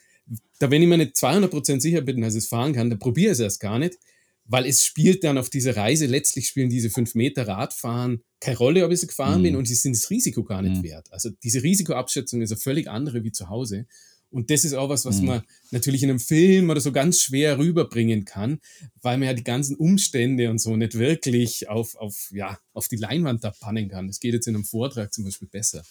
da 0.60 0.70
wenn 0.70 0.82
ich 0.82 0.88
mir 0.88 0.98
nicht 0.98 1.16
200% 1.16 1.82
sicher 1.82 2.00
bin, 2.02 2.20
dass 2.20 2.34
ich 2.36 2.44
es 2.44 2.48
fahren 2.48 2.72
kann, 2.74 2.90
dann 2.90 3.00
probiere 3.00 3.32
ich 3.32 3.38
es 3.38 3.40
erst 3.40 3.58
gar 3.58 3.80
nicht, 3.80 3.98
weil 4.44 4.66
es 4.66 4.84
spielt 4.84 5.24
dann 5.24 5.36
auf 5.36 5.50
dieser 5.50 5.74
Reise, 5.76 6.06
letztlich 6.06 6.46
spielen 6.46 6.70
diese 6.70 6.90
fünf 6.90 7.16
Meter 7.16 7.48
Radfahren 7.48 8.22
keine 8.38 8.58
Rolle, 8.58 8.84
ob 8.84 8.92
ich 8.92 9.00
sie 9.00 9.08
gefahren 9.08 9.40
Mhm. 9.40 9.44
bin 9.44 9.56
und 9.56 9.66
sie 9.66 9.74
sind 9.74 9.96
das 9.96 10.10
Risiko 10.10 10.44
gar 10.44 10.62
nicht 10.62 10.76
Mhm. 10.78 10.84
wert. 10.84 11.12
Also 11.12 11.30
diese 11.42 11.64
Risikoabschätzung 11.64 12.40
ist 12.40 12.52
eine 12.52 12.60
völlig 12.60 12.88
andere 12.88 13.24
wie 13.24 13.32
zu 13.32 13.48
Hause. 13.48 13.86
Und 14.30 14.50
das 14.50 14.64
ist 14.64 14.74
auch 14.74 14.88
was, 14.88 15.04
was 15.04 15.20
Mhm. 15.20 15.26
man 15.26 15.42
natürlich 15.70 16.02
in 16.02 16.10
einem 16.10 16.20
Film 16.20 16.70
oder 16.70 16.80
so 16.80 16.92
ganz 16.92 17.20
schwer 17.20 17.58
rüberbringen 17.58 18.24
kann, 18.24 18.60
weil 19.02 19.18
man 19.18 19.28
ja 19.28 19.34
die 19.34 19.44
ganzen 19.44 19.76
Umstände 19.76 20.50
und 20.50 20.58
so 20.60 20.76
nicht 20.76 20.98
wirklich 20.98 21.68
auf, 21.68 21.96
auf, 21.96 22.30
ja, 22.32 22.58
auf 22.72 22.88
die 22.88 22.96
Leinwand 22.96 23.42
da 23.42 23.50
pannen 23.50 23.88
kann. 23.88 24.06
Das 24.06 24.20
geht 24.20 24.34
jetzt 24.34 24.46
in 24.46 24.54
einem 24.54 24.64
Vortrag 24.64 25.12
zum 25.12 25.24
Beispiel 25.24 25.48
besser. 25.48 25.82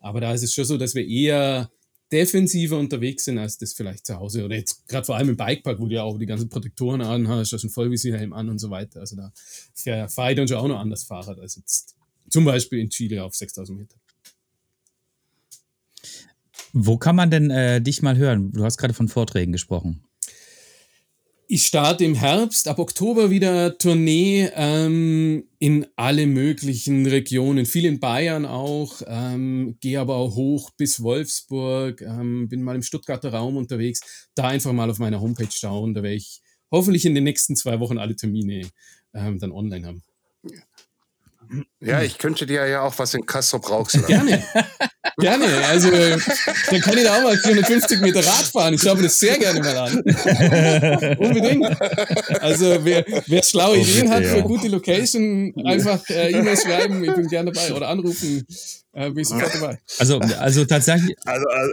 Aber 0.00 0.20
da 0.20 0.34
ist 0.34 0.42
es 0.42 0.52
schon 0.52 0.64
so, 0.64 0.76
dass 0.76 0.94
wir 0.94 1.06
eher 1.06 1.70
defensiver 2.12 2.78
unterwegs 2.78 3.24
sind, 3.24 3.38
als 3.38 3.58
das 3.58 3.72
vielleicht 3.72 4.06
zu 4.06 4.16
Hause. 4.16 4.44
Oder 4.44 4.56
jetzt 4.56 4.86
gerade 4.86 5.04
vor 5.06 5.16
allem 5.16 5.30
im 5.30 5.36
Bikepark, 5.36 5.80
wo 5.80 5.86
du 5.86 5.94
ja 5.94 6.02
auch 6.02 6.18
die 6.18 6.26
ganzen 6.26 6.48
Protektoren 6.48 7.00
anhast, 7.00 7.52
hast 7.52 7.64
einen 7.64 7.70
Vollvisierhelm 7.70 8.32
an 8.32 8.48
und 8.48 8.58
so 8.58 8.70
weiter. 8.70 9.00
Also 9.00 9.16
da 9.16 9.32
fahre 9.74 10.08
fahr 10.08 10.30
ich 10.30 10.36
dann 10.36 10.46
schon 10.46 10.58
auch 10.58 10.68
noch 10.68 10.78
anders 10.78 11.04
Fahrrad 11.04 11.38
als 11.40 11.56
jetzt 11.56 11.94
zum 12.28 12.44
Beispiel 12.44 12.80
in 12.80 12.90
Chile 12.90 13.24
auf 13.24 13.34
6000 13.34 13.78
Meter. 13.78 13.96
Wo 16.76 16.98
kann 16.98 17.14
man 17.14 17.30
denn 17.30 17.50
äh, 17.50 17.80
dich 17.80 18.02
mal 18.02 18.16
hören? 18.16 18.50
Du 18.50 18.64
hast 18.64 18.78
gerade 18.78 18.94
von 18.94 19.06
Vorträgen 19.06 19.52
gesprochen. 19.52 20.02
Ich 21.46 21.66
starte 21.66 22.04
im 22.04 22.16
Herbst, 22.16 22.66
ab 22.66 22.80
Oktober 22.80 23.30
wieder 23.30 23.78
Tournee 23.78 24.50
ähm, 24.56 25.44
in 25.60 25.86
alle 25.94 26.26
möglichen 26.26 27.06
Regionen, 27.06 27.64
viel 27.64 27.84
in 27.84 28.00
Bayern 28.00 28.44
auch, 28.44 29.02
ähm, 29.06 29.76
gehe 29.80 30.00
aber 30.00 30.16
auch 30.16 30.34
hoch 30.34 30.72
bis 30.76 31.00
Wolfsburg, 31.00 32.00
ähm, 32.00 32.48
bin 32.48 32.62
mal 32.62 32.74
im 32.74 32.82
Stuttgarter 32.82 33.32
Raum 33.32 33.56
unterwegs. 33.56 34.26
Da 34.34 34.48
einfach 34.48 34.72
mal 34.72 34.90
auf 34.90 34.98
meiner 34.98 35.20
Homepage 35.20 35.52
schauen, 35.52 35.94
da 35.94 36.02
werde 36.02 36.16
ich 36.16 36.40
hoffentlich 36.72 37.06
in 37.06 37.14
den 37.14 37.22
nächsten 37.24 37.54
zwei 37.54 37.78
Wochen 37.78 37.98
alle 37.98 38.16
Termine 38.16 38.68
ähm, 39.12 39.38
dann 39.38 39.52
online 39.52 39.86
haben. 39.86 40.02
Ja, 41.80 42.02
ich 42.02 42.18
könnte 42.18 42.46
dir 42.46 42.66
ja 42.66 42.82
auch 42.82 42.98
was 42.98 43.14
in 43.14 43.26
Castro 43.26 43.58
Brauxel 43.58 44.02
Gerne. 44.06 44.42
Gerne. 45.18 45.46
Also, 45.68 45.90
dann 45.90 46.80
kann 46.80 46.96
ich 46.96 47.04
da 47.04 47.18
auch 47.18 47.22
mal 47.22 47.36
450 47.36 48.00
Meter 48.00 48.26
Rad 48.26 48.46
fahren. 48.46 48.74
Ich 48.74 48.82
schaue 48.82 48.96
mir 48.96 49.04
das 49.04 49.18
sehr 49.18 49.38
gerne 49.38 49.60
mal 49.60 49.76
an. 49.76 49.98
Unbedingt. 51.18 51.80
Also, 52.42 52.84
wer, 52.84 53.04
wer 53.26 53.42
schlaue 53.42 53.78
Ideen 53.78 54.10
hat 54.10 54.24
für 54.24 54.42
gute 54.42 54.68
Location, 54.68 55.54
einfach 55.64 56.00
äh, 56.08 56.32
E-Mail 56.32 56.56
schreiben. 56.56 57.04
Ich 57.04 57.14
bin 57.14 57.28
gerne 57.28 57.52
dabei. 57.52 57.72
Oder 57.74 57.88
anrufen. 57.88 58.44
Äh, 58.94 59.10
bin 59.10 59.22
ich 59.22 59.28
sofort 59.28 59.54
dabei. 59.54 59.80
Also, 59.98 60.18
also 60.18 60.64
tatsächlich, 60.64 61.16
Also, 61.24 61.46
also, 61.48 61.72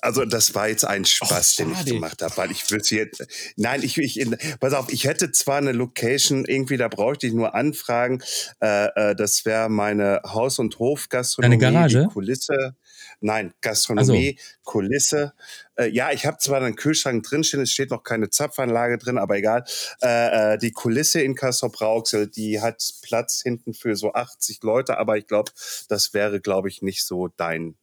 also 0.00 0.24
das 0.24 0.54
war 0.54 0.68
jetzt 0.68 0.84
ein 0.84 1.04
Spaß, 1.04 1.56
Oh, 1.58 1.62
den 1.62 1.72
ich 1.72 1.84
gemacht 1.84 2.22
habe, 2.22 2.36
weil 2.36 2.50
ich 2.50 2.70
würde 2.70 2.84
jetzt. 2.90 3.26
Nein, 3.56 3.82
ich, 3.82 3.98
ich 3.98 4.26
pass 4.58 4.72
auf, 4.72 4.90
ich 4.90 5.04
hätte 5.04 5.32
zwar 5.32 5.58
eine 5.58 5.72
Location, 5.72 6.44
irgendwie, 6.44 6.76
da 6.78 6.88
bräuchte 6.88 7.26
ich 7.26 7.34
nur 7.34 7.54
anfragen. 7.54 8.22
Äh, 8.60 9.10
äh, 9.10 9.14
das 9.14 9.44
wäre 9.44 9.68
meine 9.68 10.20
Haus- 10.24 10.58
und 10.58 10.78
Hofgastronomie. 10.78 11.58
Deine 11.58 11.72
Garage? 11.74 12.02
Die 12.02 12.12
Kulisse. 12.12 12.74
Nein, 13.22 13.54
Gastronomie, 13.60 14.38
Kulisse. 14.64 15.32
Äh, 15.76 15.88
ja, 15.88 16.10
ich 16.12 16.26
habe 16.26 16.38
zwar 16.38 16.60
einen 16.60 16.76
Kühlschrank 16.76 17.22
drinstehen, 17.22 17.62
es 17.62 17.70
steht 17.70 17.90
noch 17.90 18.02
keine 18.02 18.30
Zapfanlage 18.30 18.98
drin, 18.98 19.18
aber 19.18 19.36
egal. 19.36 19.64
Äh, 20.02 20.54
äh, 20.54 20.58
die 20.58 20.72
Kulisse 20.72 21.20
in 21.22 21.34
Castro 21.34 21.68
Brauxel, 21.68 22.26
die 22.26 22.60
hat 22.60 22.82
Platz 23.02 23.40
hinten 23.42 23.74
für 23.74 23.96
so 23.96 24.12
80 24.12 24.62
Leute, 24.62 24.98
aber 24.98 25.16
ich 25.16 25.26
glaube, 25.26 25.52
das 25.88 26.14
wäre, 26.14 26.40
glaube 26.40 26.68
ich, 26.68 26.82
nicht 26.82 27.04
so 27.04 27.28
dein 27.28 27.76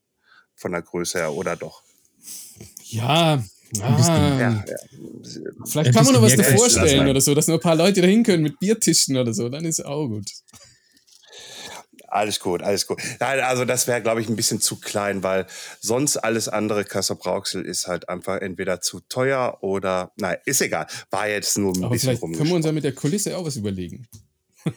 von 0.55 0.73
der 0.73 0.81
Größe 0.81 1.19
her, 1.19 1.33
oder 1.33 1.55
doch? 1.55 1.83
Ja. 2.85 3.41
Ah, 3.81 3.97
Ja, 3.97 4.39
ja. 4.39 4.63
Vielleicht 5.65 5.93
kann 5.93 6.05
man 6.05 6.15
noch 6.15 6.21
was 6.21 6.35
davor 6.35 6.69
stellen 6.69 7.07
oder 7.07 7.21
so, 7.21 7.35
dass 7.35 7.47
nur 7.47 7.57
ein 7.57 7.61
paar 7.61 7.75
Leute 7.75 8.01
da 8.01 8.07
hin 8.07 8.23
können 8.23 8.43
mit 8.43 8.59
Biertischen 8.59 9.15
oder 9.15 9.33
so. 9.33 9.47
Dann 9.47 9.63
ist 9.63 9.85
auch 9.85 10.07
gut. 10.07 10.29
Alles 12.11 12.39
gut, 12.39 12.61
alles 12.61 12.87
gut. 12.87 13.01
Nein, 13.19 13.39
also 13.41 13.65
das 13.65 13.87
wäre, 13.87 14.01
glaube 14.01 14.21
ich, 14.21 14.29
ein 14.29 14.35
bisschen 14.35 14.61
zu 14.61 14.77
klein, 14.77 15.23
weil 15.23 15.45
sonst 15.79 16.17
alles 16.17 16.47
andere 16.47 16.85
Kassel 16.85 17.15
Brauxel 17.15 17.63
ist 17.63 17.87
halt 17.87 18.09
einfach 18.09 18.41
entweder 18.41 18.81
zu 18.81 18.99
teuer 19.01 19.57
oder, 19.61 20.11
nein, 20.17 20.37
ist 20.45 20.61
egal. 20.61 20.87
War 21.11 21.27
jetzt 21.27 21.57
nur 21.57 21.73
ein 21.73 21.83
Aber 21.83 21.93
bisschen 21.93 22.17
vielleicht 22.17 22.37
können 22.37 22.49
wir 22.49 22.55
uns 22.55 22.65
ja 22.65 22.71
mit 22.71 22.83
der 22.83 22.93
Kulisse 22.93 23.37
auch 23.37 23.45
was 23.45 23.57
überlegen. 23.57 24.07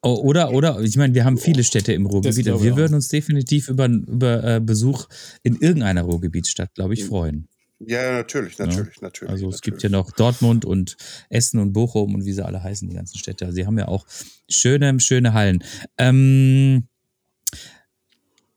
Oh, 0.00 0.14
oder, 0.22 0.52
oder, 0.52 0.78
ich 0.78 0.96
meine, 0.96 1.12
wir 1.12 1.24
haben 1.24 1.38
viele 1.38 1.64
Städte 1.64 1.92
im 1.92 2.06
Ruhrgebiet. 2.06 2.46
Wir 2.46 2.76
würden 2.76 2.94
uns 2.94 3.08
definitiv 3.08 3.68
über, 3.68 3.86
über 3.86 4.44
äh, 4.44 4.60
Besuch 4.60 5.08
in 5.42 5.56
irgendeiner 5.56 6.02
Ruhrgebietsstadt, 6.02 6.72
glaube 6.76 6.94
ich, 6.94 7.04
freuen. 7.04 7.48
Ja, 7.80 8.02
ja, 8.02 8.12
natürlich, 8.12 8.58
natürlich, 8.58 9.00
natürlich. 9.00 9.30
Also 9.30 9.48
es 9.48 9.56
natürlich. 9.56 9.62
gibt 9.62 9.82
ja 9.84 9.88
noch 9.88 10.10
Dortmund 10.10 10.64
und 10.64 10.96
Essen 11.30 11.60
und 11.60 11.72
Bochum 11.72 12.14
und 12.14 12.24
wie 12.24 12.32
sie 12.32 12.44
alle 12.44 12.62
heißen, 12.62 12.88
die 12.88 12.96
ganzen 12.96 13.18
Städte. 13.18 13.44
Also 13.44 13.54
sie 13.54 13.66
haben 13.66 13.78
ja 13.78 13.86
auch 13.86 14.04
schöne, 14.48 14.98
schöne 14.98 15.32
Hallen. 15.32 15.62
Ähm, 15.96 16.87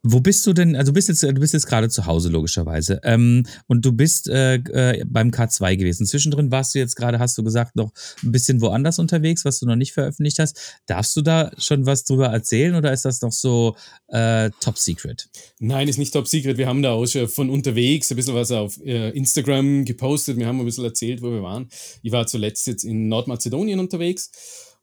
wo 0.03 0.19
bist 0.19 0.45
du 0.47 0.53
denn? 0.53 0.75
Also 0.75 0.91
du 0.91 0.95
bist 0.95 1.09
jetzt, 1.09 1.21
du 1.21 1.33
bist 1.33 1.53
jetzt 1.53 1.67
gerade 1.67 1.89
zu 1.89 2.05
Hause 2.05 2.29
logischerweise 2.29 2.99
ähm, 3.03 3.43
und 3.67 3.85
du 3.85 3.91
bist 3.91 4.27
äh, 4.29 4.55
äh, 4.55 5.03
beim 5.05 5.29
K2 5.29 5.77
gewesen. 5.77 6.07
Zwischendrin 6.07 6.51
warst 6.51 6.73
du 6.73 6.79
jetzt 6.79 6.95
gerade, 6.95 7.19
hast 7.19 7.37
du 7.37 7.43
gesagt, 7.43 7.75
noch 7.75 7.91
ein 8.23 8.31
bisschen 8.31 8.61
woanders 8.61 8.97
unterwegs, 8.97 9.45
was 9.45 9.59
du 9.59 9.67
noch 9.67 9.75
nicht 9.75 9.93
veröffentlicht 9.93 10.39
hast. 10.39 10.79
Darfst 10.87 11.15
du 11.15 11.21
da 11.21 11.51
schon 11.57 11.85
was 11.85 12.03
drüber 12.03 12.27
erzählen 12.27 12.75
oder 12.75 12.91
ist 12.91 13.05
das 13.05 13.21
noch 13.21 13.31
so 13.31 13.75
äh, 14.07 14.49
Top 14.59 14.77
Secret? 14.77 15.29
Nein, 15.59 15.87
ist 15.87 15.99
nicht 15.99 16.13
top 16.13 16.27
secret. 16.27 16.57
Wir 16.57 16.67
haben 16.67 16.81
da 16.81 16.91
auch 16.91 17.05
schon 17.05 17.27
von 17.27 17.49
unterwegs 17.49 18.09
ein 18.11 18.15
bisschen 18.15 18.35
was 18.35 18.51
auf 18.51 18.79
äh, 18.83 19.09
Instagram 19.09 19.85
gepostet. 19.85 20.37
Wir 20.37 20.47
haben 20.47 20.59
ein 20.59 20.65
bisschen 20.65 20.85
erzählt, 20.85 21.21
wo 21.21 21.31
wir 21.31 21.43
waren. 21.43 21.69
Ich 22.01 22.11
war 22.11 22.25
zuletzt 22.25 22.65
jetzt 22.67 22.83
in 22.83 23.07
Nordmazedonien 23.07 23.79
unterwegs 23.79 24.31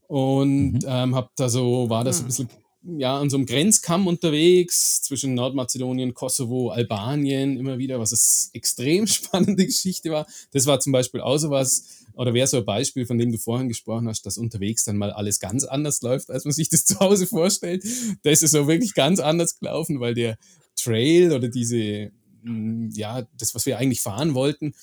und 0.07 0.81
ähm, 0.87 1.15
hab 1.15 1.35
da 1.37 1.49
so, 1.49 1.91
war 1.91 2.05
das 2.05 2.21
ein 2.21 2.27
bisschen 2.27 2.49
ja, 2.97 3.19
an 3.19 3.29
so 3.29 3.37
einem 3.37 3.47
Grenzkamm 3.47 4.07
unterwegs 4.07 5.03
zwischen 5.03 5.35
Nordmazedonien, 5.35 6.15
Kosovo, 6.15 6.71
Albanien 6.71 7.59
immer 7.59 7.79
wieder, 7.79 7.99
was 7.99 8.13
eine 8.13 8.53
extrem 8.55 9.07
spannende 9.07 9.67
Geschichte 9.67 10.11
war. 10.11 10.27
Das 10.53 10.67
war 10.67 10.81
zum 10.81 10.93
Beispiel 10.93 11.21
auch 11.21 11.39
so 11.39 11.51
was, 11.51 12.05
oder 12.15 12.35
wäre 12.35 12.47
so 12.47 12.59
ein 12.59 12.65
Beispiel, 12.65 13.05
von 13.05 13.19
dem 13.19 13.31
du 13.31 13.39
vorhin 13.39 13.69
gesprochen 13.69 14.09
hast, 14.09 14.25
dass 14.25 14.39
unterwegs 14.39 14.85
dann 14.85 14.97
mal 14.97 15.11
alles 15.11 15.39
ganz 15.41 15.65
anders 15.65 16.01
läuft, 16.03 16.31
als 16.31 16.45
man 16.45 16.53
sich 16.53 16.69
das 16.69 16.85
zu 16.87 16.99
Hause 17.01 17.27
vorstellt. 17.27 17.85
Da 18.23 18.31
ist 18.31 18.41
so 18.41 18.67
wirklich 18.67 18.95
ganz 18.95 19.21
anders 19.21 19.59
gelaufen, 19.59 20.01
weil 20.01 20.15
der 20.15 20.39
Trail 20.77 21.33
oder 21.33 21.49
diese, 21.49 22.11
mh, 22.43 22.91
ja, 22.95 23.27
das, 23.37 23.55
was 23.55 23.67
wir 23.67 23.79
eigentlich 23.79 24.01
fahren 24.01 24.35
wollten, 24.35 24.75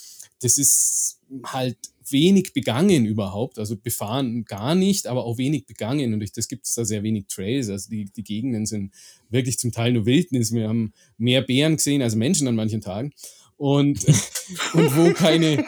das 0.42 0.58
ist 0.58 1.20
halt 1.46 1.78
wenig 2.10 2.54
begangen 2.54 3.06
überhaupt, 3.06 3.58
also 3.58 3.76
befahren 3.76 4.46
gar 4.46 4.76
nicht, 4.76 5.08
aber 5.08 5.26
auch 5.26 5.38
wenig 5.38 5.66
begangen 5.66 6.14
und 6.14 6.20
durch 6.20 6.32
das 6.32 6.48
gibt 6.48 6.68
es 6.68 6.76
da 6.76 6.86
sehr 6.86 7.04
wenig 7.04 7.26
Trails, 7.28 7.70
also 7.70 7.90
die, 7.90 8.06
die 8.06 8.24
Gegenden 8.24 8.66
sind 8.66 8.94
wirklich 9.30 9.58
zum 9.58 9.72
Teil 9.72 9.94
nur 9.94 10.06
Wildnis, 10.06 10.54
wir 10.54 10.68
haben 10.68 10.94
mehr 11.18 11.42
Bären 11.42 11.78
gesehen 11.78 12.02
als 12.02 12.16
Menschen 12.16 12.48
an 12.48 12.56
manchen 12.56 12.82
Tagen 12.82 13.12
und, 13.58 14.06
und 14.74 14.96
wo 14.96 15.14
keine, 15.14 15.66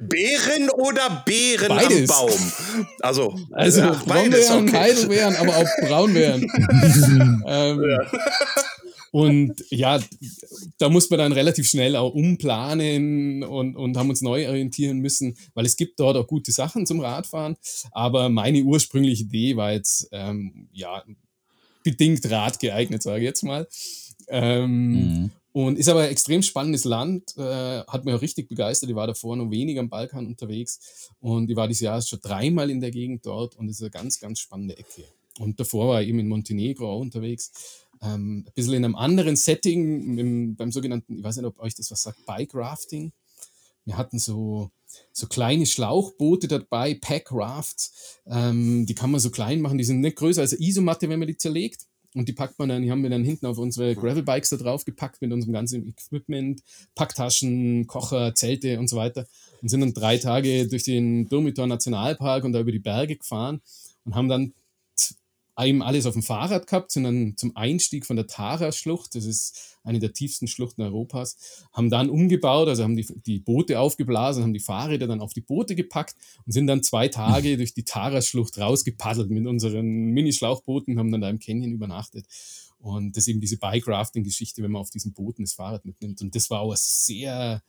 Beeren 0.00 0.70
oder 0.70 1.22
Beeren 1.24 1.68
Beides. 1.68 2.10
am 2.10 2.26
Baum? 2.26 2.52
Also, 3.00 3.36
also 3.52 3.82
ach, 3.82 4.04
beides, 4.04 4.48
Brombeeren, 4.48 4.68
okay. 4.68 4.76
Heidelbeeren, 4.76 5.36
aber 5.36 5.56
auch 5.56 5.68
Braunbeeren. 5.86 6.42
ähm, 7.46 7.82
Und 9.18 9.64
ja, 9.70 10.00
da 10.78 10.88
muss 10.88 11.10
man 11.10 11.18
dann 11.18 11.32
relativ 11.32 11.68
schnell 11.68 11.96
auch 11.96 12.14
umplanen 12.14 13.42
und, 13.42 13.76
und 13.76 13.96
haben 13.96 14.10
uns 14.10 14.22
neu 14.22 14.48
orientieren 14.48 14.98
müssen, 14.98 15.36
weil 15.54 15.66
es 15.66 15.76
gibt 15.76 15.98
dort 15.98 16.16
auch 16.16 16.26
gute 16.26 16.52
Sachen 16.52 16.86
zum 16.86 17.00
Radfahren. 17.00 17.56
Aber 17.90 18.28
meine 18.28 18.62
ursprüngliche 18.62 19.24
Idee 19.24 19.56
war 19.56 19.72
jetzt, 19.72 20.08
ähm, 20.12 20.68
ja, 20.72 21.02
bedingt 21.82 22.30
radgeeignet, 22.30 23.02
sage 23.02 23.20
ich 23.20 23.24
jetzt 23.24 23.42
mal. 23.42 23.66
Ähm, 24.28 24.92
Mhm. 24.92 25.30
Und 25.52 25.76
ist 25.76 25.88
aber 25.88 26.02
ein 26.02 26.10
extrem 26.10 26.42
spannendes 26.42 26.84
Land, 26.84 27.36
äh, 27.36 27.80
hat 27.88 28.04
mich 28.04 28.14
auch 28.14 28.22
richtig 28.22 28.48
begeistert. 28.48 28.90
Ich 28.90 28.94
war 28.94 29.08
davor 29.08 29.34
noch 29.34 29.50
wenig 29.50 29.78
am 29.78 29.88
Balkan 29.88 30.26
unterwegs 30.26 31.10
und 31.18 31.50
ich 31.50 31.56
war 31.56 31.66
dieses 31.66 31.80
Jahr 31.80 32.00
schon 32.00 32.20
dreimal 32.22 32.70
in 32.70 32.80
der 32.80 32.92
Gegend 32.92 33.26
dort 33.26 33.56
und 33.56 33.68
es 33.68 33.76
ist 33.76 33.82
eine 33.82 33.90
ganz, 33.90 34.20
ganz 34.20 34.38
spannende 34.38 34.78
Ecke. 34.78 35.02
Und 35.40 35.58
davor 35.58 35.88
war 35.88 36.02
ich 36.02 36.08
eben 36.08 36.18
in 36.18 36.28
Montenegro 36.28 36.88
auch 36.92 37.00
unterwegs. 37.00 37.86
Ähm, 38.02 38.44
ein 38.46 38.52
bisschen 38.54 38.74
in 38.74 38.84
einem 38.84 38.96
anderen 38.96 39.36
Setting, 39.36 40.18
im, 40.18 40.56
beim 40.56 40.72
sogenannten, 40.72 41.18
ich 41.18 41.24
weiß 41.24 41.36
nicht, 41.36 41.46
ob 41.46 41.58
euch 41.60 41.74
das 41.74 41.90
was 41.90 42.02
sagt, 42.02 42.24
Bike 42.26 42.54
Rafting. 42.54 43.12
Wir 43.84 43.96
hatten 43.96 44.18
so, 44.18 44.70
so 45.12 45.26
kleine 45.26 45.66
Schlauchboote 45.66 46.48
dabei, 46.48 46.94
Pack 46.94 47.28
Rafts. 47.32 48.20
Ähm, 48.26 48.86
die 48.86 48.94
kann 48.94 49.10
man 49.10 49.20
so 49.20 49.30
klein 49.30 49.60
machen, 49.60 49.78
die 49.78 49.84
sind 49.84 50.00
nicht 50.00 50.16
größer 50.16 50.42
als 50.42 50.52
eine 50.52 50.62
Isomatte, 50.62 51.08
wenn 51.08 51.18
man 51.18 51.28
die 51.28 51.36
zerlegt. 51.36 51.86
Und 52.14 52.26
die 52.28 52.32
packt 52.32 52.58
man 52.58 52.70
dann, 52.70 52.82
die 52.82 52.90
haben 52.90 53.02
wir 53.02 53.10
dann 53.10 53.22
hinten 53.22 53.46
auf 53.46 53.58
unsere 53.58 53.94
Gravelbikes 53.94 54.48
da 54.50 54.56
drauf 54.56 54.84
gepackt 54.84 55.20
mit 55.20 55.30
unserem 55.30 55.52
ganzen 55.52 55.86
Equipment, 55.86 56.62
Packtaschen, 56.94 57.86
Kocher, 57.86 58.34
Zelte 58.34 58.78
und 58.78 58.88
so 58.88 58.96
weiter. 58.96 59.26
Und 59.60 59.68
sind 59.68 59.80
dann 59.80 59.92
drei 59.92 60.16
Tage 60.16 60.66
durch 60.68 60.84
den 60.84 61.28
Durmitor 61.28 61.66
Nationalpark 61.66 62.44
und 62.44 62.52
da 62.52 62.60
über 62.60 62.72
die 62.72 62.78
Berge 62.78 63.16
gefahren 63.16 63.60
und 64.04 64.14
haben 64.14 64.28
dann 64.28 64.54
eben 65.66 65.82
alles 65.82 66.06
auf 66.06 66.12
dem 66.12 66.22
Fahrrad 66.22 66.66
gehabt, 66.66 66.92
sind 66.92 67.04
dann 67.04 67.36
zum 67.36 67.56
Einstieg 67.56 68.06
von 68.06 68.16
der 68.16 68.26
Tara-Schlucht, 68.26 69.14
das 69.14 69.24
ist 69.24 69.78
eine 69.82 69.98
der 69.98 70.12
tiefsten 70.12 70.46
Schluchten 70.46 70.82
Europas, 70.82 71.64
haben 71.72 71.90
dann 71.90 72.10
umgebaut, 72.10 72.68
also 72.68 72.84
haben 72.84 72.96
die, 72.96 73.06
die 73.26 73.40
Boote 73.40 73.80
aufgeblasen, 73.80 74.42
haben 74.42 74.54
die 74.54 74.60
Fahrräder 74.60 75.06
dann 75.06 75.20
auf 75.20 75.32
die 75.32 75.40
Boote 75.40 75.74
gepackt 75.74 76.14
und 76.46 76.52
sind 76.52 76.66
dann 76.66 76.82
zwei 76.82 77.08
Tage 77.08 77.56
durch 77.58 77.74
die 77.74 77.84
Tara-Schlucht 77.84 78.58
rausgepaddelt 78.58 79.30
mit 79.30 79.46
unseren 79.46 79.86
Mini-Schlauchbooten, 79.86 80.98
haben 80.98 81.10
dann 81.10 81.22
da 81.22 81.30
im 81.30 81.38
Canyon 81.38 81.72
übernachtet. 81.72 82.26
Und 82.78 83.16
das 83.16 83.24
ist 83.24 83.28
eben 83.28 83.40
diese 83.40 83.58
Bike-Rafting-Geschichte, 83.58 84.62
wenn 84.62 84.70
man 84.70 84.80
auf 84.80 84.90
diesen 84.90 85.12
Booten 85.12 85.42
das 85.42 85.54
Fahrrad 85.54 85.84
mitnimmt. 85.84 86.20
Und 86.22 86.34
das 86.34 86.48
war 86.50 86.60
auch 86.60 86.70
eine 86.70 86.76
sehr, 86.76 87.62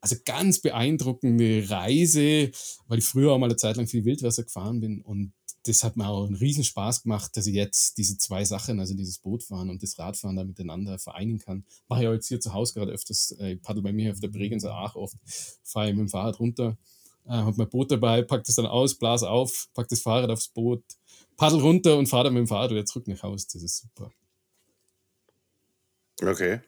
also 0.00 0.16
ganz 0.24 0.60
beeindruckende 0.60 1.68
Reise, 1.68 2.52
weil 2.86 2.98
ich 2.98 3.04
früher 3.04 3.32
auch 3.32 3.38
mal 3.38 3.46
eine 3.46 3.56
Zeit 3.56 3.76
lang 3.76 3.88
viel 3.88 4.04
Wildwasser 4.04 4.44
gefahren 4.44 4.80
bin 4.80 5.02
und 5.02 5.32
das 5.66 5.84
hat 5.84 5.96
mir 5.96 6.06
auch 6.08 6.26
einen 6.26 6.36
riesen 6.36 6.64
Spaß 6.64 7.02
gemacht, 7.02 7.36
dass 7.36 7.46
ich 7.46 7.54
jetzt 7.54 7.98
diese 7.98 8.16
zwei 8.18 8.44
Sachen, 8.44 8.80
also 8.80 8.94
dieses 8.94 9.18
Bootfahren 9.18 9.70
und 9.70 9.82
das 9.82 9.98
Radfahren 9.98 10.36
da 10.36 10.44
miteinander 10.44 10.98
vereinen 10.98 11.38
kann. 11.38 11.64
Mache 11.88 12.02
ich 12.02 12.08
auch 12.08 12.12
jetzt 12.12 12.28
hier 12.28 12.40
zu 12.40 12.52
Hause 12.52 12.74
gerade 12.74 12.92
öfters, 12.92 13.32
äh, 13.40 13.52
ich 13.52 13.62
paddel 13.62 13.82
bei 13.82 13.92
mir 13.92 14.12
auf 14.12 14.20
der 14.20 14.28
Bregenzer 14.28 14.74
Aach 14.74 14.94
oft, 14.94 15.16
fahre 15.62 15.88
ich 15.88 15.94
mit 15.94 16.06
dem 16.06 16.08
Fahrrad 16.08 16.38
runter, 16.38 16.76
äh, 17.26 17.30
habe 17.30 17.56
mein 17.56 17.68
Boot 17.68 17.90
dabei, 17.90 18.22
pack 18.22 18.44
das 18.44 18.56
dann 18.56 18.66
aus, 18.66 18.94
blas 18.94 19.22
auf, 19.22 19.68
pack 19.74 19.88
das 19.88 20.00
Fahrrad 20.00 20.30
aufs 20.30 20.48
Boot, 20.48 20.82
paddel 21.36 21.60
runter 21.60 21.96
und 21.96 22.06
fahre 22.06 22.24
dann 22.24 22.34
mit 22.34 22.40
dem 22.40 22.48
Fahrrad 22.48 22.70
wieder 22.70 22.84
zurück 22.84 23.08
nach 23.08 23.22
Hause. 23.22 23.46
Das 23.52 23.62
ist 23.62 23.78
super. 23.78 24.10
Okay. 26.22 26.60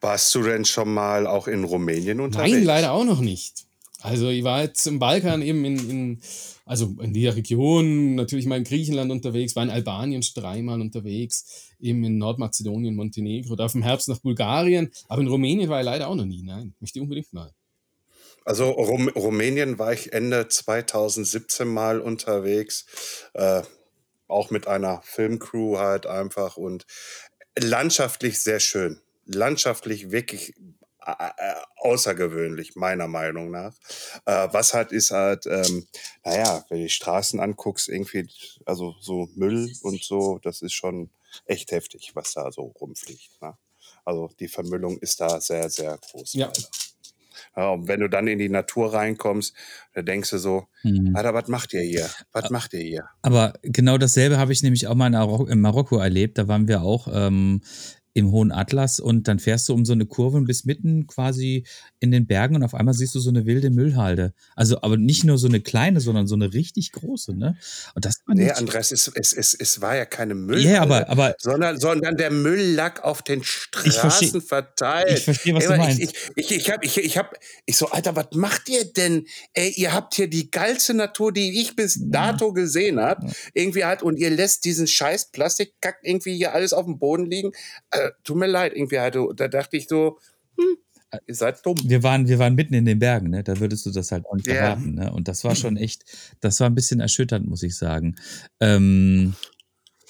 Warst 0.00 0.34
du 0.34 0.42
denn 0.42 0.64
schon 0.64 0.92
mal 0.92 1.26
auch 1.26 1.48
in 1.48 1.64
Rumänien 1.64 2.20
unterwegs? 2.20 2.52
Nein, 2.52 2.64
leider 2.64 2.92
auch 2.92 3.04
noch 3.04 3.20
nicht. 3.20 3.67
Also 4.00 4.28
ich 4.28 4.44
war 4.44 4.62
jetzt 4.62 4.86
im 4.86 4.98
Balkan 4.98 5.42
eben 5.42 5.64
in, 5.64 5.90
in 5.90 6.20
also 6.64 6.94
in 7.00 7.14
der 7.14 7.34
Region, 7.34 8.14
natürlich 8.14 8.46
mal 8.46 8.58
in 8.58 8.64
Griechenland 8.64 9.10
unterwegs, 9.10 9.56
war 9.56 9.62
in 9.62 9.70
Albanien 9.70 10.22
dreimal 10.34 10.80
unterwegs, 10.80 11.72
eben 11.80 12.04
in 12.04 12.18
Nordmazedonien, 12.18 12.94
Montenegro, 12.94 13.56
da 13.56 13.66
im 13.72 13.82
Herbst 13.82 14.08
nach 14.08 14.20
Bulgarien, 14.20 14.90
aber 15.08 15.22
in 15.22 15.28
Rumänien 15.28 15.70
war 15.70 15.80
ich 15.80 15.86
leider 15.86 16.08
auch 16.08 16.14
noch 16.14 16.26
nie, 16.26 16.42
nein, 16.42 16.74
möchte 16.78 16.98
ich 16.98 17.02
unbedingt 17.02 17.32
mal. 17.32 17.52
Also 18.44 18.70
Rum 18.70 19.08
Rumänien 19.08 19.78
war 19.78 19.92
ich 19.92 20.12
Ende 20.12 20.48
2017 20.48 21.66
mal 21.66 22.00
unterwegs, 22.00 22.86
äh, 23.34 23.62
auch 24.26 24.50
mit 24.50 24.66
einer 24.66 25.00
Filmcrew 25.04 25.78
halt 25.78 26.06
einfach 26.06 26.56
und 26.56 26.86
landschaftlich 27.58 28.40
sehr 28.40 28.60
schön. 28.60 29.00
Landschaftlich 29.24 30.10
wirklich 30.10 30.54
außergewöhnlich, 31.76 32.76
meiner 32.76 33.08
Meinung 33.08 33.50
nach. 33.50 33.74
Äh, 34.26 34.48
was 34.52 34.74
halt 34.74 34.92
ist 34.92 35.10
halt, 35.10 35.46
ähm, 35.46 35.86
naja, 36.24 36.64
wenn 36.68 36.78
du 36.78 36.84
die 36.84 36.90
Straßen 36.90 37.40
anguckst, 37.40 37.88
irgendwie, 37.88 38.28
also 38.64 38.94
so 39.00 39.28
Müll 39.34 39.72
und 39.82 40.02
so, 40.02 40.38
das 40.42 40.62
ist 40.62 40.74
schon 40.74 41.10
echt 41.46 41.72
heftig, 41.72 42.12
was 42.14 42.32
da 42.32 42.50
so 42.50 42.62
rumfliegt. 42.62 43.40
Ne? 43.40 43.56
Also 44.04 44.30
die 44.38 44.48
Vermüllung 44.48 44.98
ist 44.98 45.20
da 45.20 45.40
sehr, 45.40 45.68
sehr 45.70 45.98
groß. 45.98 46.34
Ja. 46.34 46.52
Ja, 47.56 47.70
und 47.70 47.88
wenn 47.88 48.00
du 48.00 48.08
dann 48.08 48.28
in 48.28 48.38
die 48.38 48.48
Natur 48.48 48.92
reinkommst, 48.92 49.54
da 49.94 50.02
denkst 50.02 50.30
du 50.30 50.38
so, 50.38 50.66
Mhm. 50.82 51.16
Alter, 51.16 51.34
was 51.34 51.48
macht 51.48 51.72
ihr 51.72 51.80
hier? 51.82 52.08
Was 52.32 52.50
macht 52.50 52.72
ihr 52.72 52.82
hier? 52.82 53.04
Aber 53.22 53.54
genau 53.62 53.98
dasselbe 53.98 54.38
habe 54.38 54.52
ich 54.52 54.62
nämlich 54.62 54.86
auch 54.86 54.94
mal 54.94 55.12
in 55.48 55.60
Marokko 55.60 55.98
erlebt. 55.98 56.38
Da 56.38 56.46
waren 56.46 56.68
wir 56.68 56.82
auch 56.82 57.08
ähm, 57.12 57.62
im 58.18 58.32
hohen 58.32 58.52
Atlas 58.52 58.98
und 58.98 59.28
dann 59.28 59.38
fährst 59.38 59.68
du 59.68 59.74
um 59.74 59.84
so 59.84 59.92
eine 59.92 60.06
Kurve 60.06 60.36
und 60.36 60.46
bist 60.46 60.66
mitten 60.66 61.06
quasi 61.06 61.64
in 62.00 62.10
den 62.10 62.26
Bergen 62.26 62.56
und 62.56 62.64
auf 62.64 62.74
einmal 62.74 62.94
siehst 62.94 63.14
du 63.14 63.20
so 63.20 63.30
eine 63.30 63.46
wilde 63.46 63.70
Müllhalde. 63.70 64.34
Also, 64.56 64.82
aber 64.82 64.96
nicht 64.96 65.24
nur 65.24 65.38
so 65.38 65.46
eine 65.46 65.60
kleine, 65.60 66.00
sondern 66.00 66.26
so 66.26 66.34
eine 66.34 66.52
richtig 66.52 66.92
große, 66.92 67.36
ne? 67.36 67.56
Und 67.94 68.04
das 68.04 68.20
war 68.26 68.34
nee, 68.34 68.50
Andreas, 68.50 68.90
es, 68.90 69.10
es, 69.14 69.32
es, 69.32 69.54
es 69.54 69.80
war 69.80 69.96
ja 69.96 70.04
keine 70.04 70.34
Müllhalde, 70.34 70.74
ja, 70.74 70.82
aber, 70.82 71.08
aber, 71.08 71.34
sondern, 71.38 71.78
sondern 71.78 72.16
der 72.16 72.30
Müll 72.30 72.74
lag 72.74 73.02
auf 73.04 73.22
den 73.22 73.44
Straßen 73.44 73.88
ich 73.88 73.96
versteh, 73.96 74.40
verteilt. 74.40 75.18
Ich 75.18 75.24
verstehe, 75.24 75.54
was 75.54 75.64
Ey, 75.64 75.70
du 75.70 75.76
meinst. 75.76 76.00
Ich, 76.00 76.14
ich, 76.34 76.50
ich, 76.50 76.56
ich 76.56 76.70
habe, 76.70 76.84
ich, 76.84 76.98
ich, 76.98 77.18
hab, 77.18 77.34
ich 77.66 77.76
so, 77.76 77.88
Alter, 77.90 78.16
was 78.16 78.28
macht 78.32 78.68
ihr 78.68 78.84
denn? 78.92 79.26
Ey, 79.54 79.70
ihr 79.76 79.92
habt 79.92 80.14
hier 80.14 80.28
die 80.28 80.50
geilste 80.50 80.94
Natur, 80.94 81.32
die 81.32 81.60
ich 81.60 81.76
bis 81.76 81.98
dato 82.00 82.52
gesehen 82.52 83.00
habe. 83.00 83.26
Ja. 83.26 83.32
Irgendwie 83.54 83.84
halt, 83.84 84.02
und 84.02 84.18
ihr 84.18 84.30
lässt 84.30 84.64
diesen 84.64 84.86
scheiß 84.86 85.30
Plastikkack 85.30 85.98
irgendwie 86.02 86.36
hier 86.36 86.52
alles 86.52 86.72
auf 86.72 86.84
dem 86.84 86.98
Boden 86.98 87.26
liegen. 87.26 87.52
Tut 88.24 88.36
mir 88.36 88.46
leid, 88.46 88.72
irgendwie 88.74 88.98
halt, 88.98 89.16
da 89.36 89.48
dachte 89.48 89.76
ich 89.76 89.88
so, 89.88 90.18
hm, 90.56 90.76
ihr 91.26 91.34
seid 91.34 91.64
dumm. 91.64 91.76
Wir 91.84 92.02
waren, 92.02 92.28
wir 92.28 92.38
waren 92.38 92.54
mitten 92.54 92.74
in 92.74 92.84
den 92.84 92.98
Bergen, 92.98 93.30
ne? 93.30 93.42
Da 93.42 93.58
würdest 93.60 93.86
du 93.86 93.90
das 93.90 94.12
halt 94.12 94.26
auch 94.26 94.34
nicht 94.34 94.46
yeah. 94.46 94.56
erwarten, 94.56 94.94
ne? 94.94 95.12
Und 95.12 95.28
das 95.28 95.44
war 95.44 95.54
schon 95.54 95.76
echt, 95.76 96.04
das 96.40 96.60
war 96.60 96.68
ein 96.68 96.74
bisschen 96.74 97.00
erschütternd, 97.00 97.46
muss 97.48 97.62
ich 97.62 97.76
sagen. 97.76 98.16
Ähm, 98.60 99.34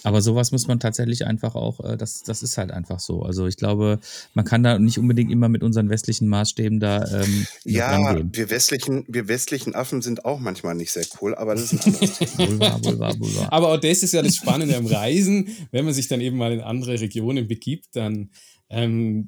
aber 0.04 0.20
sowas 0.22 0.52
muss 0.52 0.68
man 0.68 0.80
tatsächlich 0.80 1.26
einfach 1.26 1.54
auch, 1.54 1.80
äh, 1.80 1.96
das, 1.96 2.22
das 2.22 2.42
ist 2.42 2.56
halt 2.58 2.70
einfach 2.70 3.00
so. 3.00 3.22
Also 3.22 3.46
ich 3.46 3.56
glaube, 3.56 3.98
man 4.34 4.44
kann 4.44 4.62
da 4.62 4.78
nicht 4.78 4.98
unbedingt 4.98 5.30
immer 5.30 5.48
mit 5.48 5.62
unseren 5.62 5.88
westlichen 5.90 6.28
Maßstäben 6.28 6.80
da 6.80 7.04
ähm, 7.22 7.46
Ja, 7.64 7.90
rangehen. 7.90 8.30
wir 8.32 8.50
westlichen, 8.50 9.04
wir 9.08 9.28
westlichen 9.28 9.74
Affen 9.74 10.02
sind 10.02 10.24
auch 10.24 10.38
manchmal 10.38 10.74
nicht 10.74 10.92
sehr 10.92 11.06
cool, 11.20 11.34
aber 11.34 11.54
das 11.54 11.72
ist 11.72 11.86
ein 11.86 11.94
anderes 11.94 12.18
Thema. 12.18 12.38
wohl 12.84 12.98
wahr, 12.98 13.18
wohl 13.18 13.34
wahr. 13.36 13.52
Aber 13.52 13.72
auch 13.72 13.80
das 13.80 14.02
ist 14.02 14.12
ja 14.12 14.22
das 14.22 14.36
Spannende 14.36 14.76
am 14.76 14.86
Reisen, 14.86 15.48
wenn 15.72 15.84
man 15.84 15.94
sich 15.94 16.08
dann 16.08 16.20
eben 16.20 16.36
mal 16.36 16.52
in 16.52 16.60
andere 16.60 17.00
Regionen 17.00 17.48
begibt, 17.48 17.86
dann 17.96 18.30
ähm, 18.70 19.26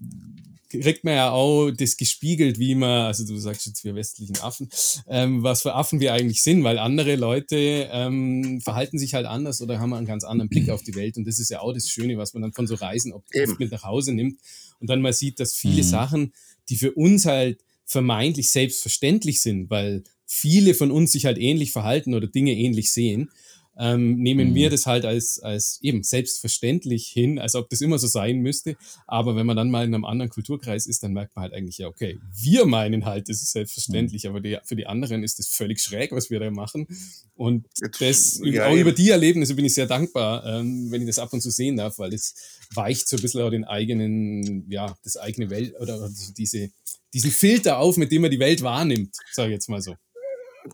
kriegt 0.71 1.05
man 1.05 1.15
ja 1.15 1.31
auch 1.31 1.71
das 1.71 1.97
gespiegelt, 1.97 2.59
wie 2.59 2.75
man, 2.75 3.07
also 3.07 3.27
du 3.27 3.37
sagst 3.39 3.67
jetzt 3.67 3.85
wir 3.85 3.95
westlichen 3.95 4.39
Affen, 4.39 4.69
ähm, 5.09 5.43
was 5.43 5.63
für 5.63 5.75
Affen 5.75 6.01
wir 6.01 6.13
eigentlich 6.13 6.43
sind, 6.43 6.63
weil 6.63 6.79
andere 6.79 7.17
Leute 7.17 7.89
ähm, 7.93 8.61
verhalten 8.61 8.99
sich 8.99 9.15
halt 9.15 9.27
anders 9.27 9.61
oder 9.61 9.81
haben 9.81 9.93
einen 9.93 10.07
ganz 10.07 10.25
anderen 10.25 10.49
Blick 10.49 10.71
auf 10.71 10.83
die 10.83 10.95
Welt 10.95 11.17
und 11.17 11.27
das 11.27 11.39
ist 11.39 11.51
ja 11.51 11.61
auch 11.61 11.73
das 11.73 11.89
Schöne, 11.89 12.17
was 12.17 12.35
man 12.35 12.43
dann 12.43 12.53
von 12.53 12.67
so 12.67 12.77
Reisen 12.77 13.13
oft 13.13 13.27
mit 13.59 13.73
nach 13.73 13.83
Hause 13.83 14.13
nimmt 14.13 14.39
und 14.79 14.89
dann 14.89 15.01
mal 15.03 15.13
sieht, 15.13 15.41
dass 15.41 15.55
viele 15.55 15.83
mhm. 15.83 15.89
Sachen, 15.89 16.33
die 16.69 16.77
für 16.77 16.93
uns 16.93 17.27
halt 17.27 17.61
vermeintlich 17.85 18.51
selbstverständlich 18.51 19.41
sind, 19.41 19.69
weil 19.69 20.05
viele 20.25 20.75
von 20.75 20.93
uns 20.93 21.11
sich 21.13 21.27
halt 21.27 21.39
ähnlich 21.39 21.73
verhalten 21.73 22.15
oder 22.15 22.29
Dinge 22.29 22.53
ähnlich 22.53 22.93
sehen, 22.93 23.31
ähm, 23.79 24.17
nehmen 24.17 24.51
mhm. 24.51 24.55
wir 24.55 24.71
das 24.71 24.87
halt 24.87 25.05
als, 25.05 25.39
als 25.39 25.79
eben 25.83 26.03
selbstverständlich 26.03 27.07
hin, 27.07 27.39
als 27.39 27.55
ob 27.55 27.69
das 27.71 27.81
immer 27.81 27.99
so 27.99 28.07
sein 28.07 28.39
müsste. 28.39 28.77
Aber 29.07 29.37
wenn 29.37 29.47
man 29.47 29.57
dann 29.57 29.71
mal 29.71 29.85
in 29.85 29.95
einem 29.95 30.05
anderen 30.05 30.31
Kulturkreis 30.31 30.87
ist, 30.87 31.03
dann 31.03 31.13
merkt 31.13 31.35
man 31.35 31.45
halt 31.45 31.55
eigentlich, 31.55 31.79
ja, 31.79 31.89
okay, 31.89 32.19
wir 32.33 32.67
meinen 32.67 33.05
halt, 33.05 33.29
das 33.29 33.43
ist 33.43 33.53
selbstverständlich, 33.53 34.25
mhm. 34.25 34.31
aber 34.31 34.41
die, 34.41 34.59
für 34.65 34.77
die 34.77 34.87
anderen 34.87 35.23
ist 35.23 35.39
das 35.39 35.49
völlig 35.49 35.81
schräg, 35.81 36.13
was 36.13 36.31
wir 36.31 36.41
da 36.41 36.51
machen. 36.51 36.87
Und 37.35 37.67
das, 38.01 38.41
ja, 38.45 38.67
auch 38.67 38.73
eben. 38.73 38.81
über 38.81 38.93
die 38.93 39.11
Erlebnisse 39.11 39.55
bin 39.55 39.65
ich 39.65 39.75
sehr 39.75 39.87
dankbar, 39.87 40.45
ähm, 40.47 40.91
wenn 40.91 41.03
ich 41.03 41.07
das 41.07 41.19
ab 41.19 41.33
und 41.33 41.41
zu 41.41 41.51
sehen 41.51 41.77
darf, 41.77 41.99
weil 41.99 42.11
das 42.11 42.35
weicht 42.75 43.09
so 43.09 43.17
ein 43.17 43.23
bisschen 43.23 43.41
auch 43.41 43.51
den 43.51 43.65
eigenen, 43.65 44.71
ja, 44.71 44.95
das 45.05 45.17
eigene 45.17 45.49
Welt 45.51 45.75
oder 45.81 46.11
diese, 46.37 46.71
diesen 47.15 47.31
Filter 47.31 47.79
auf, 47.79 47.97
mit 47.97 48.13
dem 48.13 48.23
man 48.23 48.31
die 48.31 48.41
Welt 48.41 48.63
wahrnimmt, 48.63 49.17
sage 49.33 49.49
ich 49.49 49.55
jetzt 49.55 49.69
mal 49.69 49.81
so. 49.81 49.97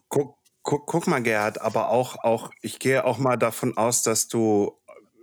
Guck, 0.09 0.37
Guck, 0.67 0.89
guck 0.89 1.07
mal, 1.07 1.23
Gerhard, 1.23 1.61
aber 1.61 1.91
auch, 1.91 2.17
auch, 2.25 2.51
ich 2.61 2.81
gehe 2.81 3.05
auch 3.05 3.19
mal 3.19 3.37
davon 3.37 3.77
aus, 3.77 4.03
dass 4.03 4.27
du, 4.27 4.77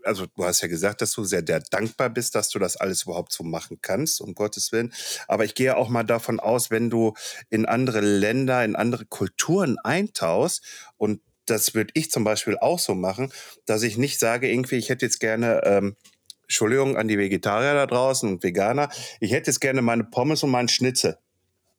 also 0.06 0.26
du 0.26 0.46
hast 0.46 0.62
ja 0.62 0.70
gesagt, 0.70 1.02
dass 1.02 1.12
du 1.12 1.26
sehr, 1.26 1.44
sehr 1.46 1.60
dankbar 1.60 2.10
bist, 2.10 2.36
dass 2.36 2.48
du 2.48 2.60
das 2.60 2.78
alles 2.78 3.04
überhaupt 3.04 3.34
so 3.34 3.44
machen 3.44 3.80
kannst, 3.82 4.22
um 4.22 4.36
Gottes 4.36 4.72
Willen. 4.72 4.94
Aber 5.28 5.44
ich 5.44 5.54
gehe 5.54 5.76
auch 5.76 5.89
mal 5.89 6.04
davon 6.04 6.39
aus, 6.39 6.72
wenn 6.72 6.89
du 6.89 7.14
in 7.50 7.66
andere 7.66 8.00
Länder, 8.00 8.64
in 8.64 8.78
andere 8.78 9.04
Kulturen 9.06 9.78
eintauchst 9.84 10.64
und 10.96 11.20
das 11.46 11.74
würde 11.76 11.91
ich 11.94 12.10
zum 12.10 12.24
Beispiel 12.24 12.58
auch 12.60 12.80
so 12.80 12.96
machen, 12.96 13.30
dass 13.66 13.84
ich 13.84 13.98
nicht 13.98 14.20
sage, 14.20 14.50
irgendwie, 14.50 14.78
ich 14.78 14.88
hätte 14.88 15.06
jetzt 15.06 15.20
gerne, 15.20 15.60
ähm, 15.66 15.98
Entschuldigung 16.44 16.96
an 16.96 17.10
die 17.10 17.18
Vegetarier 17.18 17.74
da 17.74 17.86
draußen 17.86 18.30
und 18.30 18.44
Veganer, 18.44 18.88
ich 19.20 19.34
hätte 19.34 19.52
jetzt 19.52 19.60
gerne 19.60 19.82
meine 19.82 20.06
Pommes 20.06 20.41
und 20.44 20.52
meinen 20.52 20.70
Schnitzel. 20.70 21.18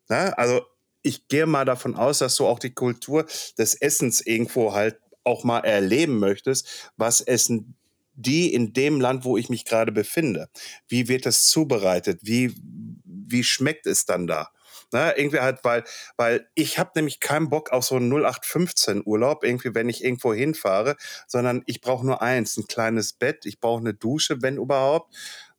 Na, 0.09 0.35
also 0.35 0.67
ich 1.05 1.29
gehe 1.29 1.47
mal 1.47 1.65
davon 1.65 1.95
aus, 1.95 2.19
dass 2.19 2.35
du 2.37 2.47
auch 2.47 2.59
die 2.59 2.75
Kultur 2.75 3.27
des 3.59 3.75
Essens 3.75 4.21
irgendwo 4.21 4.73
halt 4.73 4.99
auch 5.23 5.45
mal 5.45 5.61
erleben 5.61 6.19
möchtest. 6.19 6.91
Was 6.97 7.21
essen 7.21 7.77
die 8.15 8.53
in 8.53 8.73
dem 8.73 9.01
Land, 9.01 9.25
wo 9.25 9.37
ich 9.37 9.49
mich 9.49 9.65
gerade 9.65 9.93
befinde? 9.93 10.49
Wie 10.89 11.09
wird 11.09 11.27
das 11.27 11.47
zubereitet? 11.47 12.21
Wie, 12.23 12.55
wie 13.05 13.45
schmeckt 13.45 13.87
es 13.87 14.07
dann 14.07 14.27
da? 14.27 14.49
Ne, 14.93 15.13
irgendwie 15.17 15.41
halt, 15.41 15.65
weil, 15.65 15.83
weil 16.17 16.49
ich 16.55 16.79
habe 16.79 16.93
nämlich 16.95 17.19
keinen 17.19 17.51
Bock 17.51 17.73
auf 17.73 17.85
so 17.85 17.97
einen 17.97 18.13
0815 18.13 19.03
Urlaub, 19.05 19.43
irgendwie, 19.43 19.75
wenn 19.75 19.89
ich 19.89 20.05
irgendwo 20.05 20.33
hinfahre, 20.33 20.97
sondern 21.27 21.63
ich 21.67 21.81
brauche 21.81 22.07
nur 22.07 22.23
eins, 22.23 22.57
ein 22.57 22.69
kleines 22.69 23.13
Bett, 23.13 23.45
ich 23.45 23.59
brauche 23.59 23.81
eine 23.81 23.95
Dusche, 23.95 24.41
wenn 24.41 24.57
überhaupt. 24.57 25.13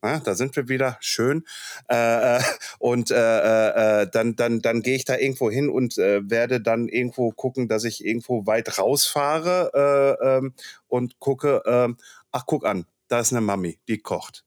Ja, 0.06 0.20
da 0.20 0.36
sind 0.36 0.56
wir 0.56 0.70
wieder 0.70 0.98
schön. 1.00 1.44
Äh, 1.90 2.38
äh 2.38 2.42
und 2.80 3.12
äh, 3.12 3.16
äh, 3.16 4.02
äh, 4.04 4.08
dann, 4.12 4.36
dann, 4.36 4.62
dann 4.62 4.82
gehe 4.82 4.96
ich 4.96 5.06
da 5.06 5.18
irgendwo 5.18 5.50
hin 5.50 5.70
und 5.70 5.98
äh, 5.98 6.30
werde 6.30 6.62
dann 6.62 6.88
irgendwo 6.88 7.32
gucken, 7.32 7.68
dass 7.68 7.84
ich 7.84 8.06
irgendwo 8.06 8.46
weit 8.46 8.78
rausfahre 8.78 10.18
äh, 10.22 10.38
ähm, 10.38 10.54
und 10.88 11.20
gucke, 11.20 11.62
äh, 11.66 11.94
ach 12.32 12.44
guck 12.46 12.66
an, 12.66 12.86
da 13.08 13.20
ist 13.20 13.32
eine 13.32 13.42
Mami, 13.42 13.80
die 13.88 13.98
kocht. 13.98 14.46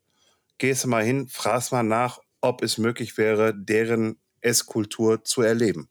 Gehst 0.59 0.85
du 0.85 0.89
mal 0.89 1.05
hin, 1.05 1.29
fragst 1.29 1.73
mal 1.73 1.83
nach, 1.83 2.21
ob 2.41 2.63
es 2.63 2.79
möglich 2.79 3.19
wäre, 3.19 3.55
deren 3.55 4.19
Esskultur 4.41 5.25
zu 5.25 5.43
erleben. 5.43 5.89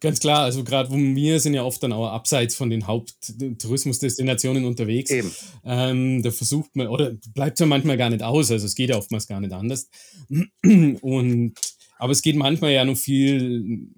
Ganz 0.00 0.20
klar, 0.20 0.40
also 0.40 0.64
gerade 0.64 0.90
wir 0.90 1.40
sind 1.40 1.54
ja 1.54 1.64
oft 1.64 1.82
dann 1.82 1.92
auch 1.92 2.08
abseits 2.08 2.54
von 2.54 2.68
den 2.68 2.86
Haupttourismusdestinationen 2.86 4.66
unterwegs. 4.66 5.10
Eben. 5.10 5.32
Ähm, 5.64 6.22
da 6.22 6.30
versucht 6.30 6.76
man, 6.76 6.88
oder 6.88 7.16
bleibt 7.32 7.58
ja 7.58 7.66
manchmal 7.66 7.96
gar 7.96 8.10
nicht 8.10 8.22
aus, 8.22 8.50
also 8.50 8.66
es 8.66 8.74
geht 8.74 8.90
ja 8.90 8.96
oftmals 8.96 9.26
gar 9.26 9.40
nicht 9.40 9.52
anders. 9.52 9.88
Und 11.00 11.54
aber 12.00 12.12
es 12.12 12.22
geht 12.22 12.36
manchmal 12.36 12.72
ja 12.72 12.84
noch 12.84 12.96
viel, 12.96 13.88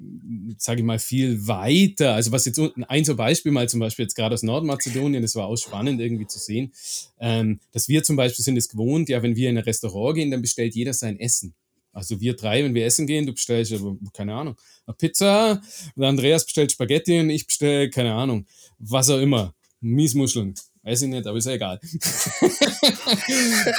sage 0.57 0.81
ich 0.81 0.87
mal, 0.87 0.99
viel 0.99 1.47
weiter. 1.47 2.15
Also 2.15 2.33
was 2.33 2.47
jetzt 2.47 2.59
ein 2.59 3.05
so 3.05 3.15
Beispiel 3.15 3.53
mal 3.53 3.69
zum 3.69 3.81
Beispiel 3.81 4.05
jetzt 4.05 4.15
gerade 4.15 4.35
aus 4.35 4.43
Nordmazedonien, 4.43 5.21
das 5.21 5.35
war 5.35 5.47
auch 5.47 5.57
spannend 5.57 6.01
irgendwie 6.01 6.27
zu 6.27 6.39
sehen, 6.39 6.73
ähm, 7.21 7.61
dass 7.73 7.89
wir 7.89 8.03
zum 8.03 8.17
Beispiel 8.17 8.43
sind 8.43 8.57
es 8.57 8.71
gewohnt, 8.71 9.11
ja, 9.11 9.23
wenn 9.23 9.37
wir 9.37 9.51
in 9.51 9.59
ein 9.59 9.65
Restaurant 9.65 10.17
gehen, 10.17 10.31
dann 10.31 10.41
bestellt 10.41 10.75
jeder 10.75 10.95
sein 10.95 11.21
Essen. 11.21 11.55
Also 11.93 12.21
wir 12.21 12.37
drei, 12.37 12.63
wenn 12.65 12.75
wir 12.75 12.87
essen 12.87 13.07
gehen, 13.07 13.27
du 13.27 13.33
bestellst, 13.33 13.75
keine 14.13 14.35
Ahnung, 14.35 14.57
eine 14.87 14.95
Pizza, 14.95 15.61
und 15.95 16.05
Andreas 16.05 16.45
bestellt 16.45 16.73
Spaghetti 16.73 17.19
und 17.19 17.31
ich 17.31 17.47
bestelle, 17.47 17.91
keine 17.91 18.15
Ahnung, 18.15 18.47
was 18.79 19.11
auch 19.11 19.19
immer, 19.19 19.55
Miesmuscheln. 19.81 20.55
Weiß 20.83 21.03
ich 21.03 21.09
nicht, 21.09 21.27
aber 21.27 21.37
ist 21.37 21.47
ja 21.47 21.53
egal. 21.53 21.79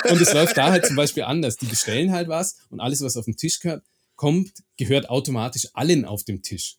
und 0.10 0.22
es 0.22 0.34
läuft 0.34 0.56
da 0.56 0.70
halt 0.70 0.86
zum 0.86 0.96
Beispiel 0.96 1.24
anders. 1.24 1.58
Die 1.58 1.66
bestellen 1.66 2.12
halt 2.12 2.28
was 2.28 2.58
und 2.70 2.80
alles, 2.80 3.02
was 3.02 3.18
auf 3.18 3.26
dem 3.26 3.36
Tisch 3.36 3.60
gehört, 3.60 3.84
kommt, 4.16 4.52
gehört 4.78 5.10
automatisch 5.10 5.68
allen 5.74 6.06
auf 6.06 6.24
dem 6.24 6.44
Tisch. 6.44 6.78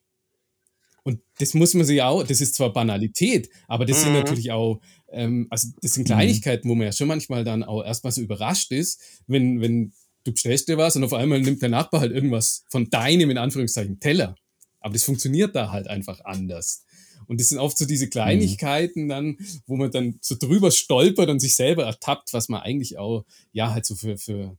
Und 1.03 1.21
das 1.39 1.55
muss 1.55 1.75
man 1.75 1.85
sich 1.85 2.03
auch, 2.03 2.23
das 2.23 2.41
ist 2.41 2.55
zwar 2.55 2.73
Banalität, 2.73 3.51
aber 3.67 3.85
das 3.85 3.99
mhm. 3.99 4.03
sind 4.05 4.13
natürlich 4.13 4.53
auch, 4.53 4.81
ähm, 5.11 5.49
also 5.51 5.69
das 5.83 5.95
sind 5.95 6.05
Kleinigkeiten, 6.05 6.69
wo 6.69 6.77
man 6.77 6.87
ja 6.87 6.93
schon 6.93 7.09
manchmal 7.09 7.43
dann 7.43 7.65
auch 7.65 7.83
erstmal 7.83 8.13
so 8.13 8.21
überrascht 8.21 8.71
ist, 8.71 9.01
wenn, 9.27 9.61
wenn 9.61 9.93
du 10.25 10.33
bestellst 10.33 10.69
dir 10.69 10.79
was 10.79 10.97
und 10.97 11.05
auf 11.05 11.13
einmal 11.13 11.41
nimmt 11.41 11.63
der 11.63 11.69
Nachbar 11.69 12.01
halt 12.01 12.13
irgendwas 12.13 12.65
von 12.69 12.91
deinem, 12.91 13.31
in 13.31 13.39
Anführungszeichen, 13.39 14.01
Teller. 14.01 14.37
Aber 14.81 14.95
das 14.95 15.05
funktioniert 15.05 15.55
da 15.55 15.71
halt 15.71 15.89
einfach 15.89 16.21
anders. 16.25 16.85
Und 17.27 17.41
das 17.41 17.49
sind 17.49 17.59
oft 17.59 17.79
so 17.79 17.87
diese 17.87 18.09
Kleinigkeiten 18.09 19.09
dann, 19.09 19.37
wo 19.67 19.77
man 19.77 19.91
dann 19.91 20.19
so 20.21 20.35
drüber 20.39 20.71
stolpert 20.71 21.29
und 21.29 21.41
sich 21.41 21.55
selber 21.55 21.85
ertappt, 21.85 22.33
was 22.33 22.49
man 22.49 22.61
eigentlich 22.63 22.99
auch, 22.99 23.25
ja, 23.53 23.73
halt 23.73 23.87
so 23.87 23.95
für, 23.95 24.19
für 24.19 24.57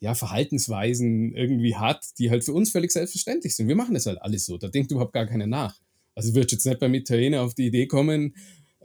ja, 0.00 0.14
Verhaltensweisen 0.14 1.34
irgendwie 1.34 1.76
hat, 1.76 2.04
die 2.18 2.30
halt 2.30 2.44
für 2.44 2.52
uns 2.52 2.70
völlig 2.70 2.92
selbstverständlich 2.92 3.56
sind. 3.56 3.68
Wir 3.68 3.76
machen 3.76 3.94
das 3.94 4.06
halt 4.06 4.22
alles 4.22 4.46
so. 4.46 4.58
Da 4.58 4.68
denkt 4.68 4.90
überhaupt 4.90 5.12
gar 5.12 5.26
keiner 5.26 5.46
nach. 5.46 5.76
Also 6.14 6.34
wird 6.34 6.52
jetzt 6.52 6.64
nicht 6.64 6.78
beim 6.78 6.94
Italiener 6.94 7.42
auf 7.42 7.54
die 7.54 7.66
Idee 7.66 7.86
kommen, 7.86 8.36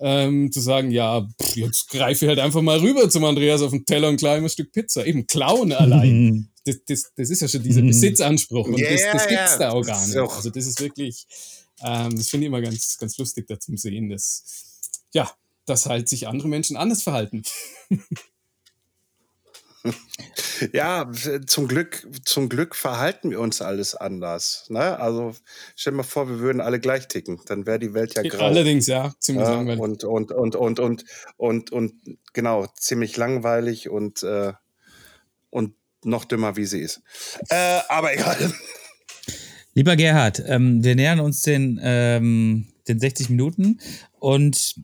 ähm, 0.01 0.51
zu 0.51 0.59
sagen, 0.59 0.91
ja, 0.91 1.27
pff, 1.41 1.55
jetzt 1.55 1.89
greife 1.89 2.25
ich 2.25 2.29
halt 2.29 2.39
einfach 2.39 2.61
mal 2.61 2.79
rüber 2.79 3.09
zum 3.09 3.25
Andreas 3.25 3.61
auf 3.61 3.71
den 3.71 3.85
Teller 3.85 4.09
und 4.09 4.17
klaue 4.17 4.37
ihm 4.37 4.43
ein 4.45 4.49
Stück 4.49 4.71
Pizza. 4.71 5.05
Eben 5.05 5.27
klauen 5.27 5.73
allein. 5.73 6.49
Das, 6.65 6.75
das, 6.85 7.11
das 7.15 7.29
ist 7.31 7.41
ja 7.41 7.47
schon 7.47 7.63
dieser 7.63 7.81
mhm. 7.81 7.87
Besitzanspruch 7.87 8.67
und 8.67 8.77
yeah, 8.77 8.91
das, 8.91 9.01
das 9.01 9.27
gibt's 9.27 9.51
yeah. 9.51 9.57
da 9.57 9.71
auch 9.71 9.83
gar 9.83 10.05
nicht. 10.05 10.15
Also 10.15 10.49
das 10.51 10.67
ist 10.67 10.79
wirklich, 10.81 11.25
ähm, 11.81 12.15
das 12.15 12.29
finde 12.29 12.45
ich 12.45 12.47
immer 12.47 12.61
ganz, 12.61 12.97
ganz 12.99 13.17
lustig 13.17 13.47
da 13.47 13.59
zum 13.59 13.75
Sehen, 13.77 14.09
dass, 14.09 14.43
ja, 15.13 15.31
dass 15.65 15.87
halt 15.87 16.09
sich 16.09 16.27
andere 16.27 16.47
Menschen 16.47 16.75
anders 16.75 17.01
verhalten. 17.01 17.43
Ja, 20.73 21.09
zum 21.45 21.69
Glück, 21.69 22.05
zum 22.25 22.49
Glück 22.49 22.75
verhalten 22.75 23.31
wir 23.31 23.39
uns 23.39 23.61
alles 23.61 23.95
anders. 23.95 24.65
Ne? 24.67 24.99
Also 24.99 25.33
stell 25.75 25.93
dir 25.93 25.97
mal 25.97 26.03
vor, 26.03 26.27
wir 26.27 26.39
würden 26.39 26.59
alle 26.59 26.81
gleich 26.81 27.07
ticken, 27.07 27.39
dann 27.45 27.65
wäre 27.65 27.79
die 27.79 27.93
Welt 27.93 28.15
ja 28.15 28.23
grau. 28.29 28.45
Allerdings, 28.45 28.87
ja, 28.87 29.13
ziemlich 29.19 29.47
ja, 29.47 29.53
langweilig. 29.53 29.79
Und, 29.79 30.03
und, 30.03 30.31
und, 30.33 30.55
und, 30.55 30.79
und, 30.79 31.05
und, 31.37 31.71
und, 31.71 31.93
genau, 32.33 32.67
ziemlich 32.75 33.15
langweilig 33.15 33.89
und 33.89 34.21
äh, 34.23 34.51
und 35.49 35.73
noch 36.03 36.25
dümmer, 36.25 36.55
wie 36.55 36.65
sie 36.65 36.79
ist. 36.79 37.01
Äh, 37.49 37.79
aber 37.87 38.13
egal. 38.13 38.53
Lieber 39.73 39.95
Gerhard, 39.95 40.43
ähm, 40.45 40.83
wir 40.83 40.95
nähern 40.95 41.19
uns 41.19 41.41
den, 41.41 41.79
ähm, 41.81 42.67
den 42.87 42.99
60 42.99 43.29
Minuten 43.29 43.79
und 44.19 44.75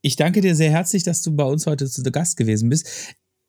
ich 0.00 0.16
danke 0.16 0.40
dir 0.40 0.54
sehr 0.54 0.70
herzlich, 0.70 1.02
dass 1.02 1.22
du 1.22 1.34
bei 1.34 1.44
uns 1.44 1.66
heute 1.66 1.88
zu 1.88 2.02
Gast 2.04 2.36
gewesen 2.36 2.68
bist. 2.68 2.88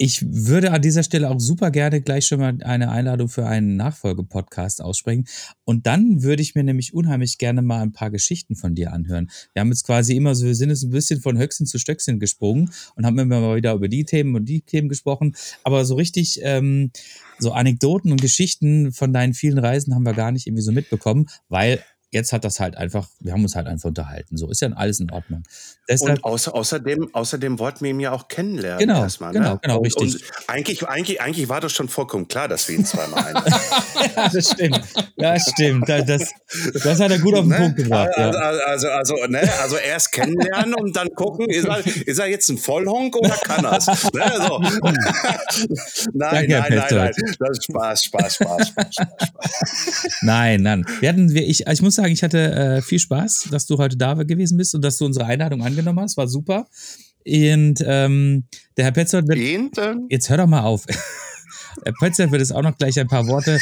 Ich 0.01 0.25
würde 0.25 0.71
an 0.71 0.81
dieser 0.81 1.03
Stelle 1.03 1.29
auch 1.29 1.41
super 1.41 1.71
gerne 1.71 1.99
gleich 1.99 2.25
schon 2.25 2.39
mal 2.39 2.55
eine 2.63 2.89
Einladung 2.89 3.27
für 3.27 3.45
einen 3.45 3.75
Nachfolgepodcast 3.75 4.81
aussprechen. 4.81 5.25
Und 5.65 5.87
dann 5.87 6.23
würde 6.23 6.41
ich 6.41 6.55
mir 6.55 6.63
nämlich 6.63 6.93
unheimlich 6.93 7.37
gerne 7.37 7.61
mal 7.61 7.81
ein 7.81 7.91
paar 7.91 8.09
Geschichten 8.09 8.55
von 8.55 8.75
dir 8.75 8.93
anhören. 8.93 9.29
Wir 9.51 9.59
haben 9.59 9.67
jetzt 9.67 9.83
quasi 9.83 10.15
immer 10.15 10.35
so, 10.35 10.45
wir 10.45 10.55
sind 10.55 10.69
jetzt 10.69 10.83
ein 10.83 10.91
bisschen 10.91 11.19
von 11.19 11.37
Höchstchen 11.37 11.65
zu 11.65 11.79
Stöckchen 11.79 12.17
gesprungen 12.17 12.71
und 12.95 13.05
haben 13.05 13.19
immer 13.19 13.41
mal 13.41 13.57
wieder 13.57 13.73
über 13.73 13.89
die 13.89 14.05
Themen 14.05 14.35
und 14.37 14.45
die 14.45 14.61
Themen 14.61 14.87
gesprochen. 14.87 15.35
Aber 15.65 15.83
so 15.83 15.95
richtig, 15.95 16.39
ähm, 16.43 16.91
so 17.37 17.51
Anekdoten 17.51 18.13
und 18.13 18.21
Geschichten 18.21 18.93
von 18.93 19.11
deinen 19.11 19.33
vielen 19.33 19.57
Reisen 19.57 19.95
haben 19.95 20.05
wir 20.05 20.13
gar 20.13 20.31
nicht 20.31 20.47
irgendwie 20.47 20.63
so 20.63 20.71
mitbekommen, 20.71 21.27
weil 21.49 21.83
jetzt 22.11 22.33
hat 22.33 22.43
das 22.43 22.59
halt 22.59 22.75
einfach, 22.75 23.07
wir 23.19 23.33
haben 23.33 23.43
uns 23.43 23.55
halt 23.55 23.67
einfach 23.67 23.89
unterhalten. 23.89 24.37
So 24.37 24.49
ist 24.49 24.61
ja 24.61 24.69
alles 24.69 24.99
in 24.99 25.11
Ordnung. 25.11 25.43
Deshalb, 25.87 26.19
und 26.19 26.23
außer, 26.23 26.53
außerdem, 26.53 27.13
außerdem 27.13 27.59
wollten 27.59 27.83
wir 27.83 27.91
ihn 27.91 27.99
ja 27.99 28.11
auch 28.11 28.27
kennenlernen. 28.27 28.79
Genau, 28.79 29.01
erstmal, 29.01 29.33
genau, 29.33 29.53
ne? 29.53 29.59
genau, 29.61 29.77
und, 29.77 29.85
richtig. 29.85 30.15
Und 30.15 30.23
eigentlich, 30.47 30.87
eigentlich, 30.87 31.21
eigentlich 31.21 31.49
war 31.49 31.61
das 31.61 31.71
schon 31.71 31.87
vollkommen 31.87 32.27
klar, 32.27 32.47
dass 32.47 32.67
wir 32.67 32.75
ihn 32.75 32.85
zweimal 32.85 33.25
ein. 33.25 33.35
ja, 34.15 34.29
das 34.29 34.51
stimmt. 34.51 34.81
Ja, 35.17 35.39
stimmt. 35.39 35.89
Das, 35.89 36.31
das 36.83 36.99
hat 36.99 37.11
er 37.11 37.19
gut 37.19 37.35
auf 37.35 37.41
den 37.41 37.49
ne? 37.49 37.57
Punkt 37.57 37.77
gebracht. 37.77 38.09
Also, 38.15 38.39
ja. 38.39 38.45
also, 38.65 38.87
also, 38.89 39.15
ne? 39.27 39.41
also 39.61 39.77
erst 39.77 40.11
kennenlernen 40.11 40.73
und 40.75 40.95
dann 40.95 41.09
gucken, 41.09 41.49
ist 41.49 41.65
er, 41.65 41.85
ist 41.85 42.19
er 42.19 42.27
jetzt 42.27 42.49
ein 42.49 42.57
Vollhonk 42.57 43.15
oder 43.15 43.35
kann 43.43 43.65
er 43.65 43.77
es? 43.77 43.87
Ne? 43.87 44.31
So. 44.47 44.59
nein, 46.13 46.13
Danke, 46.13 46.47
nein, 46.49 46.73
nein, 46.75 46.87
nein. 46.91 47.11
Das 47.39 47.49
ist 47.51 47.65
Spaß, 47.65 48.03
Spaß, 48.03 48.35
Spaß, 48.35 48.67
Spaß, 48.67 48.95
Spaß. 48.95 50.21
Nein, 50.21 50.61
nein. 50.61 50.85
Wir 50.99 51.09
hatten, 51.09 51.33
wir, 51.33 51.47
ich, 51.47 51.67
ich 51.67 51.81
muss 51.81 51.98
sagen, 52.01 52.13
ich 52.13 52.23
hatte 52.23 52.51
äh, 52.51 52.81
viel 52.81 52.99
Spaß, 52.99 53.49
dass 53.51 53.65
du 53.65 53.77
heute 53.77 53.97
da 53.97 54.13
gewesen 54.13 54.57
bist 54.57 54.75
und 54.75 54.83
dass 54.83 54.97
du 54.97 55.05
unsere 55.05 55.25
Einladung 55.25 55.63
angenommen 55.63 55.99
hast. 55.99 56.17
War 56.17 56.27
super. 56.27 56.67
Und 57.25 57.83
ähm, 57.85 58.45
der 58.77 58.85
Herr 58.85 58.91
Petzold 58.91 59.27
wird. 59.27 59.77
Und, 59.77 60.11
jetzt 60.11 60.29
hör 60.29 60.37
doch 60.37 60.47
mal 60.47 60.61
auf. 60.61 60.85
Herr 61.83 61.93
Petzold 61.99 62.31
wird 62.31 62.41
jetzt 62.41 62.51
auch 62.51 62.61
noch 62.61 62.77
gleich 62.77 62.99
ein 62.99 63.07
paar 63.07 63.27
Worte. 63.27 63.59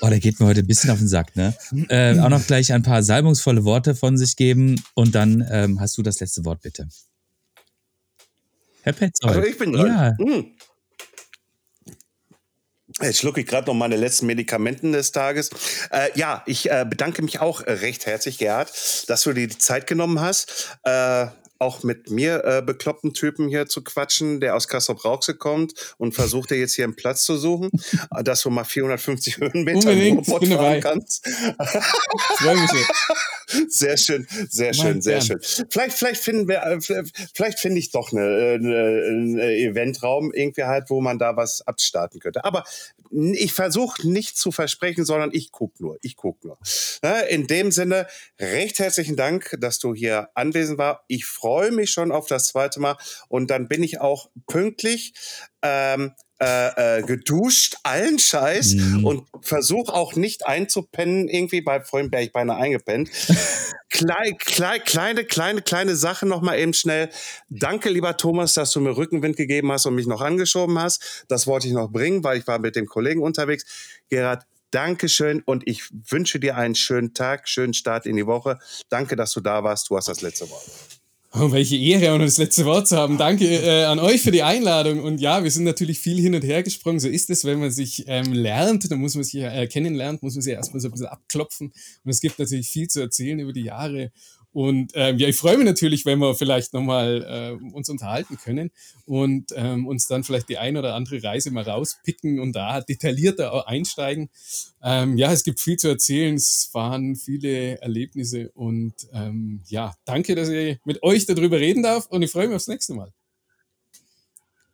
Oh, 0.00 0.08
der 0.08 0.20
geht 0.20 0.40
mir 0.40 0.46
heute 0.46 0.60
ein 0.60 0.66
bisschen 0.66 0.90
auf 0.90 0.98
den 0.98 1.08
Sack, 1.08 1.36
ne? 1.36 1.54
Äh, 1.88 2.18
auch 2.18 2.28
noch 2.28 2.46
gleich 2.46 2.72
ein 2.72 2.82
paar 2.82 3.02
salbungsvolle 3.02 3.64
Worte 3.64 3.94
von 3.94 4.18
sich 4.18 4.36
geben 4.36 4.82
und 4.94 5.14
dann 5.14 5.46
ähm, 5.50 5.80
hast 5.80 5.96
du 5.96 6.02
das 6.02 6.20
letzte 6.20 6.44
Wort, 6.44 6.60
bitte. 6.62 6.88
Herr 8.82 8.92
Petzold. 8.92 9.36
Also 9.36 9.48
ich 9.48 9.58
bin 9.58 9.72
dran. 9.72 9.86
Ja. 9.86 10.16
Hm. 10.18 10.55
Jetzt 13.02 13.18
schlucke 13.18 13.40
ich 13.40 13.46
gerade 13.46 13.66
noch 13.66 13.74
meine 13.74 13.96
letzten 13.96 14.26
Medikamenten 14.26 14.92
des 14.92 15.12
Tages. 15.12 15.50
Äh, 15.90 16.08
ja, 16.14 16.42
ich 16.46 16.70
äh, 16.70 16.86
bedanke 16.88 17.20
mich 17.22 17.40
auch 17.40 17.60
äh, 17.60 17.72
recht 17.72 18.06
herzlich, 18.06 18.38
Gerhard, 18.38 18.72
dass 19.08 19.22
du 19.22 19.34
dir 19.34 19.46
die 19.46 19.58
Zeit 19.58 19.86
genommen 19.86 20.20
hast. 20.20 20.78
Äh, 20.84 21.26
auch 21.58 21.82
mit 21.82 22.10
mir 22.10 22.44
äh, 22.44 22.62
bekloppten 22.62 23.14
Typen 23.14 23.48
hier 23.48 23.66
zu 23.66 23.82
quatschen, 23.82 24.40
der 24.40 24.56
aus 24.56 24.68
Kassel 24.68 24.96
Rauxel 24.96 25.34
kommt 25.34 25.94
und 25.98 26.14
versucht 26.14 26.50
dir 26.50 26.58
jetzt 26.58 26.74
hier 26.74 26.84
einen 26.84 26.96
Platz 26.96 27.24
zu 27.24 27.36
suchen, 27.36 27.70
äh, 28.14 28.22
dass 28.22 28.42
du 28.42 28.50
mal 28.50 28.64
450 28.64 29.38
Höhenmeter 29.38 29.90
Unbedingt, 29.90 30.26
bin 30.40 30.50
dabei. 30.50 30.80
kannst. 30.80 31.26
Freue 32.38 32.56
mich 32.60 32.70
sehr 33.68 33.96
schön, 33.96 34.26
sehr 34.48 34.74
schön, 34.74 35.00
sehr 35.00 35.20
schön. 35.20 35.40
Vielleicht, 35.70 35.96
vielleicht 35.96 36.22
finden 36.22 36.48
wir, 36.48 36.62
äh, 36.62 36.80
vielleicht 37.34 37.58
finde 37.58 37.78
ich 37.78 37.90
doch 37.90 38.12
eine, 38.12 38.58
eine, 38.60 39.02
eine 39.08 39.56
Eventraum 39.56 40.32
irgendwie 40.32 40.64
halt, 40.64 40.90
wo 40.90 41.00
man 41.00 41.18
da 41.18 41.36
was 41.36 41.66
abstarten 41.66 42.20
könnte. 42.20 42.44
Aber 42.44 42.64
ich 43.10 43.52
versuche 43.52 44.08
nicht 44.08 44.36
zu 44.36 44.50
versprechen, 44.52 45.04
sondern 45.04 45.30
ich 45.32 45.52
gucke 45.52 45.82
nur. 45.82 45.98
Ich 46.02 46.16
gucke 46.16 46.46
nur. 46.46 46.58
In 47.28 47.46
dem 47.46 47.70
Sinne, 47.70 48.06
recht 48.40 48.78
herzlichen 48.78 49.16
Dank, 49.16 49.56
dass 49.60 49.78
du 49.78 49.94
hier 49.94 50.28
anwesend 50.34 50.78
war. 50.78 51.04
Ich 51.06 51.24
freue 51.24 51.70
mich 51.70 51.90
schon 51.90 52.12
auf 52.12 52.26
das 52.26 52.48
zweite 52.48 52.80
Mal 52.80 52.96
und 53.28 53.50
dann 53.50 53.68
bin 53.68 53.82
ich 53.82 54.00
auch 54.00 54.30
pünktlich. 54.46 55.14
Ähm, 55.62 56.12
äh, 56.38 56.98
äh, 56.98 57.02
geduscht, 57.02 57.76
allen 57.82 58.18
Scheiß 58.18 58.74
mhm. 58.74 59.04
und 59.06 59.28
versuche 59.40 59.94
auch 59.94 60.16
nicht 60.16 60.46
einzupennen. 60.46 61.28
Irgendwie 61.28 61.62
bei 61.62 61.80
vorhin 61.80 62.12
wäre 62.12 62.24
ich 62.24 62.32
beinahe 62.32 62.58
eingepennt. 62.58 63.10
klein, 63.90 64.36
klein, 64.38 64.80
kleine, 64.84 65.24
kleine, 65.24 65.62
kleine 65.62 65.96
Sache 65.96 66.26
noch 66.26 66.42
mal 66.42 66.58
eben 66.58 66.74
schnell. 66.74 67.08
Danke, 67.48 67.88
lieber 67.88 68.16
Thomas, 68.16 68.52
dass 68.52 68.70
du 68.72 68.80
mir 68.80 68.96
Rückenwind 68.96 69.36
gegeben 69.36 69.72
hast 69.72 69.86
und 69.86 69.94
mich 69.94 70.06
noch 70.06 70.20
angeschoben 70.20 70.78
hast. 70.78 71.24
Das 71.28 71.46
wollte 71.46 71.68
ich 71.68 71.72
noch 71.72 71.90
bringen, 71.90 72.22
weil 72.22 72.38
ich 72.38 72.46
war 72.46 72.58
mit 72.58 72.76
dem 72.76 72.86
Kollegen 72.86 73.22
unterwegs. 73.22 73.64
Gerhard, 74.10 74.44
Dankeschön 74.72 75.42
und 75.42 75.66
ich 75.66 75.84
wünsche 76.10 76.38
dir 76.38 76.56
einen 76.56 76.74
schönen 76.74 77.14
Tag, 77.14 77.48
schönen 77.48 77.72
Start 77.72 78.04
in 78.04 78.16
die 78.16 78.26
Woche. 78.26 78.58
Danke, 78.90 79.16
dass 79.16 79.32
du 79.32 79.40
da 79.40 79.64
warst. 79.64 79.88
Du 79.88 79.96
hast 79.96 80.08
das 80.08 80.20
letzte 80.20 80.50
Wort. 80.50 80.64
Oh, 81.38 81.52
welche 81.52 81.76
Ehre, 81.76 82.16
noch 82.16 82.24
das 82.24 82.38
letzte 82.38 82.64
Wort 82.64 82.88
zu 82.88 82.96
haben. 82.96 83.18
Danke 83.18 83.44
äh, 83.44 83.84
an 83.84 83.98
euch 83.98 84.22
für 84.22 84.30
die 84.30 84.42
Einladung. 84.42 85.00
Und 85.00 85.20
ja, 85.20 85.44
wir 85.44 85.50
sind 85.50 85.64
natürlich 85.64 85.98
viel 85.98 86.18
hin 86.18 86.34
und 86.34 86.42
her 86.42 86.62
gesprungen. 86.62 86.98
So 86.98 87.08
ist 87.08 87.28
es, 87.28 87.44
wenn 87.44 87.60
man 87.60 87.70
sich 87.70 88.04
ähm, 88.06 88.32
lernt. 88.32 88.90
Dann 88.90 89.00
muss 89.00 89.16
man 89.16 89.22
sich 89.24 89.42
äh, 89.42 89.66
kennenlernen, 89.66 90.18
muss 90.22 90.34
man 90.34 90.40
sich 90.40 90.54
erstmal 90.54 90.80
so 90.80 90.88
ein 90.88 90.92
bisschen 90.92 91.08
abklopfen. 91.08 91.74
Und 92.04 92.10
es 92.10 92.22
gibt 92.22 92.38
natürlich 92.38 92.68
viel 92.68 92.88
zu 92.88 93.02
erzählen 93.02 93.38
über 93.38 93.52
die 93.52 93.64
Jahre. 93.64 94.12
Und 94.56 94.92
ähm, 94.94 95.18
ja, 95.18 95.28
ich 95.28 95.36
freue 95.36 95.58
mich 95.58 95.66
natürlich, 95.66 96.06
wenn 96.06 96.18
wir 96.18 96.34
vielleicht 96.34 96.72
nochmal 96.72 97.58
äh, 97.60 97.74
uns 97.74 97.90
unterhalten 97.90 98.38
können 98.38 98.70
und 99.04 99.52
ähm, 99.54 99.86
uns 99.86 100.06
dann 100.06 100.24
vielleicht 100.24 100.48
die 100.48 100.56
ein 100.56 100.78
oder 100.78 100.94
andere 100.94 101.22
Reise 101.22 101.50
mal 101.50 101.62
rauspicken 101.62 102.40
und 102.40 102.54
da 102.54 102.80
detaillierter 102.80 103.68
einsteigen. 103.68 104.30
Ähm, 104.82 105.18
ja, 105.18 105.30
es 105.30 105.44
gibt 105.44 105.60
viel 105.60 105.76
zu 105.76 105.88
erzählen, 105.88 106.36
es 106.36 106.70
waren 106.72 107.16
viele 107.16 107.82
Erlebnisse 107.82 108.50
und 108.54 108.94
ähm, 109.12 109.60
ja, 109.66 109.92
danke, 110.06 110.34
dass 110.34 110.48
ich 110.48 110.78
mit 110.86 111.02
euch 111.02 111.26
darüber 111.26 111.60
reden 111.60 111.82
darf 111.82 112.06
und 112.06 112.22
ich 112.22 112.30
freue 112.30 112.46
mich 112.46 112.56
aufs 112.56 112.68
nächste 112.68 112.94
Mal. 112.94 113.12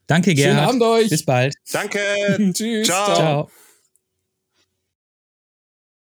Danke, 0.06 0.32
Gerhard. 0.32 0.58
Schönen 0.58 0.68
Abend 0.68 0.82
euch. 0.82 1.10
Bis 1.10 1.24
bald. 1.24 1.54
Danke. 1.72 1.98
Tschüss. 2.54 2.86
Ciao. 2.86 3.16
Ciao. 3.16 3.50